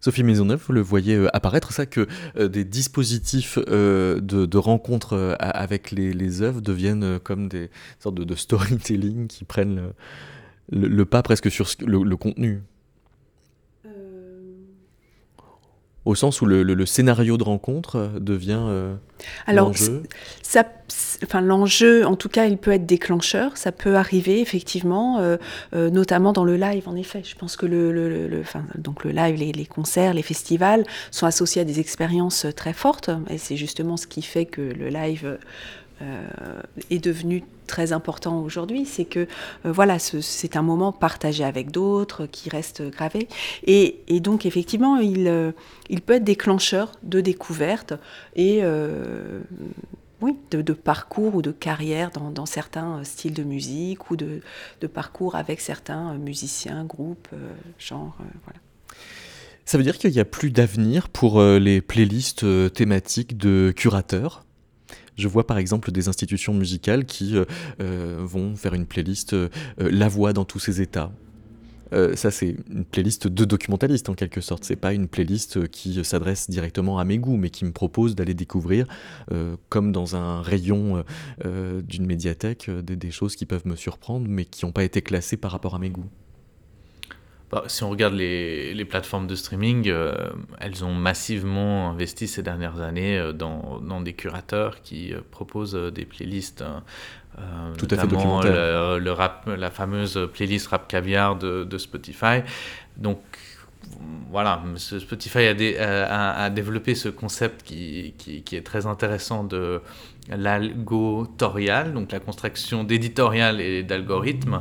Sophie 0.00 0.22
Maisonneuve, 0.22 0.64
vous 0.66 0.72
le 0.72 0.80
voyez 0.80 1.16
euh, 1.16 1.36
apparaître, 1.36 1.70
ça 1.70 1.84
que 1.84 2.06
euh, 2.38 2.48
des 2.48 2.64
dispositifs 2.64 3.58
euh, 3.68 4.20
de, 4.22 4.56
rencontre 4.56 5.36
avec 5.38 5.90
les, 5.90 6.40
œuvres 6.40 6.62
deviennent 6.62 7.18
comme 7.18 7.50
des 7.50 7.68
sortes 7.98 8.14
de, 8.14 8.34
storytelling 8.34 9.26
qui 9.26 9.44
prennent 9.44 9.92
le, 10.72 11.04
pas 11.04 11.22
presque 11.22 11.50
sur 11.50 11.66
le 11.80 12.16
contenu. 12.16 12.62
Au 16.08 16.14
sens 16.14 16.40
où 16.40 16.46
le, 16.46 16.86
scénario 16.86 17.36
de 17.36 17.44
rencontre 17.44 17.96
euh, 17.96 18.08
devient 18.18 18.62
euh, 18.62 18.94
Alors, 19.46 19.72
ça, 20.42 20.64
enfin, 21.22 21.42
l'enjeu, 21.42 22.06
en 22.06 22.16
tout 22.16 22.30
cas, 22.30 22.46
il 22.46 22.56
peut 22.56 22.72
être 22.72 22.86
déclencheur. 22.86 23.58
Ça 23.58 23.72
peut 23.72 23.94
arriver 23.94 24.40
effectivement, 24.40 25.18
euh, 25.18 25.36
notamment 25.90 26.32
dans 26.32 26.44
le 26.44 26.56
live. 26.56 26.88
En 26.88 26.96
effet, 26.96 27.20
je 27.24 27.36
pense 27.36 27.56
que 27.56 27.66
le, 27.66 27.92
le, 27.92 28.42
donc 28.78 29.04
le 29.04 29.10
live, 29.10 29.36
les, 29.36 29.52
les, 29.52 29.66
concerts, 29.66 30.14
les 30.14 30.22
festivals 30.22 30.84
sont 31.10 31.26
associés 31.26 31.60
à 31.60 31.64
des 31.66 31.78
expériences 31.78 32.46
très 32.56 32.72
fortes, 32.72 33.10
et 33.28 33.36
c'est 33.36 33.56
justement 33.56 33.98
ce 33.98 34.06
qui 34.06 34.22
fait 34.22 34.46
que 34.46 34.62
le 34.62 34.88
live 34.88 35.38
est 36.90 37.04
devenu 37.04 37.42
très 37.68 37.92
important 37.92 38.40
aujourd'hui, 38.42 38.84
c'est 38.84 39.04
que 39.04 39.20
euh, 39.20 39.72
voilà, 39.72 40.00
c'est 40.00 40.56
un 40.56 40.62
moment 40.62 40.90
partagé 40.90 41.44
avec 41.44 41.70
d'autres 41.70 42.26
qui 42.26 42.50
reste 42.50 42.82
gravé. 42.90 43.28
Et, 43.64 44.02
donc 44.20 44.44
effectivement, 44.46 44.96
il, 44.96 45.28
euh, 45.28 45.52
il 45.88 46.00
peut 46.00 46.14
être 46.14 46.24
déclencheur 46.24 46.92
de 47.04 47.20
découverte 47.20 47.94
et 48.34 48.60
euh, 48.62 49.40
oui, 50.20 50.36
de, 50.50 50.72
parcours 50.72 51.36
ou 51.36 51.42
de 51.42 51.52
carrière 51.52 52.10
dans, 52.10 52.46
certains 52.46 53.04
styles 53.04 53.34
de 53.34 53.44
musique 53.44 54.10
ou 54.10 54.16
de, 54.16 54.40
parcours 54.92 55.36
avec 55.36 55.60
certains 55.60 56.14
musiciens, 56.14 56.84
groupes, 56.84 57.28
genres. 57.78 58.16
voilà. 58.44 58.58
Ça 59.64 59.78
veut 59.78 59.84
dire 59.84 59.98
qu'il 59.98 60.10
n'y 60.10 60.18
a 60.18 60.24
plus 60.24 60.50
d'avenir 60.50 61.08
pour 61.08 61.40
les 61.40 61.80
playlists 61.80 62.44
thématiques 62.72 63.36
de 63.36 63.72
curateurs? 63.76 64.47
Je 65.18 65.28
vois 65.28 65.46
par 65.46 65.58
exemple 65.58 65.90
des 65.92 66.08
institutions 66.08 66.54
musicales 66.54 67.04
qui 67.04 67.36
euh, 67.36 67.44
euh, 67.80 68.18
vont 68.20 68.56
faire 68.56 68.74
une 68.74 68.86
playlist 68.86 69.34
euh, 69.34 69.48
La 69.78 70.08
voix 70.08 70.32
dans 70.32 70.44
tous 70.44 70.60
ses 70.60 70.80
états. 70.80 71.12
ça, 72.14 72.30
c'est 72.30 72.56
une 72.70 72.84
playlist 72.84 73.28
de 73.28 73.44
documentalistes 73.46 74.10
en 74.10 74.14
quelque 74.14 74.42
sorte. 74.42 74.64
C'est 74.64 74.76
pas 74.76 74.92
une 74.92 75.08
playlist 75.08 75.68
qui 75.68 76.04
s'adresse 76.04 76.50
directement 76.50 76.98
à 76.98 77.04
mes 77.04 77.18
goûts, 77.18 77.38
mais 77.38 77.48
qui 77.48 77.64
me 77.64 77.72
propose 77.72 78.14
d'aller 78.14 78.34
découvrir, 78.34 78.86
comme 79.70 79.90
dans 79.90 80.14
un 80.14 80.42
rayon 80.42 81.02
d'une 81.44 82.04
médiathèque, 82.04 82.70
des, 82.70 82.96
des, 82.96 83.10
choses 83.10 83.36
qui 83.36 83.46
peuvent 83.46 83.66
me 83.66 83.74
surprendre, 83.74 84.26
mais 84.28 84.44
qui 84.44 84.66
n'ont 84.66 84.72
pas 84.72 84.84
été 84.84 85.00
classées 85.00 85.38
par 85.38 85.50
rapport 85.50 85.74
à 85.74 85.78
mes 85.78 85.88
goûts. 85.88 86.10
Bah, 87.50 87.64
si 87.66 87.82
on 87.82 87.90
regarde 87.90 88.14
les, 88.14 88.74
les 88.74 88.84
plateformes 88.84 89.26
de 89.26 89.34
streaming, 89.34 89.92
elles 90.60 90.84
ont 90.84 90.94
massivement 90.94 91.90
investi 91.90 92.28
ces 92.28 92.42
dernières 92.42 92.80
années 92.80 93.32
dans, 93.34 93.80
dans, 93.80 94.00
des 94.00 94.12
curateurs 94.12 94.82
qui 94.82 95.14
proposent 95.30 95.74
des 95.74 96.04
playlists. 96.04 96.64
Tout 97.78 97.88
à 97.90 97.96
fait 97.96 98.06
documentaire. 98.06 98.98
Le, 98.98 99.12
rap, 99.12 99.46
la 99.46 99.70
fameuse 99.70 100.28
playlist 100.32 100.66
Rap 100.68 100.88
Caviar 100.88 101.36
de, 101.36 101.64
de 101.64 101.78
Spotify. 101.78 102.42
Donc, 102.96 103.20
voilà, 104.30 104.62
Spotify 104.76 105.46
a, 105.46 106.44
a, 106.44 106.50
développé 106.50 106.94
ce 106.94 107.08
concept 107.08 107.62
qui, 107.62 108.14
qui, 108.18 108.56
est 108.56 108.66
très 108.66 108.86
intéressant 108.86 109.44
de 109.44 109.80
l'algotorial, 110.28 111.94
donc 111.94 112.12
la 112.12 112.20
construction 112.20 112.84
d'éditorial 112.84 113.60
et 113.60 113.82
d'algorithmes, 113.82 114.60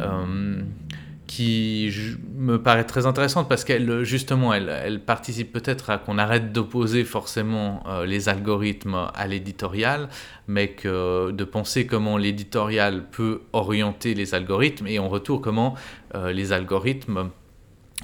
euh, 0.00 0.60
qui 1.28 1.92
me 2.34 2.60
paraît 2.60 2.84
très 2.84 3.06
intéressante 3.06 3.48
parce 3.48 3.62
qu'elle, 3.62 4.02
justement, 4.02 4.52
elle, 4.52 4.68
elle 4.68 4.98
participe 4.98 5.52
peut-être 5.52 5.90
à 5.90 5.98
qu'on 5.98 6.18
arrête 6.18 6.52
d'opposer 6.52 7.04
forcément 7.04 7.84
euh, 7.86 8.06
les 8.06 8.28
algorithmes 8.28 9.08
à 9.14 9.26
l'éditorial, 9.28 10.08
mais 10.48 10.68
que 10.68 11.30
de 11.30 11.44
penser 11.44 11.86
comment 11.86 12.16
l'éditorial 12.16 13.04
peut 13.10 13.42
orienter 13.52 14.14
les 14.14 14.34
algorithmes 14.34 14.86
et 14.88 14.98
en 14.98 15.08
retour 15.08 15.40
comment 15.40 15.74
euh, 16.14 16.32
les 16.32 16.52
algorithmes 16.52 17.28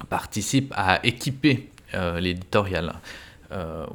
participe 0.07 0.71
à 0.77 0.99
équiper 1.03 1.69
euh, 1.95 2.19
l'éditorial. 2.19 2.93
Euh, 3.51 3.85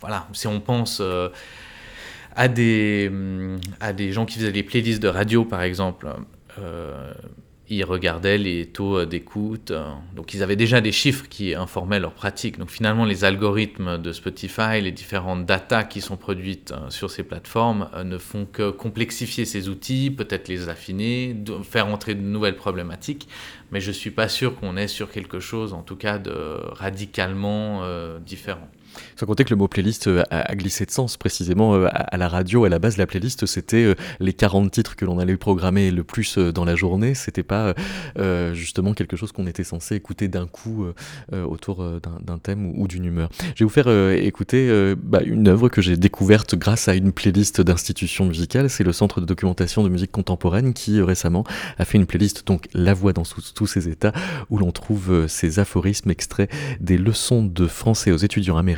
voilà, 0.00 0.28
si 0.34 0.46
on 0.46 0.60
pense 0.60 0.98
euh, 1.00 1.30
à, 2.36 2.48
des, 2.48 3.10
à 3.80 3.94
des 3.94 4.12
gens 4.12 4.26
qui 4.26 4.38
faisaient 4.38 4.52
des 4.52 4.62
playlists 4.62 5.02
de 5.02 5.08
radio, 5.08 5.46
par 5.46 5.62
exemple, 5.62 6.06
ils 7.70 7.84
regardaient 7.84 8.38
les 8.38 8.66
taux 8.66 9.04
d'écoute. 9.04 9.72
Donc 10.14 10.34
ils 10.34 10.42
avaient 10.42 10.56
déjà 10.56 10.80
des 10.80 10.92
chiffres 10.92 11.26
qui 11.28 11.54
informaient 11.54 12.00
leur 12.00 12.12
pratique. 12.12 12.58
Donc 12.58 12.70
finalement, 12.70 13.04
les 13.04 13.24
algorithmes 13.24 13.98
de 13.98 14.12
Spotify, 14.12 14.80
les 14.80 14.92
différentes 14.92 15.46
datas 15.46 15.84
qui 15.84 16.00
sont 16.00 16.16
produites 16.16 16.72
sur 16.88 17.10
ces 17.10 17.22
plateformes 17.22 17.88
ne 18.04 18.18
font 18.18 18.46
que 18.46 18.70
complexifier 18.70 19.44
ces 19.44 19.68
outils, 19.68 20.10
peut-être 20.10 20.48
les 20.48 20.68
affiner, 20.68 21.36
faire 21.62 21.88
entrer 21.88 22.14
de 22.14 22.22
nouvelles 22.22 22.56
problématiques 22.56 23.28
mais 23.70 23.80
je 23.80 23.88
ne 23.88 23.94
suis 23.94 24.10
pas 24.10 24.28
sûr 24.28 24.56
qu'on 24.56 24.76
est 24.76 24.88
sur 24.88 25.10
quelque 25.10 25.40
chose, 25.40 25.72
en 25.72 25.82
tout 25.82 25.96
cas, 25.96 26.18
de 26.18 26.32
radicalement 26.72 27.82
euh, 27.82 28.18
différent. 28.18 28.68
Sans 29.16 29.26
compter 29.26 29.44
que 29.44 29.50
le 29.50 29.56
mot 29.56 29.68
playlist 29.68 30.06
euh, 30.06 30.22
a, 30.30 30.54
glissé 30.54 30.86
de 30.86 30.90
sens 30.90 31.16
précisément 31.16 31.74
euh, 31.74 31.88
à, 31.90 32.16
la 32.16 32.28
radio. 32.28 32.64
À 32.64 32.68
la 32.68 32.78
base, 32.78 32.96
la 32.96 33.06
playlist, 33.06 33.46
c'était 33.46 33.84
euh, 33.84 33.94
les 34.20 34.32
40 34.32 34.70
titres 34.70 34.96
que 34.96 35.04
l'on 35.04 35.18
allait 35.18 35.36
programmer 35.36 35.90
le 35.90 36.04
plus 36.04 36.38
dans 36.38 36.64
la 36.64 36.76
journée. 36.76 37.14
C'était 37.14 37.42
pas 37.42 37.74
justement 38.52 38.94
quelque 38.94 39.16
chose 39.16 39.32
qu'on 39.32 39.46
était 39.46 39.64
censé 39.64 39.94
écouter 39.94 40.28
d'un 40.28 40.46
coup 40.46 40.86
autour 41.32 41.84
d'un 42.00 42.38
thème 42.38 42.72
ou, 42.76 42.88
d'une 42.88 43.04
humeur. 43.04 43.30
Je 43.54 43.64
vais 43.64 43.64
vous 43.64 43.70
faire 43.70 43.88
écouter 44.12 44.94
bah, 44.96 45.20
une 45.24 45.48
œuvre 45.48 45.68
que 45.68 45.80
j'ai 45.80 45.96
découverte 45.96 46.54
grâce 46.54 46.88
à 46.88 46.94
une 46.94 47.12
playlist 47.12 47.60
d'institutions 47.60 48.26
musicales. 48.26 48.70
C'est 48.70 48.84
le 48.84 48.92
Centre 48.92 49.20
de 49.20 49.26
documentation 49.26 49.82
de 49.82 49.88
musique 49.88 50.12
contemporaine 50.12 50.74
qui 50.74 51.00
récemment 51.00 51.44
a 51.78 51.84
fait 51.84 51.98
une 51.98 52.06
playlist, 52.06 52.46
donc 52.46 52.66
La 52.74 52.94
Voix 52.94 53.12
dans 53.12 53.24
tous 53.54 53.66
ses 53.66 53.88
états, 53.88 54.12
où 54.50 54.58
l'on 54.58 54.72
trouve 54.72 55.26
ces 55.28 55.58
aphorismes 55.58 56.10
extraits 56.10 56.50
des 56.80 56.98
leçons 56.98 57.44
de 57.44 57.66
français 57.66 58.10
aux 58.12 58.16
étudiants 58.16 58.56
américains 58.56 58.77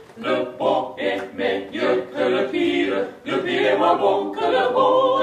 Le 0.17 0.45
bon 0.59 0.93
est 0.97 1.21
mauvais 1.33 1.69
que 1.71 2.23
le 2.23 2.47
pire. 2.47 2.93
Le 3.25 3.31
que 3.31 3.37
pire, 3.37 3.71
est 3.71 3.77
moins 3.77 3.95
bon 3.95 4.31
que 4.31 4.39
le 4.39 4.73
bon. 4.73 5.21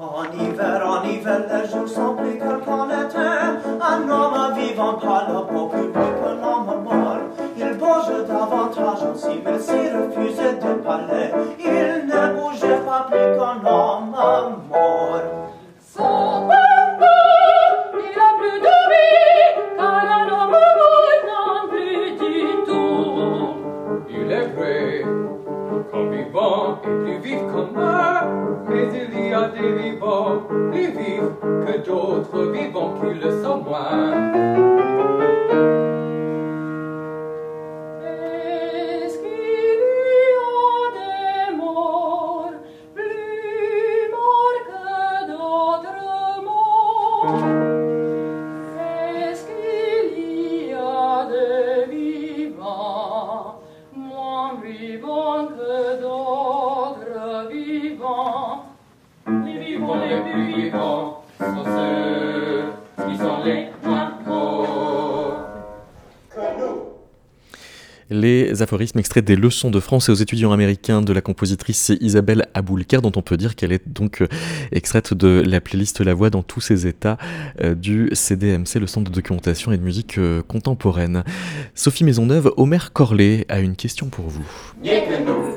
En 0.00 0.24
hiver, 0.34 0.78
en 0.86 1.04
hiver, 1.08 1.40
les 1.50 1.64
jours 1.70 1.88
sont 1.88 2.14
plus 2.16 2.36
courts 2.38 2.64
qu'en 2.64 2.88
été. 2.88 3.16
Un 3.16 4.08
homme 4.08 4.54
vivant 4.58 4.94
par 4.94 5.28
le 5.28 5.40
beau 5.52 5.66
public, 5.68 6.16
un 6.26 6.38
homme 6.42 6.82
mort. 6.82 7.18
Il 7.56 7.72
bouge 7.78 8.12
davantage 8.26 9.02
aussi, 9.12 9.34
mais 9.44 9.58
s'il 9.58 9.92
refusait 9.96 10.54
de 10.54 10.72
parler, 10.82 11.28
il 11.58 11.69
les 68.60 68.64
aphorismes 68.64 68.98
extraits 68.98 69.24
des 69.24 69.36
leçons 69.36 69.70
de 69.70 69.80
français 69.80 70.12
aux 70.12 70.16
étudiants 70.16 70.52
américains 70.52 71.00
de 71.00 71.14
la 71.14 71.22
compositrice 71.22 71.92
Isabelle 72.02 72.46
Aboulker, 72.52 73.00
dont 73.00 73.12
on 73.16 73.22
peut 73.22 73.38
dire 73.38 73.56
qu'elle 73.56 73.72
est 73.72 73.88
donc 73.88 74.20
euh, 74.20 74.28
extraite 74.70 75.14
de 75.14 75.42
la 75.46 75.62
playlist 75.62 76.00
La 76.02 76.12
Voix 76.12 76.28
dans 76.28 76.42
tous 76.42 76.60
ses 76.60 76.86
états 76.86 77.16
euh, 77.62 77.74
du 77.74 78.10
CDMC, 78.12 78.74
le 78.78 78.86
Centre 78.86 79.10
de 79.10 79.14
documentation 79.14 79.72
et 79.72 79.78
de 79.78 79.82
musique 79.82 80.18
euh, 80.18 80.42
contemporaine. 80.42 81.24
Sophie 81.74 82.04
Maisonneuve, 82.04 82.52
Omer 82.58 82.92
Corlet 82.92 83.46
a 83.48 83.60
une 83.60 83.76
question 83.76 84.08
pour 84.08 84.26
vous. 84.26 84.44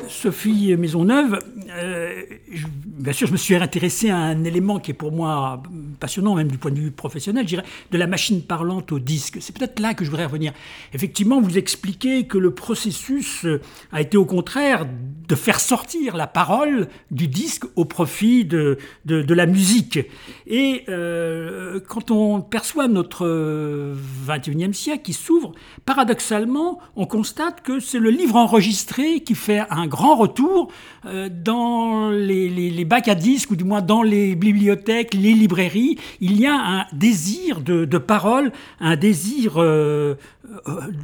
Sophie 0.08 0.74
Maisonneuve, 0.78 1.40
bien 1.74 3.14
sûr, 3.14 3.28
je 3.28 3.32
me 3.32 3.38
suis 3.38 3.56
intéressé 3.56 4.10
à 4.10 4.18
un 4.18 4.44
élément 4.44 4.80
qui 4.80 4.92
est 4.92 4.94
pour 4.94 5.12
moi 5.12 5.62
passionnant, 6.00 6.36
même 6.36 6.50
du 6.50 6.58
point 6.58 6.72
de 6.72 6.80
vue 6.80 6.92
professionnel, 6.92 7.44
je 7.44 7.56
dirais, 7.56 7.66
de 7.92 7.98
la 7.98 8.08
machine 8.08 8.42
parlante 8.42 8.92
au 8.92 9.00
disque. 9.00 9.38
C'est 9.42 9.58
peut-être 9.58 9.80
là 9.80 9.94
que 9.94 10.06
je 10.06 10.10
voudrais 10.10 10.26
revenir. 10.26 10.54
Effectivement, 10.94 11.42
vous 11.42 11.58
expliquez 11.58 12.28
que 12.28 12.38
le 12.38 12.54
processus 12.54 13.46
euh, 13.46 13.62
a 13.92 14.02
été 14.02 14.18
au 14.18 14.26
contraire 14.26 14.86
de 15.28 15.36
faire 15.36 15.60
sortir 15.60 16.16
la 16.16 16.28
parole 16.28 16.88
du 17.12 17.28
disque 17.28 17.64
au 17.76 17.86
profit 17.86 18.46
de, 18.46 18.78
de, 19.06 19.34
la 19.34 19.46
musique. 19.46 20.00
Et 20.48 20.84
euh, 20.90 21.80
quand 21.88 22.12
on 22.12 22.42
perçoit 22.42 22.88
notre 22.88 23.96
21e 24.28 24.74
siècle 24.74 25.04
qui 25.04 25.14
s'ouvre, 25.14 25.54
paradoxalement, 25.86 26.80
on 26.96 27.06
constate 27.06 27.62
que 27.62 27.80
c'est 27.80 28.00
le 28.00 28.10
livre 28.10 28.36
enregistré 28.36 29.22
qui 29.22 29.36
fait 29.36 29.64
un 29.70 29.88
grand 29.88 30.16
retour 30.16 30.72
euh, 31.06 31.30
dans 31.30 31.63
les, 32.12 32.50
les, 32.50 32.86
bacs 32.86 33.08
à 33.08 33.16
disques, 33.16 33.52
ou 33.52 33.56
du 33.56 33.64
moins 33.64 33.82
dans 33.82 34.04
les 34.04 34.36
bibliothèques, 34.36 35.14
les 35.14 35.34
librairies. 35.34 35.98
Il 36.22 36.40
y 36.40 36.46
a 36.46 36.56
un 36.56 36.86
désir 36.94 37.62
de, 37.62 37.86
de 37.86 37.98
parole, 37.98 38.52
un 38.80 38.96
désir 38.96 39.54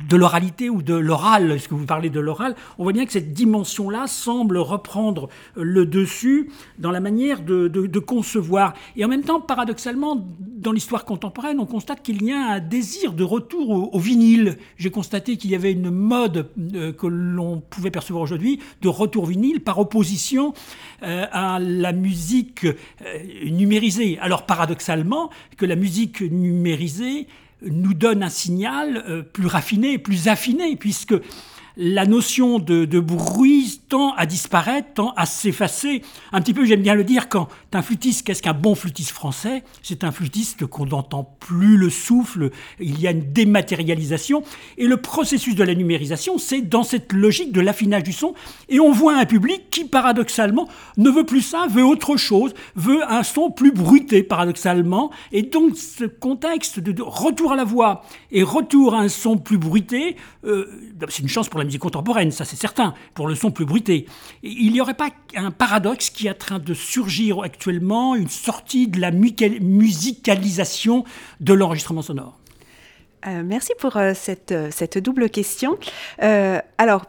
de 0.09 0.17
l'oralité 0.17 0.69
ou 0.69 0.81
de 0.81 0.93
l'oral, 0.93 1.51
est-ce 1.51 1.69
que 1.69 1.73
vous 1.73 1.85
parlez 1.85 2.09
de 2.09 2.19
l'oral, 2.19 2.55
on 2.77 2.83
voit 2.83 2.91
bien 2.91 3.05
que 3.05 3.11
cette 3.13 3.33
dimension-là 3.33 4.05
semble 4.07 4.57
reprendre 4.57 5.29
le 5.55 5.85
dessus 5.85 6.51
dans 6.77 6.91
la 6.91 6.99
manière 6.99 7.41
de, 7.41 7.99
concevoir. 7.99 8.73
Et 8.95 9.05
en 9.05 9.07
même 9.07 9.23
temps, 9.23 9.39
paradoxalement, 9.39 10.27
dans 10.39 10.71
l'histoire 10.71 11.05
contemporaine, 11.05 11.59
on 11.59 11.65
constate 11.65 12.01
qu'il 12.01 12.23
y 12.23 12.31
a 12.31 12.53
un 12.53 12.59
désir 12.59 13.13
de 13.13 13.23
retour 13.23 13.93
au, 13.93 13.99
vinyle. 13.99 14.57
J'ai 14.77 14.91
constaté 14.91 15.37
qu'il 15.37 15.51
y 15.51 15.55
avait 15.55 15.71
une 15.71 15.89
mode 15.89 16.49
euh, 16.73 16.91
que 16.91 17.07
l'on 17.07 17.61
pouvait 17.61 17.91
percevoir 17.91 18.23
aujourd'hui 18.23 18.59
de 18.81 18.87
retour 18.87 19.25
vinyle 19.25 19.61
par 19.61 19.79
opposition 19.79 20.53
euh, 21.03 21.25
à 21.31 21.59
la 21.59 21.93
musique 21.93 22.65
euh, 22.65 22.75
numérisée. 23.45 24.17
Alors 24.19 24.45
paradoxalement, 24.45 25.29
que 25.57 25.65
la 25.65 25.75
musique 25.75 26.21
numérisée 26.21 27.27
nous 27.61 27.93
donne 27.93 28.23
un 28.23 28.29
signal 28.29 29.25
plus 29.33 29.47
raffiné, 29.47 29.97
plus 29.97 30.27
affiné, 30.27 30.75
puisque 30.75 31.15
la 31.81 32.05
notion 32.05 32.59
de, 32.59 32.99
bruit 32.99 33.79
tend 33.87 34.13
à 34.15 34.25
disparaître, 34.25 34.95
tend 34.95 35.13
à 35.15 35.25
s'effacer. 35.25 36.01
Un 36.33 36.41
petit 36.41 36.53
peu, 36.53 36.65
j'aime 36.65 36.81
bien 36.81 36.93
le 36.93 37.05
dire, 37.05 37.29
quand 37.29 37.47
un 37.71 37.81
flûtiste, 37.81 38.27
qu'est-ce 38.27 38.41
qu'un 38.41 38.53
bon 38.53 38.75
flûtiste 38.75 39.11
français? 39.11 39.63
C'est 39.81 40.03
un 40.03 40.11
flûtiste 40.11 40.65
qu'on 40.65 40.87
n'entend 40.87 41.37
plus 41.39 41.77
le 41.77 41.89
souffle, 41.89 42.49
il 42.81 42.99
y 42.99 43.07
a 43.07 43.11
une 43.11 43.31
dématérialisation. 43.31 44.43
Et 44.77 44.87
le 44.87 44.97
processus 44.97 45.55
de 45.55 45.63
la 45.63 45.73
numérisation, 45.73 46.37
c'est 46.37 46.61
dans 46.61 46.83
cette 46.83 47.13
logique 47.13 47.53
de 47.53 47.61
l'affinage 47.61 48.03
du 48.03 48.11
son. 48.11 48.33
Et 48.67 48.81
on 48.81 48.91
voit 48.91 49.15
un 49.15 49.25
public 49.25 49.69
qui, 49.71 49.85
paradoxalement, 49.85 50.67
ne 50.97 51.09
veut 51.09 51.25
plus 51.25 51.41
ça, 51.41 51.67
veut 51.69 51.85
autre 51.85 52.17
chose, 52.17 52.53
veut 52.75 53.09
un 53.09 53.23
son 53.23 53.51
plus 53.51 53.71
bruité, 53.71 54.21
paradoxalement. 54.21 55.11
Et 55.31 55.43
donc, 55.43 55.77
ce 55.77 56.03
contexte 56.03 56.81
de, 56.81 57.01
retour 57.01 57.53
à 57.53 57.55
la 57.55 57.63
voix 57.63 58.03
et 58.33 58.43
retour 58.43 58.95
à 58.95 58.99
un 58.99 59.07
son 59.07 59.37
plus 59.37 59.57
bruité, 59.57 60.17
euh, 60.43 60.65
c'est 61.07 61.21
une 61.21 61.29
chance 61.29 61.47
pour 61.47 61.59
la 61.59 61.68
musique 61.69 61.81
contemporaine, 61.81 62.31
ça 62.31 62.45
c'est 62.45 62.55
certain, 62.55 62.93
pour 63.13 63.27
le 63.27 63.35
son 63.35 63.51
plus 63.51 63.65
bruité. 63.65 64.05
Il 64.43 64.71
n'y 64.73 64.81
aurait 64.81 64.93
pas 64.93 65.09
un 65.35 65.51
paradoxe 65.51 66.09
qui 66.09 66.27
est 66.27 66.31
en 66.31 66.33
train 66.33 66.59
de 66.59 66.73
surgir 66.73 67.41
actuellement, 67.41 68.15
une 68.15 68.27
sortie 68.27 68.87
de 68.87 68.99
la 68.99 69.11
musicalisation 69.11 71.03
de 71.39 71.53
l'enregistrement 71.53 72.01
sonore? 72.01 72.37
Euh, 73.27 73.43
Merci 73.45 73.73
pour 73.79 73.97
euh, 73.97 74.13
cette, 74.15 74.51
euh, 74.51 74.69
cette, 74.71 74.97
double 74.97 75.29
question. 75.29 75.77
alors, 76.77 77.05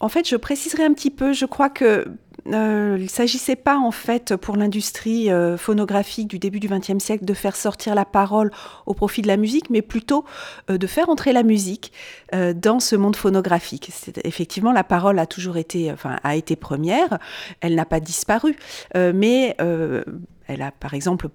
en 0.00 0.08
fait, 0.08 0.28
je 0.28 0.36
préciserai 0.36 0.84
un 0.84 0.92
petit 0.92 1.10
peu, 1.10 1.32
je 1.32 1.44
crois 1.44 1.68
que 1.68 2.06
euh, 2.52 2.96
il 2.98 3.04
ne 3.04 3.08
s'agissait 3.08 3.56
pas 3.56 3.78
en 3.78 3.90
fait 3.90 4.36
pour 4.36 4.56
l'industrie 4.56 5.30
euh, 5.30 5.56
phonographique 5.56 6.28
du 6.28 6.38
début 6.38 6.60
du 6.60 6.68
XXe 6.68 6.98
siècle 6.98 7.24
de 7.24 7.34
faire 7.34 7.56
sortir 7.56 7.94
la 7.94 8.04
parole 8.04 8.50
au 8.86 8.94
profit 8.94 9.22
de 9.22 9.28
la 9.28 9.36
musique, 9.36 9.70
mais 9.70 9.82
plutôt 9.82 10.24
euh, 10.70 10.78
de 10.78 10.86
faire 10.86 11.08
entrer 11.08 11.32
la 11.32 11.42
musique 11.42 11.92
dans 12.32 12.80
ce 12.80 12.96
monde 12.96 13.16
phonographique. 13.16 13.90
Effectivement, 14.24 14.72
la 14.72 14.84
parole 14.84 15.18
a 15.18 15.26
toujours 15.26 15.56
été, 15.56 15.92
enfin, 15.92 16.18
a 16.24 16.34
été 16.34 16.56
première. 16.56 17.18
Elle 17.60 17.76
n'a 17.76 17.84
pas 17.84 18.00
disparu, 18.00 18.56
mais 18.94 19.56
elle 20.48 20.62
a 20.62 20.70
par 20.70 20.94
exemple 20.94 21.28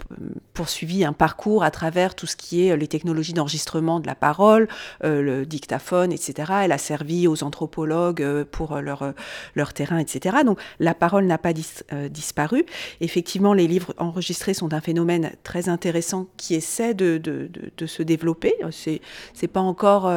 poursuivi 0.54 1.04
un 1.04 1.14
parcours 1.14 1.64
à 1.64 1.72
travers 1.72 2.16
tout 2.16 2.28
ce 2.28 2.36
qui 2.36 2.68
est 2.68 2.78
les 2.78 2.88
technologies 2.88 3.34
d'enregistrement 3.34 4.00
de 4.00 4.08
la 4.08 4.16
parole, 4.16 4.68
euh, 5.04 5.22
le 5.22 5.46
dictaphone, 5.46 6.12
etc. 6.12 6.52
Elle 6.64 6.72
a 6.72 6.78
servi 6.78 7.28
aux 7.28 7.44
anthropologues 7.44 8.22
euh, 8.22 8.46
pour 8.50 8.78
leur, 8.78 9.14
leur 9.56 9.74
terrain, 9.74 9.98
etc. 9.98 10.38
Donc 10.46 10.60
la 10.80 10.94
parole 10.94 11.26
n'a 11.26 11.38
pas 11.38 11.52
euh, 11.94 12.10
disparu. 12.10 12.66
Effectivement, 13.00 13.54
les 13.54 13.68
livres 13.68 13.94
enregistrés 13.98 14.54
sont 14.54 14.74
un 14.74 14.82
phénomène 14.82 15.32
très 15.44 15.70
intéressant 15.70 16.28
qui 16.38 16.56
essaie 16.56 16.94
de, 16.94 17.18
de, 17.18 17.50
de, 17.78 17.86
se 17.86 18.04
développer. 18.04 18.54
C'est, 18.72 19.48
pas 19.48 19.60
encore 19.60 20.12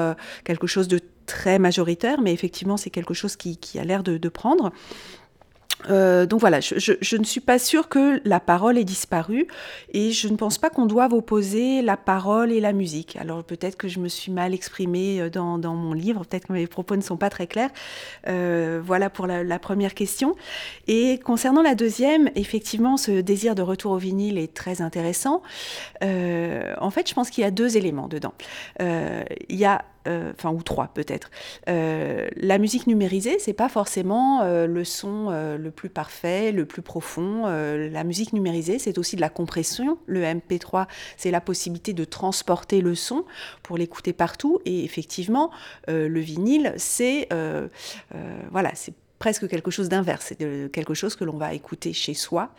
quelque 0.44 0.66
chose 0.66 0.86
de 0.86 1.00
très 1.26 1.58
majoritaire, 1.58 2.20
mais 2.20 2.32
effectivement, 2.32 2.76
c'est 2.76 2.90
quelque 2.90 3.14
chose 3.14 3.36
qui, 3.36 3.56
qui 3.56 3.78
a 3.78 3.84
l'air 3.84 4.02
de 4.02 4.28
prendre. 4.28 4.70
Euh, 5.90 6.26
donc 6.26 6.40
voilà, 6.40 6.60
je, 6.60 7.16
ne 7.16 7.24
suis 7.24 7.40
pas 7.40 7.58
sûre 7.58 7.88
que 7.88 8.20
la 8.24 8.40
parole 8.40 8.78
ait 8.78 8.84
disparu 8.84 9.46
et 9.92 10.12
je 10.12 10.28
ne 10.28 10.36
pense 10.36 10.58
pas 10.58 10.70
qu'on 10.70 10.86
doive 10.86 11.12
opposer 11.12 11.82
la 11.82 11.96
parole 11.96 12.52
et 12.52 12.60
la 12.60 12.72
musique. 12.72 13.16
Alors 13.16 13.44
peut-être 13.44 13.76
que 13.76 13.88
je 13.88 13.98
me 14.00 14.08
suis 14.08 14.32
mal 14.32 14.54
exprimée 14.54 15.20
euh, 15.20 15.30
dans, 15.30 15.58
mon 15.74 15.92
livre, 15.92 16.24
peut-être 16.24 16.48
que 16.48 16.52
mes 16.52 16.66
propos 16.66 16.96
ne 16.96 17.02
sont 17.02 17.16
pas 17.16 17.30
très 17.30 17.46
clairs. 17.46 17.70
Euh, 18.28 18.80
voilà 18.84 19.10
pour 19.10 19.26
la, 19.26 19.58
première 19.58 19.94
question. 19.94 20.34
Et 20.88 21.18
concernant 21.18 21.62
la 21.62 21.74
deuxième, 21.74 22.28
effectivement, 22.34 22.96
ce 22.96 23.20
désir 23.20 23.54
de 23.54 23.62
retour 23.62 23.92
au 23.92 23.98
vinyle 23.98 24.36
est 24.36 24.52
très 24.52 24.82
intéressant. 24.82 25.42
en 26.02 26.90
fait, 26.90 27.08
je 27.08 27.14
pense 27.14 27.30
qu'il 27.30 27.42
y 27.42 27.46
a 27.46 27.50
deux 27.50 27.76
éléments 27.76 28.08
dedans. 28.08 28.34
il 28.80 29.56
y 29.56 29.64
a 29.64 29.76
euh, 29.76 29.93
enfin 30.06 30.50
ou 30.50 30.62
trois 30.62 30.88
peut-être. 30.88 31.30
Euh, 31.68 32.28
la 32.36 32.58
musique 32.58 32.86
numérisée, 32.86 33.38
c'est 33.38 33.52
pas 33.52 33.68
forcément 33.68 34.42
euh, 34.42 34.66
le 34.66 34.84
son 34.84 35.30
le 35.30 35.70
plus 35.70 35.88
parfait, 35.88 36.52
le 36.52 36.66
plus 36.66 36.82
profond. 36.82 37.46
la 37.46 38.04
musique 38.04 38.32
numérisée, 38.32 38.78
c'est 38.78 38.98
aussi 38.98 39.16
de 39.16 39.20
la 39.20 39.28
compression. 39.28 39.98
Le 40.06 40.22
MP3, 40.22 40.86
c'est 41.16 41.30
la 41.30 41.40
possibilité 41.40 41.92
de 41.92 42.04
transporter 42.04 42.80
le 42.80 42.94
son 42.94 43.24
pour 43.62 43.78
l'écouter 43.78 44.12
partout. 44.12 44.60
Et 44.64 44.84
effectivement, 44.84 45.50
le 45.88 46.20
vinyle, 46.20 46.74
c'est 46.76 47.28
voilà, 48.50 48.70
c'est 48.74 48.94
presque 49.18 49.48
quelque 49.48 49.70
chose 49.70 49.88
d'inverse, 49.88 50.26
c'est 50.28 50.70
quelque 50.70 50.94
chose 50.94 51.16
que 51.16 51.24
l'on 51.24 51.36
va 51.36 51.54
écouter 51.54 51.92
chez 51.92 52.14
soi 52.14 52.50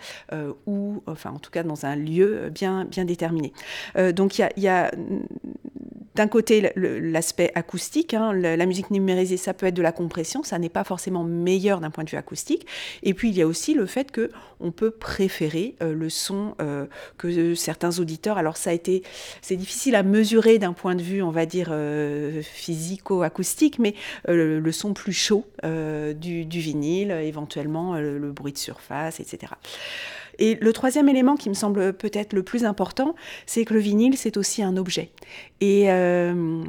ou, 0.65 1.03
enfin, 1.07 1.31
en 1.31 1.39
tout 1.39 1.51
cas, 1.51 1.63
dans 1.63 1.85
un 1.85 1.95
lieu 1.95 2.49
bien, 2.49 2.85
bien 2.85 3.05
déterminé. 3.05 3.53
donc, 4.13 4.39
il 4.39 4.49
y 4.57 4.67
a, 4.67 4.91
d'un 6.15 6.27
côté 6.27 6.71
l'aspect 6.75 7.51
acoustique, 7.55 8.13
hein, 8.13 8.33
la, 8.33 8.65
musique 8.65 8.89
numérisée, 8.89 9.37
ça 9.37 9.53
peut 9.53 9.65
être 9.65 9.73
de 9.73 9.81
la 9.81 9.91
compression, 9.91 10.43
ça 10.43 10.57
n'est 10.57 10.69
pas 10.69 10.83
forcément 10.83 11.23
meilleur 11.23 11.81
d'un 11.81 11.89
point 11.89 12.03
de 12.03 12.09
vue 12.09 12.17
acoustique. 12.17 12.65
Et 13.03 13.13
puis 13.13 13.29
il 13.29 13.35
y 13.35 13.41
a 13.41 13.47
aussi 13.47 13.73
le 13.73 13.85
fait 13.85 14.11
que 14.11 14.31
on 14.59 14.71
peut 14.71 14.91
préférer 14.91 15.75
euh, 15.81 15.93
le 15.93 16.09
son 16.09 16.55
euh, 16.61 16.85
que 17.17 17.53
certains 17.55 17.99
auditeurs. 17.99 18.37
Alors 18.37 18.55
ça 18.57 18.69
a 18.69 18.73
été, 18.73 19.03
c'est 19.41 19.57
difficile 19.57 19.95
à 19.95 20.03
mesurer 20.03 20.57
d'un 20.57 20.73
point 20.73 20.95
de 20.95 21.01
vue, 21.01 21.21
on 21.21 21.31
va 21.31 21.45
dire 21.45 21.67
euh, 21.71 22.41
physico-acoustique, 22.41 23.79
mais 23.79 23.93
le 24.27 24.71
son 24.71 24.93
plus 24.93 25.13
chaud 25.13 25.45
du, 25.63 26.45
vinyle, 26.49 27.11
éventuellement 27.11 27.95
le 27.95 28.31
bruit 28.31 28.53
de 28.53 28.57
surface, 28.57 29.19
etc. 29.19 29.51
Et 30.39 30.55
le 30.55 30.73
troisième 30.73 31.09
élément 31.09 31.35
qui 31.35 31.49
me 31.49 31.53
semble 31.53 31.93
peut-être 31.93 32.33
le 32.33 32.43
plus 32.43 32.65
important, 32.65 33.15
c'est 33.45 33.65
que 33.65 33.73
le 33.73 33.79
vinyle, 33.79 34.17
c'est 34.17 34.37
aussi 34.37 34.63
un 34.63 34.77
objet. 34.77 35.11
Et 35.61 35.91
euh, 35.91 36.63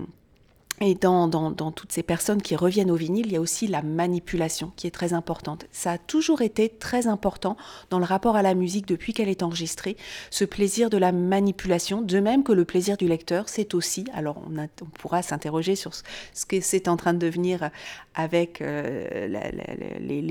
et 0.81 0.95
dans, 0.95 1.27
dans, 1.27 1.51
dans, 1.51 1.73
toutes 1.73 1.93
ces 1.93 2.03
personnes 2.03 2.43
qui 2.43 2.55
reviennent 2.55 2.91
au 2.91 2.97
vinyle, 2.97 3.27
il 3.27 3.33
y 3.33 3.37
a 3.37 3.41
aussi 3.41 3.67
la 3.67 3.81
manipulation 3.81 4.73
qui 4.77 4.87
est 4.87 4.91
très 4.91 5.15
importante. 5.15 5.67
Ça 5.73 5.93
a 5.93 5.99
toujours 5.99 6.43
été 6.43 6.69
très 6.69 7.07
important 7.07 7.57
dans 7.89 7.99
le 7.99 8.05
rapport 8.05 8.37
à 8.37 8.43
la 8.43 8.55
musique 8.55 8.87
depuis 8.87 9.15
qu'elle 9.15 9.31
est 9.31 9.43
enregistrée, 9.43 9.97
ce 10.31 10.45
plaisir 10.45 10.91
de 10.91 10.99
la 10.99 11.13
manipulation, 11.13 12.03
de 12.03 12.21
même 12.21 12.45
que 12.45 12.53
le 12.53 12.67
plaisir 12.67 12.99
du 12.99 13.09
lecteur, 13.09 13.49
c'est 13.49 13.75
aussi, 13.75 14.05
alors 14.13 14.37
on, 14.47 14.59
on 14.59 14.87
pourra 14.99 15.23
s'interroger 15.23 15.77
sur 15.77 15.93
ce 15.95 16.47
que 16.47 16.61
c'est 16.61 16.89
en 16.89 16.97
train 16.97 17.15
de 17.15 17.19
devenir 17.19 17.71
avec 18.17 18.61
euh, 18.61 19.29
les, 20.01 20.23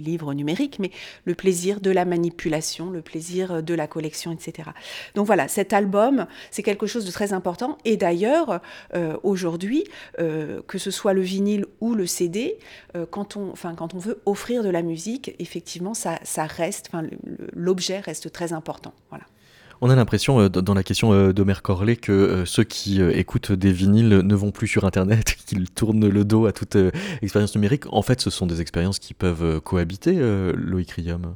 livres 0.00 0.34
numériques, 0.34 0.78
mais 0.78 0.90
le 1.24 1.34
plaisir 1.34 1.80
de 1.80 1.90
la 1.90 2.04
manipulation, 2.04 2.90
le 2.90 3.00
plaisir 3.00 3.62
de 3.62 3.74
la 3.74 3.86
collection, 3.86 4.32
etc. 4.32 4.70
Donc 5.14 5.26
voilà, 5.26 5.48
cet 5.48 5.72
album, 5.72 6.26
c'est 6.50 6.62
quelque 6.62 6.86
chose 6.86 7.04
de 7.04 7.12
très 7.12 7.32
important. 7.32 7.78
Et 7.84 7.96
d'ailleurs, 7.96 8.60
euh, 8.94 9.16
euh, 10.18 10.60
que 10.66 10.78
ce 10.78 10.90
soit 10.90 11.12
le 11.12 11.22
vinyle 11.22 11.66
ou 11.80 11.94
le 11.94 12.06
CD, 12.06 12.58
euh, 12.96 13.06
quand, 13.10 13.36
on, 13.36 13.50
enfin, 13.50 13.74
quand 13.74 13.94
on 13.94 13.98
veut 13.98 14.20
offrir 14.26 14.62
de 14.62 14.68
la 14.68 14.82
musique, 14.82 15.34
effectivement, 15.38 15.94
ça, 15.94 16.18
ça 16.22 16.44
reste, 16.44 16.90
l'objet 17.52 18.00
reste 18.00 18.32
très 18.32 18.52
important. 18.52 18.92
Voilà. 19.10 19.24
On 19.82 19.88
a 19.88 19.96
l'impression, 19.96 20.40
euh, 20.40 20.48
dans 20.48 20.74
la 20.74 20.82
question 20.82 21.30
d'Omer 21.32 21.62
Corley, 21.62 21.96
que 21.96 22.44
ceux 22.44 22.64
qui 22.64 23.00
écoutent 23.00 23.52
des 23.52 23.72
vinyles 23.72 24.08
ne 24.08 24.34
vont 24.34 24.50
plus 24.50 24.68
sur 24.68 24.84
Internet, 24.84 25.36
qu'ils 25.46 25.70
tournent 25.70 26.08
le 26.08 26.24
dos 26.24 26.46
à 26.46 26.52
toute 26.52 26.76
expérience 27.22 27.54
numérique. 27.54 27.84
En 27.92 28.02
fait, 28.02 28.20
ce 28.20 28.30
sont 28.30 28.46
des 28.46 28.60
expériences 28.60 28.98
qui 28.98 29.14
peuvent 29.14 29.60
cohabiter, 29.60 30.18
Loïc 30.54 30.90
Rium. 30.92 31.34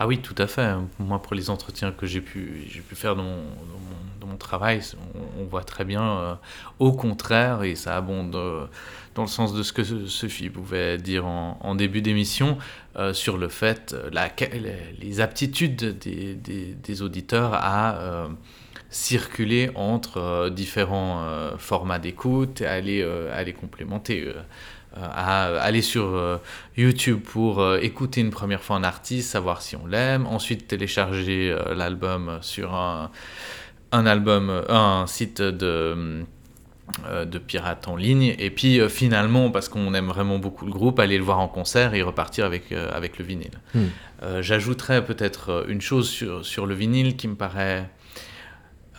Ah 0.00 0.06
oui, 0.06 0.18
tout 0.18 0.34
à 0.38 0.46
fait. 0.46 0.76
Moi, 1.00 1.20
pour 1.20 1.34
les 1.34 1.50
entretiens 1.50 1.90
que 1.90 2.06
j'ai 2.06 2.20
pu, 2.20 2.62
j'ai 2.68 2.80
pu 2.80 2.94
faire 2.94 3.16
dans 3.16 3.24
mon, 3.24 3.42
mon 3.42 4.17
travail, 4.36 4.80
on, 5.38 5.44
voit 5.44 5.64
très 5.64 5.84
bien 5.84 6.02
euh, 6.02 6.34
au 6.78 6.92
contraire, 6.92 7.62
et 7.62 7.74
ça 7.74 7.96
abonde 7.96 8.34
euh, 8.36 8.66
dans 9.14 9.22
le 9.22 9.28
sens 9.28 9.52
de 9.54 9.62
ce 9.62 9.72
que 9.72 9.84
Sophie 10.06 10.50
pouvait 10.50 10.98
dire 10.98 11.26
en, 11.26 11.74
début 11.74 12.02
d'émission, 12.02 12.58
euh, 12.96 13.12
sur 13.12 13.38
le 13.38 13.48
fait, 13.48 13.94
la, 14.12 14.28
les 15.00 15.20
aptitudes 15.20 15.98
des, 15.98 17.02
auditeurs 17.02 17.54
à 17.54 18.28
circuler 18.90 19.70
entre 19.74 20.48
différents 20.50 21.22
formats 21.58 21.98
d'écoute 21.98 22.60
et 22.60 22.66
à 22.66 22.80
les 22.80 23.52
complémenter. 23.52 24.32
à 24.94 25.60
aller 25.60 25.82
sur 25.82 26.40
YouTube 26.76 27.20
pour 27.20 27.76
écouter 27.76 28.20
une 28.20 28.30
première 28.30 28.62
fois 28.62 28.76
un 28.76 28.84
artiste, 28.84 29.30
savoir 29.30 29.62
si 29.62 29.76
on 29.76 29.86
l'aime, 29.86 30.26
ensuite 30.26 30.66
télécharger 30.66 31.56
l'album 31.74 32.38
sur 32.40 32.74
un, 32.74 33.10
un 33.92 34.06
album, 34.06 34.50
euh, 34.50 34.62
un 34.68 35.06
site 35.06 35.40
de, 35.40 36.24
euh, 37.06 37.24
de 37.24 37.38
pirates 37.38 37.88
en 37.88 37.96
ligne, 37.96 38.34
et 38.38 38.50
puis 38.50 38.80
euh, 38.80 38.88
finalement, 38.88 39.50
parce 39.50 39.68
qu'on 39.68 39.94
aime 39.94 40.08
vraiment 40.08 40.38
beaucoup 40.38 40.66
le 40.66 40.72
groupe, 40.72 40.98
aller 40.98 41.18
le 41.18 41.24
voir 41.24 41.38
en 41.38 41.48
concert 41.48 41.94
et 41.94 42.02
repartir 42.02 42.44
avec, 42.44 42.72
avec 42.72 43.18
le 43.18 43.24
vinyle. 43.24 43.58
Hmm. 43.74 43.86
J'ajouterais 44.40 45.04
peut-être 45.04 45.66
une 45.68 45.80
chose 45.80 46.08
sur, 46.08 46.44
sur 46.44 46.66
le 46.66 46.74
vinyle 46.74 47.16
qui 47.16 47.28
me 47.28 47.36
paraît 47.36 47.88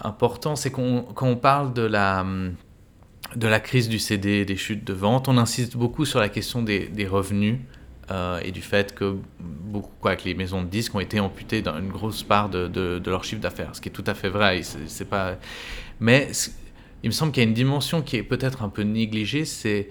important, 0.01 0.55
c'est 0.55 0.71
qu'on 0.71 1.01
quand 1.01 1.27
on 1.27 1.35
parle 1.35 1.73
de 1.73 1.81
la, 1.81 2.25
de 3.35 3.47
la 3.47 3.59
crise 3.59 3.89
du 3.89 3.99
CD, 3.99 4.45
des 4.45 4.55
chutes 4.55 4.85
de 4.85 4.93
vente, 4.93 5.27
on 5.27 5.37
insiste 5.37 5.75
beaucoup 5.75 6.05
sur 6.05 6.21
la 6.21 6.29
question 6.29 6.63
des, 6.63 6.87
des 6.87 7.05
revenus 7.05 7.57
et 8.43 8.51
du 8.51 8.61
fait 8.61 8.95
que 8.95 9.17
beaucoup, 9.39 9.91
quoi, 9.99 10.15
que 10.15 10.25
les 10.25 10.33
maisons 10.33 10.63
de 10.63 10.67
disques 10.67 10.95
ont 10.95 10.99
été 10.99 11.19
amputées 11.19 11.61
d'une 11.61 11.89
grosse 11.89 12.23
part 12.23 12.49
de, 12.49 12.67
de, 12.67 13.09
leur 13.09 13.23
chiffre 13.23 13.41
d'affaires, 13.41 13.75
ce 13.75 13.81
qui 13.81 13.89
est 13.89 13.91
tout 13.91 14.03
à 14.07 14.13
fait 14.13 14.29
vrai. 14.29 14.61
C'est 14.63 15.09
pas... 15.09 15.37
Mais 15.99 16.29
il 17.03 17.07
me 17.07 17.13
semble 17.13 17.31
qu'il 17.31 17.43
y 17.43 17.45
a 17.45 17.49
une 17.49 17.55
dimension 17.55 18.01
qui 18.01 18.15
est 18.17 18.23
peut-être 18.23 18.63
un 18.63 18.69
peu 18.69 18.81
négligée, 18.81 19.45
c'est 19.45 19.89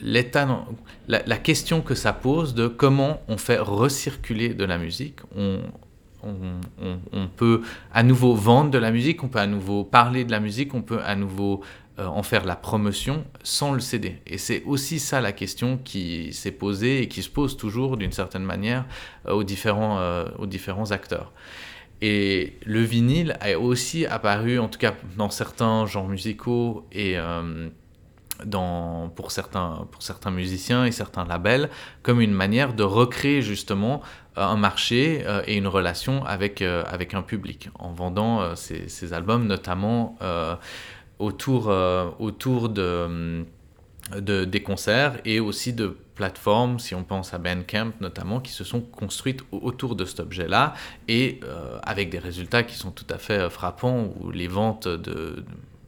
la, 0.00 0.22
la, 1.06 1.36
question 1.38 1.80
que 1.80 1.94
ça 1.94 2.12
pose 2.12 2.54
de 2.54 2.68
comment 2.68 3.22
on 3.28 3.36
fait 3.36 3.58
recirculer 3.58 4.54
de 4.54 4.64
la 4.64 4.78
musique. 4.78 5.20
On, 5.36 5.60
on, 7.12 7.28
peut 7.36 7.62
à 7.92 8.02
nouveau 8.02 8.34
vendre 8.34 8.70
de 8.70 8.78
la 8.78 8.90
musique, 8.90 9.22
on 9.22 9.28
peut 9.28 9.38
à 9.38 9.46
nouveau 9.46 9.84
parler 9.84 10.24
de 10.24 10.30
la 10.30 10.40
musique, 10.40 10.74
on 10.74 10.82
peut 10.82 11.00
à 11.04 11.16
nouveau 11.16 11.60
euh, 12.00 12.06
en 12.06 12.24
faire 12.24 12.44
la 12.44 12.56
promotion 12.56 13.24
sans 13.44 13.72
le 13.72 13.78
céder. 13.78 14.20
Et 14.26 14.36
c'est 14.36 14.64
aussi 14.64 14.98
ça 14.98 15.20
la 15.20 15.30
question 15.30 15.78
qui 15.78 16.32
s'est 16.32 16.50
posée 16.50 17.02
et 17.02 17.06
qui 17.06 17.22
se 17.22 17.30
pose 17.30 17.56
toujours 17.56 17.96
d'une 17.96 18.10
certaine 18.10 18.42
manière 18.42 18.84
euh, 19.28 19.34
aux, 19.34 19.44
différents, 19.44 19.98
euh, 20.00 20.26
aux 20.40 20.46
différents 20.46 20.90
acteurs. 20.90 21.30
Et 22.02 22.58
le 22.66 22.80
vinyle 22.80 23.36
a 23.40 23.56
aussi 23.60 24.06
apparu, 24.06 24.58
en 24.58 24.66
tout 24.66 24.80
cas 24.80 24.92
dans 25.16 25.30
certains 25.30 25.86
genres 25.86 26.08
musicaux 26.08 26.84
et 26.90 27.16
dans, 28.44 29.08
pour, 29.14 29.30
certains, 29.30 29.86
pour 29.92 30.02
certains 30.02 30.32
musiciens 30.32 30.84
et 30.84 30.90
certains 30.90 31.24
labels 31.24 31.70
comme 32.02 32.20
une 32.20 32.34
manière 32.34 32.74
de 32.74 32.82
recréer 32.82 33.40
justement 33.40 34.02
un 34.34 34.56
marché 34.56 35.24
et 35.46 35.56
une 35.56 35.68
relation 35.68 36.24
avec, 36.24 36.60
avec 36.60 37.14
un 37.14 37.22
public 37.22 37.70
en 37.78 37.92
vendant 37.92 38.56
ces, 38.56 39.12
albums 39.12 39.46
notamment 39.46 40.18
autour, 41.18 41.68
autour 42.18 42.68
de, 42.68 43.44
de, 44.16 44.44
des 44.44 44.62
concerts 44.62 45.20
et 45.24 45.40
aussi 45.40 45.72
de 45.72 45.96
plateformes, 46.14 46.78
si 46.78 46.94
on 46.94 47.02
pense 47.02 47.34
à 47.34 47.38
Bandcamp 47.38 47.92
notamment, 48.00 48.40
qui 48.40 48.52
se 48.52 48.64
sont 48.64 48.80
construites 48.80 49.42
autour 49.50 49.96
de 49.96 50.04
cet 50.04 50.20
objet-là 50.20 50.74
et 51.08 51.40
avec 51.82 52.10
des 52.10 52.18
résultats 52.18 52.62
qui 52.62 52.76
sont 52.76 52.90
tout 52.90 53.06
à 53.10 53.18
fait 53.18 53.48
frappants 53.50 54.12
où 54.20 54.30
les 54.30 54.48
ventes 54.48 54.88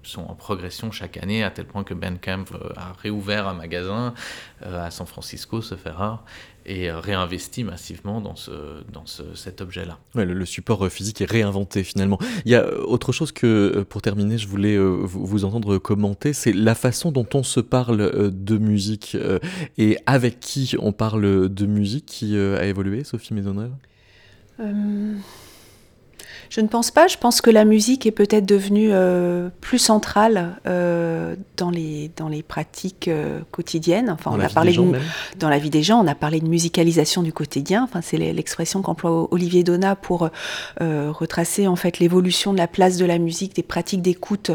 sont 0.06 0.22
en 0.22 0.34
progression 0.34 0.90
chaque 0.90 1.16
année, 1.16 1.42
à 1.42 1.50
tel 1.50 1.66
point 1.66 1.84
que 1.84 1.94
Bandcamp 1.94 2.44
euh, 2.52 2.70
a 2.76 2.92
réouvert 3.02 3.48
un 3.48 3.54
magasin 3.54 4.14
euh, 4.62 4.86
à 4.86 4.90
San 4.90 5.06
Francisco, 5.06 5.60
ce 5.60 5.74
rare, 5.88 6.24
et 6.66 6.90
euh, 6.90 7.00
réinvesti 7.00 7.64
massivement 7.64 8.20
dans, 8.20 8.36
ce, 8.36 8.50
dans 8.92 9.04
cet 9.06 9.60
objet-là. 9.60 9.98
le, 10.14 10.44
support 10.44 10.88
physique 10.90 11.20
est 11.20 11.30
réinventé 11.30 11.84
finalement. 11.84 12.18
Il 12.44 12.52
y 12.52 12.54
a 12.54 12.66
autre 12.80 13.12
chose 13.12 13.32
que, 13.32 13.84
pour 13.88 14.02
terminer, 14.02 14.38
je 14.38 14.48
voulais 14.48 14.76
vous, 14.78 15.44
entendre 15.44 15.78
commenter, 15.78 16.32
c'est 16.32 16.52
la 16.52 16.74
façon 16.74 17.12
dont 17.12 17.26
on 17.34 17.42
se 17.42 17.60
parle 17.60 18.30
de 18.32 18.58
musique 18.58 19.16
et 19.78 19.98
avec 20.06 20.40
qui 20.40 20.74
on 20.78 20.92
parle 20.92 21.48
de 21.52 21.66
musique 21.66 22.06
qui 22.06 22.36
a 22.36 22.64
évolué, 22.64 23.04
Sophie 23.04 23.34
Maisonneuve? 23.34 23.72
Je 26.50 26.60
ne 26.60 26.68
pense 26.68 26.90
pas. 26.90 27.06
Je 27.08 27.16
pense 27.16 27.40
que 27.40 27.50
la 27.50 27.64
musique 27.64 28.06
est 28.06 28.12
peut-être 28.12 28.46
devenue 28.46 28.90
euh, 28.92 29.48
plus 29.60 29.78
centrale 29.78 30.56
euh, 30.66 31.36
dans, 31.56 31.70
les, 31.70 32.10
dans 32.16 32.28
les 32.28 32.42
pratiques 32.42 33.08
euh, 33.08 33.40
quotidiennes. 33.50 34.10
Enfin, 34.10 34.30
dans 34.30 34.38
on 34.38 34.40
a 34.40 34.48
parlé 34.48 34.72
de, 34.72 34.92
dans 35.38 35.48
la 35.48 35.58
vie 35.58 35.70
des 35.70 35.82
gens. 35.82 36.02
On 36.02 36.06
a 36.06 36.14
parlé 36.14 36.40
de 36.40 36.46
musicalisation 36.46 37.22
du 37.22 37.32
quotidien. 37.32 37.84
Enfin, 37.84 38.00
c'est 38.02 38.16
l'expression 38.16 38.82
qu'emploie 38.82 39.28
Olivier 39.32 39.64
Donat 39.64 39.96
pour 39.96 40.30
retracer 40.80 41.66
en 41.66 41.76
fait 41.76 41.98
l'évolution 41.98 42.52
de 42.52 42.58
la 42.58 42.68
place 42.68 42.96
de 42.96 43.04
la 43.04 43.18
musique, 43.18 43.54
des 43.56 43.62
pratiques 43.62 44.02
d'écoute 44.02 44.50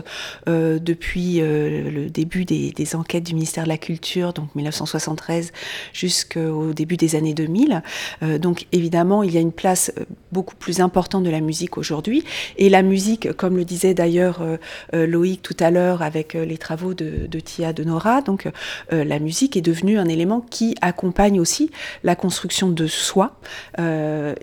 depuis 0.48 1.40
le 1.40 2.10
début 2.10 2.46
des, 2.46 2.72
des, 2.72 2.96
enquêtes 2.96 3.24
du 3.24 3.34
ministère 3.34 3.64
de 3.64 3.70
la 3.70 3.78
Culture, 3.78 4.34
donc 4.34 4.54
1973 4.56 5.52
jusqu'au 5.94 6.74
début 6.74 6.98
des 6.98 7.16
années 7.16 7.34
2000. 7.34 7.82
donc, 8.40 8.68
évidemment, 8.72 9.24
il 9.24 9.34
y 9.34 9.38
a 9.38 9.42
une 9.42 9.52
place 9.52 9.92
beaucoup 10.32 10.56
plus 10.56 10.80
importante 10.80 11.24
de 11.24 11.30
la 11.30 11.42
musique 11.42 11.78
aujourd'hui. 11.82 12.24
Et 12.58 12.70
la 12.70 12.84
musique, 12.84 13.34
comme 13.34 13.58
le 13.58 13.66
disait 13.66 13.94
d'ailleurs 13.94 14.42
euh, 14.42 14.58
euh, 14.94 15.08
Loïc 15.08 15.42
tout 15.42 15.58
à 15.60 15.72
l'heure 15.72 16.04
avec 16.04 16.36
euh, 16.36 16.46
les 16.46 16.58
travaux 16.58 16.94
de, 16.94 17.28
Tia 17.44 17.74
de 17.74 17.84
Nora, 17.84 18.22
donc 18.22 18.48
la 18.92 19.18
musique 19.18 19.58
est 19.58 19.62
devenue 19.62 19.98
un 19.98 20.06
élément 20.06 20.42
qui 20.42 20.76
accompagne 20.82 21.40
aussi 21.40 21.72
la 22.04 22.16
construction 22.16 22.70
de 22.70 22.86
soi 22.86 23.36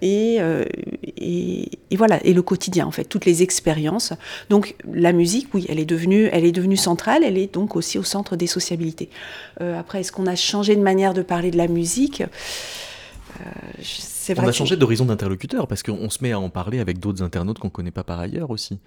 et, 0.02 0.40
voilà 1.96 2.18
et 2.24 2.34
le 2.34 2.42
quotidien 2.42 2.86
en 2.86 2.90
fait, 2.90 3.04
toutes 3.04 3.24
les 3.24 3.44
expériences. 3.44 4.12
Donc 4.50 4.74
la 4.92 5.12
musique, 5.12 5.54
oui, 5.54 5.64
elle 5.68 5.78
est 5.78 5.84
devenue, 5.84 6.28
elle 6.32 6.44
est 6.44 6.52
devenue 6.52 6.76
centrale. 6.76 7.22
Elle 7.24 7.38
est 7.38 7.54
donc 7.54 7.76
aussi 7.76 7.98
au 7.98 8.02
centre 8.02 8.34
des 8.34 8.48
sociabilités. 8.48 9.10
après, 9.60 10.00
est-ce 10.00 10.10
qu'on 10.10 10.26
a 10.26 10.34
changé 10.34 10.74
de 10.74 10.82
manière 10.82 11.14
de 11.14 11.22
parler 11.22 11.52
de 11.52 11.58
la 11.58 11.68
musique? 11.68 12.24
On 14.36 14.46
a 14.46 14.52
changé 14.52 14.76
d'horizon 14.76 15.04
d'interlocuteur 15.04 15.66
parce 15.66 15.82
qu'on 15.82 16.10
se 16.10 16.22
met 16.22 16.32
à 16.32 16.40
en 16.40 16.50
parler 16.50 16.80
avec 16.80 16.98
d'autres 16.98 17.22
internautes 17.22 17.58
qu'on 17.58 17.68
ne 17.68 17.72
connaît 17.72 17.90
pas 17.90 18.04
par 18.04 18.18
ailleurs 18.20 18.50
aussi. 18.50 18.78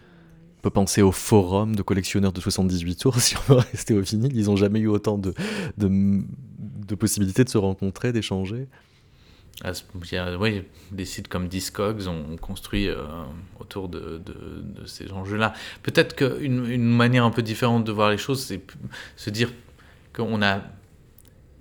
On 0.59 0.61
peut 0.61 0.69
penser 0.69 1.01
au 1.01 1.11
forum 1.11 1.75
de 1.75 1.81
collectionneurs 1.81 2.33
de 2.33 2.39
78 2.39 2.95
tours, 2.95 3.15
si 3.19 3.35
on 3.37 3.53
veut 3.53 3.59
rester 3.71 3.93
au 3.95 4.01
vinyle. 4.01 4.31
Ils 4.35 4.45
n'ont 4.45 4.55
jamais 4.55 4.79
eu 4.79 4.87
autant 4.87 5.17
de, 5.17 5.33
de, 5.77 6.95
possibilités 6.95 7.43
de 7.43 7.49
se 7.49 7.57
rencontrer, 7.57 8.11
d'échanger. 8.11 8.67
Ah, 9.63 9.71
oui, 10.39 10.63
des 10.91 11.05
sites 11.05 11.27
comme 11.27 11.47
Discogs 11.47 12.07
ont 12.07 12.37
construit 12.37 12.87
euh, 12.87 13.03
autour 13.59 13.89
de, 13.89 14.21
de, 14.23 14.85
ces 14.85 15.11
enjeux-là. 15.11 15.53
Peut-être 15.83 16.15
qu'une 16.15 16.69
une 16.69 16.95
manière 16.95 17.25
un 17.25 17.31
peu 17.31 17.41
différente 17.41 17.83
de 17.83 17.91
voir 17.91 18.09
les 18.09 18.17
choses, 18.17 18.43
c'est 18.43 18.61
se 19.15 19.29
dire 19.29 19.51
qu'on 20.13 20.41
a 20.41 20.61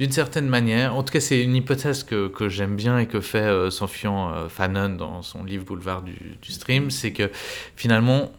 d'une 0.00 0.12
certaine 0.12 0.48
manière, 0.48 0.96
en 0.96 1.02
tout 1.02 1.12
cas 1.12 1.20
c'est 1.20 1.42
une 1.42 1.54
hypothèse 1.54 2.04
que, 2.04 2.28
que 2.28 2.48
j'aime 2.48 2.74
bien 2.74 2.98
et 2.98 3.06
que 3.06 3.20
fait 3.20 3.42
euh, 3.42 3.68
euh, 3.68 4.48
Fanon 4.48 4.88
dans 4.96 5.20
son 5.20 5.44
livre 5.44 5.66
Boulevard 5.66 6.00
du, 6.00 6.16
stream, 6.52 6.90
c'est 6.90 7.12
que 7.12 7.30
finalement 7.76 8.32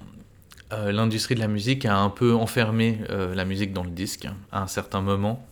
euh, 0.74 0.92
l'industrie 0.92 1.36
de 1.36 1.40
la 1.40 1.48
musique 1.48 1.86
a 1.86 1.96
un 1.96 2.10
peu 2.10 2.34
enfermé 2.34 3.02
euh, 3.12 3.36
la 3.36 3.46
musique 3.46 3.74
dans 3.74 3.84
le 3.84 3.92
disque 3.92 4.28
à 4.52 4.64
un 4.64 4.68
certain 4.68 5.02
moment. 5.02 5.48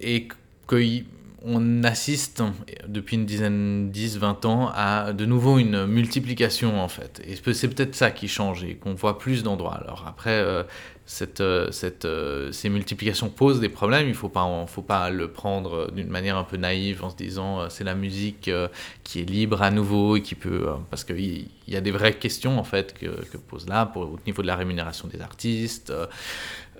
Et 0.00 0.28
qu'on 0.66 1.82
assiste 1.82 2.42
depuis 2.86 3.16
une 3.16 3.26
dizaine, 3.26 3.90
10, 3.90 4.18
20 4.18 4.44
ans 4.44 4.70
à 4.72 5.12
de 5.12 5.26
nouveau 5.26 5.58
une 5.58 5.86
multiplication 5.86 6.80
en 6.80 6.88
fait. 6.88 7.20
Et 7.26 7.34
c'est 7.52 7.68
peut-être 7.68 7.96
ça 7.96 8.12
qui 8.12 8.28
change 8.28 8.62
et 8.62 8.76
qu'on 8.76 8.94
voit 8.94 9.18
plus 9.18 9.42
d'endroits. 9.42 9.74
Alors 9.74 10.04
après, 10.08 10.42
cette, 11.06 11.40
euh, 11.40 11.70
cette, 11.70 12.04
euh, 12.04 12.50
ces 12.50 12.68
multiplications 12.68 13.30
posent 13.30 13.60
des 13.60 13.68
problèmes. 13.68 14.06
Il 14.06 14.10
ne 14.10 14.14
faut 14.14 14.28
pas, 14.28 14.66
faut 14.66 14.82
pas 14.82 15.08
le 15.10 15.30
prendre 15.30 15.90
d'une 15.92 16.08
manière 16.08 16.36
un 16.36 16.42
peu 16.42 16.56
naïve 16.56 17.04
en 17.04 17.10
se 17.10 17.16
disant 17.16 17.60
euh, 17.60 17.66
c'est 17.70 17.84
la 17.84 17.94
musique 17.94 18.50
qui 19.04 19.20
est 19.20 19.24
libre 19.24 19.62
à 19.62 19.70
nouveau 19.70 20.16
et 20.16 20.22
qui 20.22 20.34
peut. 20.34 20.66
parce 20.90 21.04
qu'il 21.04 21.48
y 21.68 21.76
a 21.76 21.80
des 21.80 21.92
vraies 21.92 22.14
questions 22.14 22.58
en 22.58 22.64
fait 22.64 22.92
que, 22.92 23.06
que 23.06 23.36
pose 23.36 23.68
là 23.68 23.90
au 23.94 24.18
niveau 24.26 24.42
de 24.42 24.48
la 24.48 24.56
rémunération 24.56 25.06
des 25.06 25.20
artistes, 25.20 25.92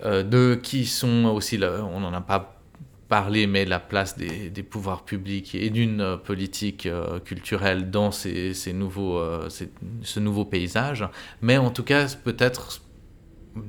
de 0.03 0.59
qui 0.61 0.85
sont 0.85 1.25
aussi. 1.25 1.57
on 1.63 1.99
n'en 2.01 2.13
a 2.13 2.21
pas 2.21 2.59
parlé, 3.07 3.47
mais 3.47 3.63
la 3.63 3.79
place 3.79 4.17
des, 4.17 4.49
des 4.49 4.63
pouvoirs 4.63 5.05
publics 5.05 5.55
et 5.55 5.69
d'une 5.69 6.17
politique 6.25 6.89
culturelle 7.23 7.89
dans 7.89 8.11
ces, 8.11 8.53
ces 8.53 8.73
nouveaux, 8.73 9.21
ce 9.49 10.19
nouveau 10.19 10.43
paysage. 10.43 11.07
Mais 11.41 11.57
en 11.57 11.71
tout 11.71 11.83
cas, 11.83 12.07
peut-être 12.23 12.81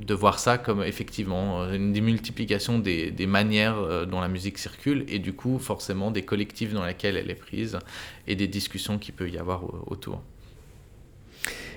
de 0.07 0.14
voir 0.14 0.39
ça 0.39 0.59
comme 0.59 0.82
effectivement 0.82 1.62
euh, 1.62 1.74
une 1.74 1.93
démultiplication 1.93 2.78
des, 2.78 3.11
des 3.11 3.26
manières 3.26 3.78
euh, 3.78 4.07
dont 4.07 4.20
la 4.20 4.28
musique 4.28 4.59
circule 4.59 5.05
et 5.09 5.18
du 5.18 5.32
coup 5.32 5.59
forcément 5.59 6.11
des 6.11 6.22
collectifs 6.22 6.72
dans 6.72 6.84
lesquels 6.84 7.16
elle 7.16 7.30
est 7.30 7.34
prise 7.34 7.78
et 8.26 8.36
des 8.36 8.47
discussions 8.47 8.99
qu'il 8.99 9.14
peut 9.14 9.28
y 9.28 9.39
avoir 9.39 9.62
autour. 9.91 10.22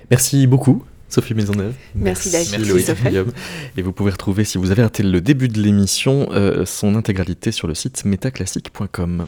Merci 0.10 0.48
beaucoup. 0.48 0.84
Sophie 1.12 1.34
Maisonneuve. 1.34 1.74
Merci, 1.94 2.32
David. 2.32 3.34
Et 3.76 3.82
vous 3.82 3.92
pouvez 3.92 4.12
retrouver, 4.12 4.46
si 4.46 4.58
vous 4.58 4.72
avez 4.72 4.82
raté 4.82 5.04
le 5.04 5.20
début 5.20 5.50
de 5.50 5.62
l'émission, 5.62 6.30
euh, 6.32 6.66
son 6.66 6.96
intégralité 6.96 7.52
sur 7.52 7.68
le 7.68 7.76
site 7.76 8.06
metaclassique.com. 8.06 9.28